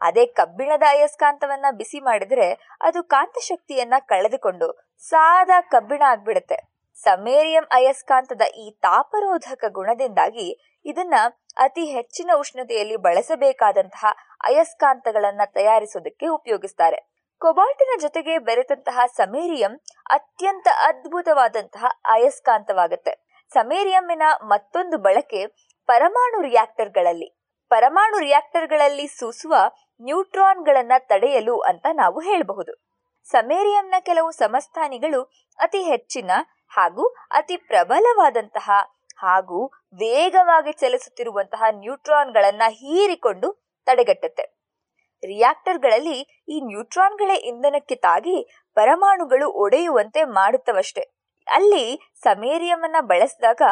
ಅದೇ 0.00 0.26
ಕಬ್ಬಿಣದ 0.26 0.82
ಅಯಸ್ಕಾಂತವನ್ನ 0.88 1.66
ಬಿಸಿ 1.72 2.00
ಮಾಡಿದ್ರೆ 2.00 2.52
ಅದು 2.80 3.02
ಕಾಂತ 3.02 3.38
ಶಕ್ತಿಯನ್ನ 3.40 3.94
ಕಳೆದುಕೊಂಡು 3.98 4.98
ಸಾದಾ 5.00 5.60
ಕಬ್ಬಿಣ 5.60 6.02
ಆಗ್ಬಿಡುತ್ತೆ. 6.06 6.56
ಸಮೇರಿಯಂ 6.96 7.64
ಅಯಸ್ಕಾಂತದ 7.72 8.40
ಈ 8.40 8.70
ತಾಪರೋಧಕ 8.70 9.64
ಗುಣದಿಂದಾಗಿ 9.68 10.80
ಇದನ್ನ 10.84 11.14
ಅತಿ 11.56 11.84
ಹೆಚ್ಚಿನ 11.84 12.30
ಉಷ್ಣತೆಯಲ್ಲಿ 12.36 12.96
ಬಳಸಬೇಕಾದಂತಹ 12.96 14.12
ಅಯಸ್ಕಾಂತಗಳನ್ನ 14.44 15.40
ತಯಾರಿಸೋದಕ್ಕೆ 15.44 16.26
ಉಪಯೋಗಿಸ್ತಾರೆ. 16.26 17.13
ಕೊಬಾಲ್ಟಿನ 17.40 17.98
ಜೊತೆಗೆ 18.00 18.38
ಬೆರೆತಂತಹ 18.38 19.06
ಸಮೇರಿಯಂ 19.06 19.80
ಅತ್ಯಂತ 20.10 20.68
ಅದ್ಭುತವಾದಂತಹ 20.84 21.84
ಅಯಸ್ಕಾಂತವಾಗುತ್ತೆ 22.04 23.24
ಸಮೇರಿಯಂನ 23.54 24.22
ಮತ್ತೊಂದು 24.42 24.98
ಬಳಕೆ 24.98 25.46
ಪರಮಾಣು 25.86 26.42
ರಿಯಾಕ್ಟರ್ಗಳಲ್ಲಿ. 26.42 27.40
ಪರಮಾಣು 27.68 28.18
ರಿಯಾಕ್ಟರ್ಗಳಲ್ಲಿ 28.18 29.06
ಸೂಸುವ 29.06 29.54
ನ್ಯೂಟ್ರಾನ್ಗಳನ್ನ 30.00 30.92
ತಡೆಯಲು 30.98 31.58
ಅಂತ 31.58 31.86
ನಾವು 31.92 32.20
ಹೇಳಬಹುದು. 32.20 32.84
ಸಮೇರಿಯಂನ 33.24 33.94
ಕೆಲವು 34.00 34.30
ಸಮಸ್ಥಾನಿಗಳು 34.30 35.22
ಅತಿ 35.58 35.82
ಹೆಚ್ಚಿನ 35.82 36.30
ಹಾಗೂ 36.68 37.08
ಅತಿ 37.30 37.56
ಪ್ರಬಲವಾದಂತಹ 37.56 38.70
ಹಾಗೂ 39.16 39.66
ವೇಗವಾಗಿ 39.94 40.72
ಚಲಿಸುತ್ತಿರುವಂತಹ 40.72 41.62
ನ್ಯೂಟ್ರಾನ್ಗಳನ್ನ 41.70 42.62
ಹೀರಿಕೊಂಡು 42.68 43.64
ತಡೆಗಟ್ಟುತ್ತೆ. 43.86 44.53
ರಿಯಾಕ್ಟರ್ಗಳಲ್ಲಿ 45.26 46.44
ಈ 46.48 46.60
ನ್ಯೂಟ್ರಾನ್ಗಳೇ 46.60 47.34
ಇಂಧನಕ್ಕೆ 47.34 47.94
ತಾಗಿ 47.94 48.48
ಪರಮಾಣುಗಳು 48.74 49.50
ಒಡೆಯುವಂತೆ 49.50 50.24
ಮಾಡುತ್ತವಷ್ಟೇ. 50.24 51.00
ಅಲ್ಲಿ 51.46 52.12
ಸಮೇರಿಯಮನ್ನ 52.14 52.96
ಬಳಸಿದಾಗ 53.00 53.62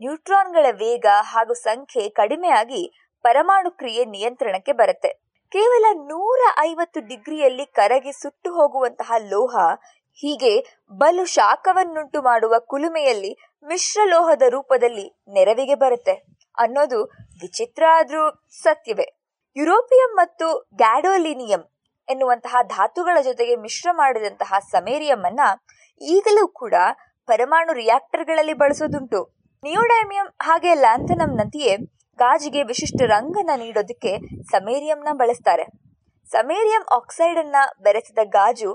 ನ್ಯೂಟ್ರಾನ್ಗಳ 0.00 0.66
ವೇಗ 0.70 1.06
ಹಾಗೂ 1.20 1.54
ಸಂಖ್ಯೆ 1.54 2.08
ಕಡಿಮೆಯಾಗಿ 2.08 2.92
ಪರಮಾಣು 3.22 3.70
ಕ್ರಿಯೆ 3.70 4.04
ನಿಯಂತ್ರಣಕ್ಕೆ 4.04 4.72
ಬರುತ್ತೆ. 4.72 5.08
ಕೇವಲ 5.52 5.84
ನೂರ 5.94 6.40
ಐವತ್ತು 6.60 7.00
ಡಿಗ್ರಿಯಲ್ಲಿ 7.08 7.66
ಕರಗಿ 7.66 8.12
ಸುಟ್ಟು 8.12 8.52
ಹೋಗುವಂತಹ 8.52 9.12
ಲೋಹ 9.18 9.56
ಹೀಗೆ 10.14 10.64
ಬಲು 10.90 11.24
ಶಾಖವನ್ನುಂಟು 11.24 12.22
ಮಾಡುವ 12.22 12.54
ಕುಲುಮೆಯಲ್ಲಿ 12.58 13.36
ಮಿಶ್ರಲೋಹದ 13.66 14.42
ರೂಪದಲ್ಲಿ 14.48 15.06
ನೆರವಿಗೆ 15.28 15.74
ಬರುತ್ತೆ 15.74 16.12
ಅನ್ನೋದು 16.58 17.04
ವಿಚಿತ್ರ 17.40 17.82
ಆದ್ರೂ 17.90 18.48
ಸತ್ಯವೇ. 18.62 19.19
ಯುರೋಪಿಯಂ 19.56 20.10
ಮತ್ತು 20.16 20.46
ಗ್ಯಾಡೋಲಿನಿಯಂ 20.74 21.62
ಎನ್ನುವಂತಹ 22.08 22.56
ಧಾತುಗಳ 22.62 23.16
ಜೊತೆಗೆ 23.22 23.56
ಮಿಶ್ರ 23.56 23.88
ಮಾಡಿದಂತಹ 23.92 24.58
ಸಮೇರಿಯಂ 24.70 25.22
ಅನ್ನ 25.24 25.40
ಈಗಲೂ 26.00 26.48
ಕೂಡ 26.48 26.74
ಪರಮಾಣು 27.28 27.72
ರಿಯಾಕ್ಟರ್ಗಳಲ್ಲಿ 27.72 28.54
ಬಳಸೋದುಂಟು. 28.54 29.20
ನಿಯೋಡೈಮಿಯಂ 29.64 30.28
ಹಾಗೆ 30.42 30.74
ಲ್ಯಾಂಥನಂನಂತೆಯೇ 30.74 31.76
ಗಾಜಿಗೆ 32.18 32.62
ವಿಶಿಷ್ಟ 32.62 33.00
ರಂಗನ 33.12 33.50
ನೀಡೋದಕ್ಕೆ 33.56 34.12
ಸಮೇರಿಯಂನ 34.50 35.12
ಬಳಸ್ತಾರೆ. 35.14 35.64
ಸಮೇರಿಯಂ 36.30 36.82
ಆಕ್ಸೈಡ್ 36.96 37.38
ಅನ್ನ 37.38 37.56
ಬೆರೆಸಿದ 37.82 38.20
ಗಾಜು 38.24 38.70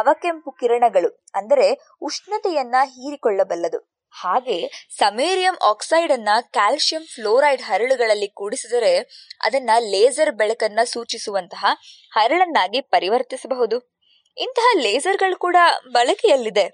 ಅವಕೆಂಪು 0.00 0.50
ಕಿರಣಗಳು, 0.50 1.10
ಅಂದರೆ 1.34 1.66
ಉಷ್ಣತೆಯನ್ನ 2.02 2.76
ಹೀರಿಕೊಳ್ಳಬಲ್ಲದು. 2.92 3.89
ಹಾಗೆ 4.10 4.88
ಸಮೇರಿಯಂ 4.98 5.58
ಆಕ್ಸೈಡ್ 5.62 6.12
ಅನ್ನ 6.12 6.28
ಕ್ಯಾಲ್ಸಿಯಂ 6.40 7.06
ಫ್ಲೋರೈಡ್ 7.06 7.62
ಹರಳುಗಳಲ್ಲಿ 7.62 8.28
ಕೂಡಿಸಿದರೆ 8.28 8.98
ಅದನ್ನ 9.40 9.70
ಲೇಸರ್ 9.78 10.30
ಬೆಳಕನ್ನ 10.30 10.78
ಸೂಚಿಸುವಂತಹ 10.84 11.66
ಹರಳನ್ನಾಗಿ 12.10 12.80
ಪರಿವರ್ತಿಸಬಹುದು. 12.80 14.00
ಇಂತಹ 14.36 14.78
ಲೇಸರ್ಗಳು 14.78 15.36
ಕೂಡ 15.36 15.56
ಬಳಕೆಯಲ್ಲಿದೆ. 15.92 16.70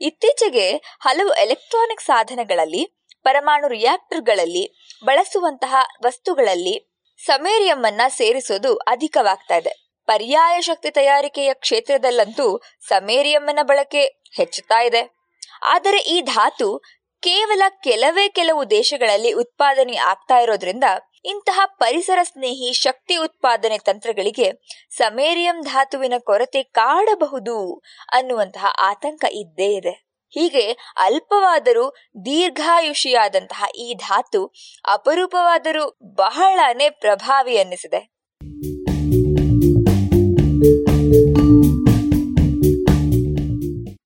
ಇತ್ತೀಚೆಗೆ 0.00 0.72
ಹಲವು 0.76 1.32
ಎಲೆಕ್ಟ್ರಾನಿಕ್ 1.32 2.00
ಸಾಧನಗಳಲ್ಲಿ, 2.00 3.02
ಪರಮಾಣು 3.22 3.68
ರಿಯಾಕ್ಟರ್ಗಳಲ್ಲಿ 3.68 4.74
ಬಳಸುವಂತಹ 5.04 5.74
ವಸ್ತುಗಳಲ್ಲಿ 6.04 6.92
ಸಮೇರಿಯಂ 7.24 7.84
ಅನ್ನ 7.84 8.00
ಸೇರಿಸೋದು 8.08 8.76
ಅಧಿಕವಾಗ್ತಾ 8.76 9.56
ಇದೆ. 9.56 9.86
ಪರ್ಯಾಯ 10.06 10.60
ಶಕ್ತಿ 10.60 10.90
ತಯಾರಿಕೆಯ 10.90 11.54
ಕ್ಷೇತ್ರದಲ್ಲಂತೂ 11.54 12.60
ಸಮೇರಿಯಮ್ಮನ 12.88 13.58
ಬಳಕೆ 13.62 14.22
ಹೆಚ್ಚುತ್ತಾ 14.36 14.82
ಇದೆ. 14.82 15.15
ಆದರೆ 15.62 15.98
ಈ 15.98 16.20
ಧಾತು 16.20 16.82
ಕೇವಲ 17.22 17.62
ಕೆಲವೇ 17.82 18.28
ಕೆಲವು 18.28 18.70
ದೇಶಗಳಲ್ಲಿ 18.70 19.32
ಉತ್ಪಾದನೆ 19.32 19.96
ಆಗ್ತಾ 19.96 20.38
ಇರೋದ್ರಿಂದ 20.38 20.84
ಇಂತಹ 21.24 21.60
ಪರಿಸರ 21.64 22.18
ಸ್ನೇಹಿ 22.22 22.72
ಶಕ್ತಿ 22.72 23.16
ಉತ್ಪಾದನೆ 23.16 23.78
ತಂತ್ರಗಳಿಗೆ 23.78 24.52
ಸಮೇರಿಯಂ 24.90 25.62
ಧಾತುವಿನ 25.62 26.12
ಕೊರತೆ 26.18 26.62
ಕಾಡಬಹುದು 26.62 27.82
ಅನ್ನುವಂತಹ 28.12 28.66
ಆತಂಕ 28.78 29.24
ಇದ್ದೇ 29.30 29.74
ಇದೆ. 29.74 30.06
ಹೀಗೆ 30.28 30.94
ಅಲ್ಪವಾದರೂ 30.96 31.94
ದೀರ್ಘಾಯುಷಿಯಾದಂತಹ 32.24 33.64
ಈ 33.76 33.94
ಧಾತು 33.94 34.54
ಅಪರೂಪವಾದರೂ 34.88 35.98
ಬಹಳನೇ 36.02 36.90
ಪ್ರಭಾವಿ 36.90 37.58
ಅನ್ನಿಸಿದೆ. 37.58 38.16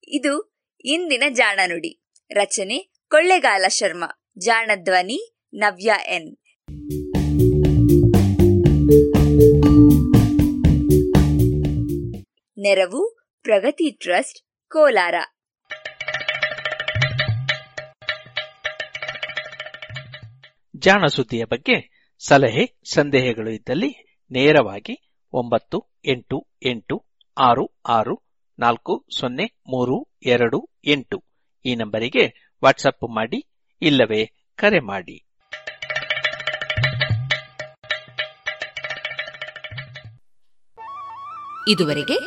ಇದು 0.09 0.50
ಇಂದಿನ 0.85 1.23
ಜಾಣ 1.29 1.61
ನುಡಿ. 1.67 2.03
ರಚನೆ 2.35 2.91
ಕೊಳ್ಳೆಗಾಲ 3.11 3.65
ಶರ್ಮಾ. 3.69 4.23
ಜಾಣ 4.39 4.71
ಧ್ವನಿ 4.83 5.37
ನವ್ಯ 5.55 5.95
ಎನ್. 6.07 6.37
ನೆರವು 12.59 13.21
ಪ್ರಗತಿ 13.43 13.91
ಟ್ರಸ್ಟ್, 13.91 14.69
ಕೋಲಾರ. 14.71 15.15
ಜಾಣ 20.77 21.07
ಸುದ್ದಿಯ 21.07 21.45
ಬಗ್ಗೆ 21.45 22.09
ಸಲಹೆ, 22.27 22.81
ಸಂದೇಹಗಳು 22.95 23.51
ಇದ್ದಲ್ಲಿ 23.51 24.19
ನೇರವಾಗಿ 24.31 25.13
ಒಂಬತ್ತು 25.33 25.99
ಎಂಟು 26.05 26.49
ಎಂಟು 26.63 27.07
ಆರು 27.39 27.81
ಆರು 27.89 28.31
ನಾಲ್ಕು 28.59 29.07
ಸೊನ್ನೆ 29.19 29.45
ಮೂರು 29.45 30.19
ಎರಡು 30.23 30.70
ಎಂಟು. 30.85 31.25
ಈ 31.65 31.75
ನಂಬರಿಗೆ 31.75 32.55
ವಾಟ್ಸಪ್ 32.65 33.15
ಮಾಡಿ 33.15 33.47
ಇಲ್ಲವೇ 33.83 34.33
ಕರೆ 34.57 34.81
ಮಾಡಿ. 34.81 35.27
ಇದುವರೆಗೆ 41.69 42.19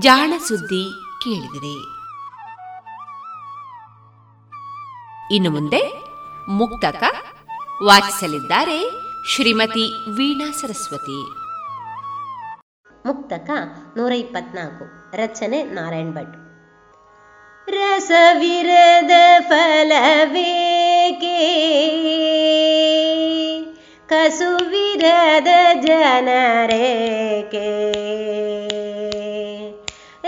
ಜಾಣ 0.00 0.32
ಸುದ್ದಿ 0.48 0.90
ಕೇಳಿದಿರಿ. 1.24 1.78
ಇನ್ನು 5.34 5.50
ಮುಂದೆ 5.50 5.92
ಮುಕ್ತಕ 6.48 7.02
ವಾಚಿಸಲಿದ್ದಾರೆ 7.84 8.90
ಶ್ರೀಮತಿ 9.28 10.10
ವೀಣಾ 10.10 10.50
ಸರಸ್ವತಿ. 10.50 11.22
ಮುಕ್ತಕ 13.06 13.50
ನೂರ 13.96 14.12
ಇಪ್ಪತ್ನಾಲ್ಕು. 14.12 15.10
ರಚನೆ 15.16 15.62
ನಾರಾಯಣ್ 15.62 16.12
ಭಟ್ 16.12 16.45
ರಸವಿರದ 17.68 19.10
ಫಲವೇಕೆ? 19.40 21.38
ಕಸುವಿರದ 24.08 25.80
ಜನರೇಕೆ 25.80 27.92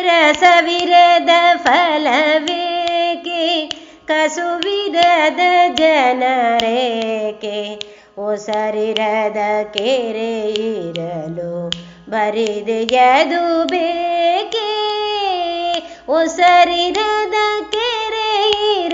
ರಸವಿರದ 0.02 1.28
ಫಲವೇಕೆ? 1.56 3.70
ಕಸುವಿರದ 4.06 5.74
ಜನರೇಕೆ 5.74 7.88
ಒಸರಿರದ 8.18 9.62
ಕೆರೆ 9.62 10.50
ಇರಲು 10.50 11.70
ಬರಿದೆಯದು 12.10 13.64
ಬೇಕೆ? 13.64 14.88
ಒಸರಿರದ 16.08 17.04
ಕೆರೆ 17.04 17.27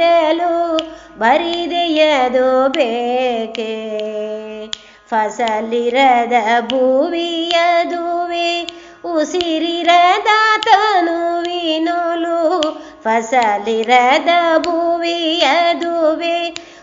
ಇರಲು 0.04 0.78
ಬರಿದೆಯದು 1.18 2.68
ಬೇಕೆ? 2.68 3.72
ಫಸಲಿರದ 5.08 6.32
ಭೂವಿಯದುವೆ 6.60 8.48
ಉಸಿರಿರದ 9.04 10.30
ತನುವಿನೊಲು 10.64 12.38
ಫಸಲಿರದ 13.02 14.28
ಭೂವಿಯದುವೆ 14.58 16.36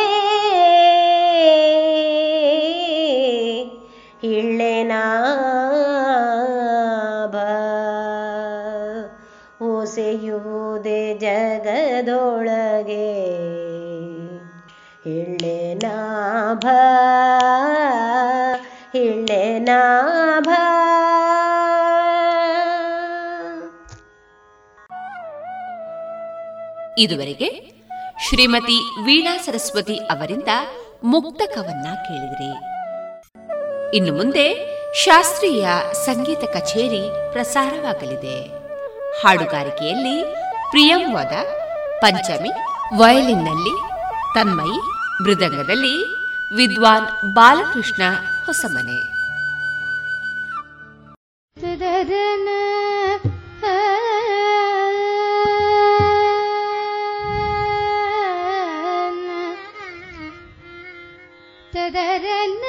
ಜಗದೊಳಗೆ 4.22 4.64
ಓಸೆಯುವುದೇ 9.62 11.14
ಜಗದೊಳಗೆ 11.14 13.06
ಹಿಳ್ಳೆ 15.04 15.74
ನಾಭ. 15.74 16.64
ಇದುವರೆಗೆ 26.98 27.72
ಶ್ರೀಮತಿ 28.28 29.04
ವೀಣಾ 29.04 29.38
ಸರಸ್ವತಿ 29.38 29.96
ಅವರಿಂದ 29.96 30.48
ಮುಕ್ತಕವನ್ನ 31.04 31.94
ಕೇಳಿದ್ರಿ. 31.94 32.50
ಇನ್ನು 33.96 34.14
ಮುಂದೆ 34.14 34.78
ಶಾಸ್ತ್ರೀಯ 35.04 35.68
ಸಂಗೀತ 35.92 36.38
ಕಚೇರಿ 36.38 37.32
ಪ್ರಸಾರವಾಗಲಿದೆ. 37.32 38.46
ಹಾಡುಗಾರಿಕೆಯಲ್ಲಿ 39.22 40.24
ಪ್ರಿಯಂವಾದ 40.70 41.32
ಪಂಚಮಿ, 42.00 42.50
ವಯಲಿನ್ನಲ್ಲಿ 42.98 43.80
ತನ್ಮಯಿ, 44.34 44.78
ಮೃದಂಗದಲ್ಲಿ 45.22 46.04
ವಿದ್ವಾನ್ 46.56 47.34
ಬಾಲಕೃಷ್ಣ 47.34 48.02
ಹೊಸಮನೆ. 48.46 49.18
ಸದರನ್ನ 61.88 62.67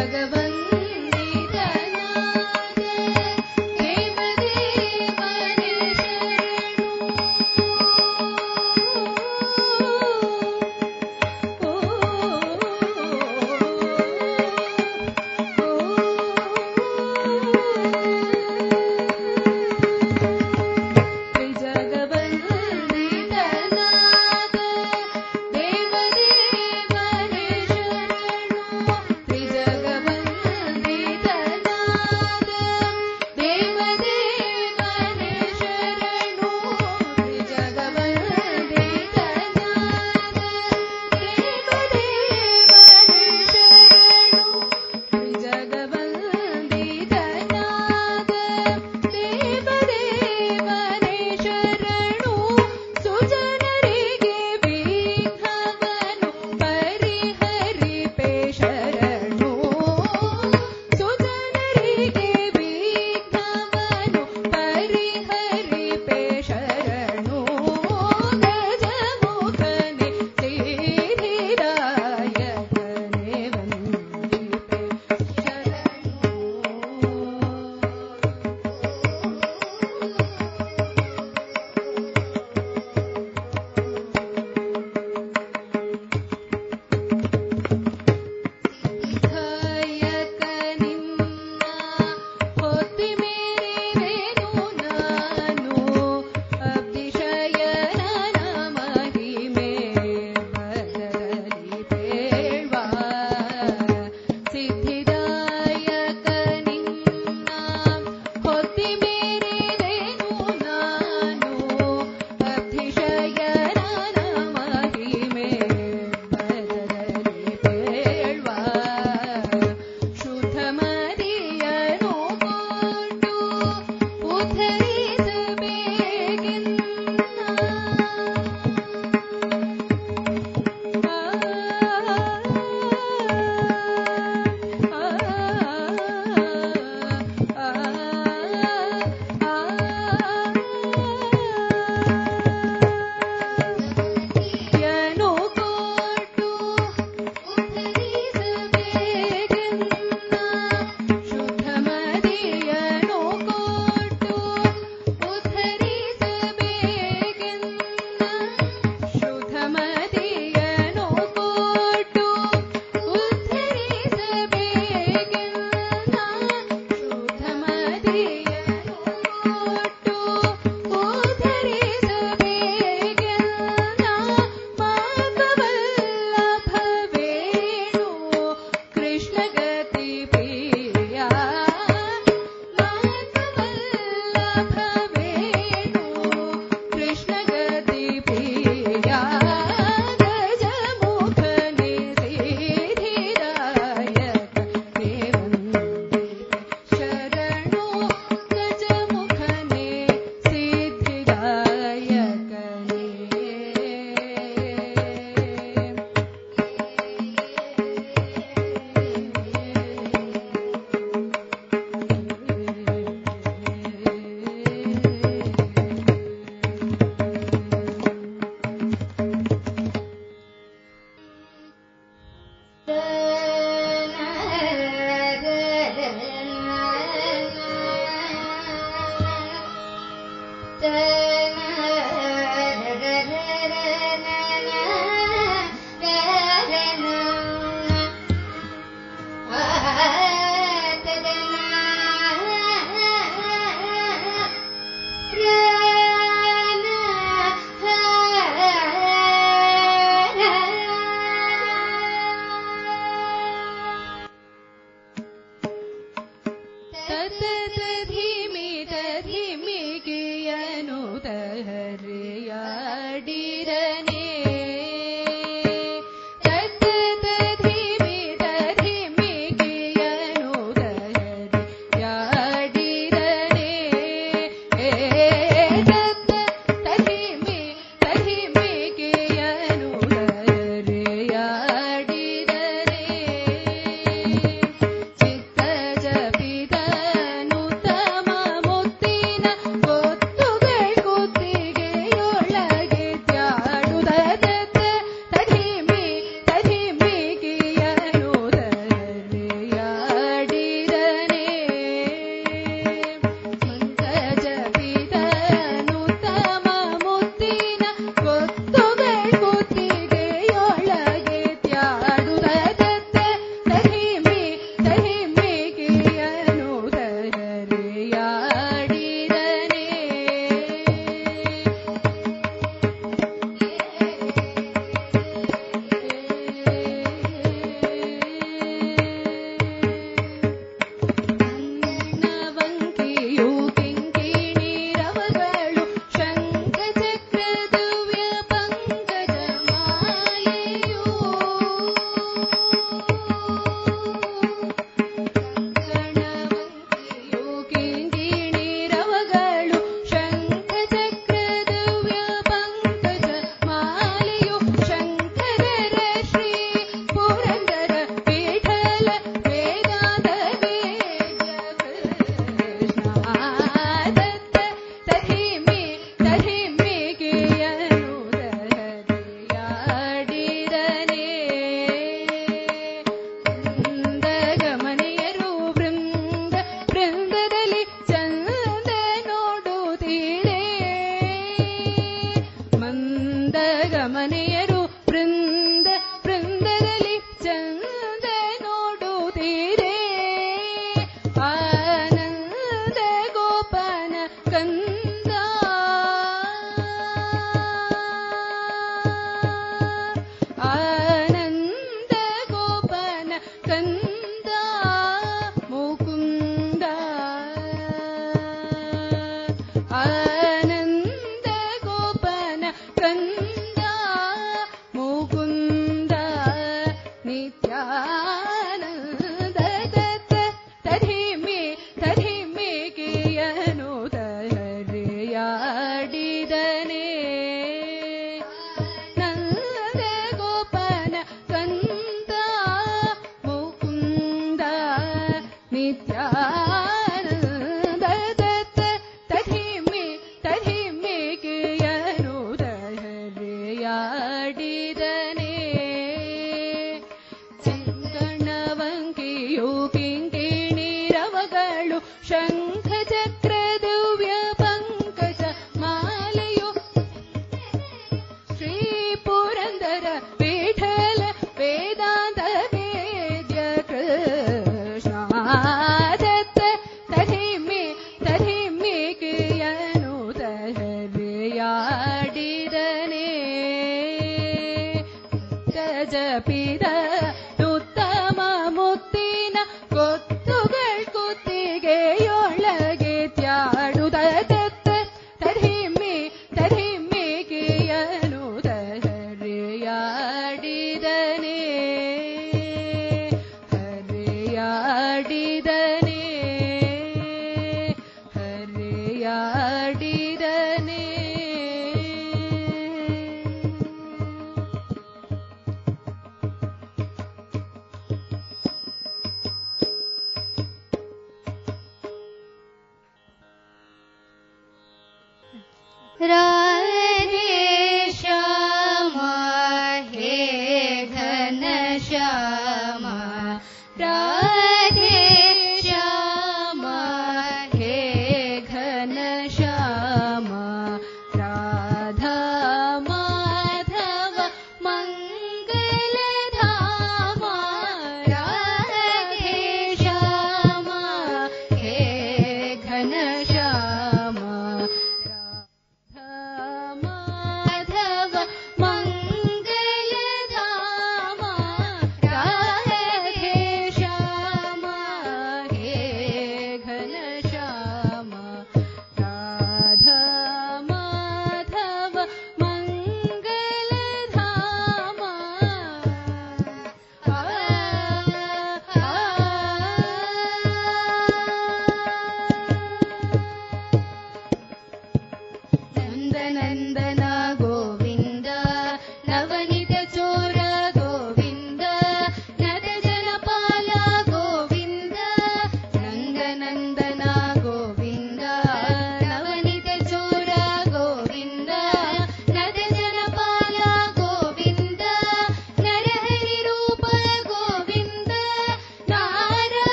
भगवन् 0.00 0.49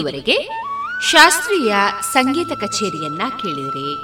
ಇದುವರೆಗೆ 0.00 0.48
ಶಾಸ್ತ್ರೀಯ 1.10 1.74
ಸಂಗೀತ 2.12 2.48
ಕಚೇರಿಯನ್ನ 2.48 3.18
ಕೇಳಿರಿ 3.18 3.94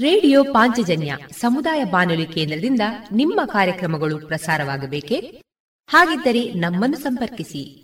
ರೇಡಿಯೋ 0.00 0.44
ಪಾಂಚಜನ್ಯ 0.44 1.18
ಸಮುದಾಯ 1.40 1.84
ಬಾನುಲಿ 1.84 2.26
ಕೇಂದ್ರದಿಂದ 2.26 2.80
ನಿಮ್ಮ 3.12 3.40
ಕಾರ್ಯಕ್ರಮಗಳು 3.46 4.26
ಪ್ರಸಾರವಾಗಬೇಕೆ? 4.26 5.42
ಹಾಗಿದ್ದರೆ 5.88 6.52
ನಮ್ಮನ್ನು 6.52 6.98
ಸಂಪರ್ಕಿಸಿ. 6.98 7.83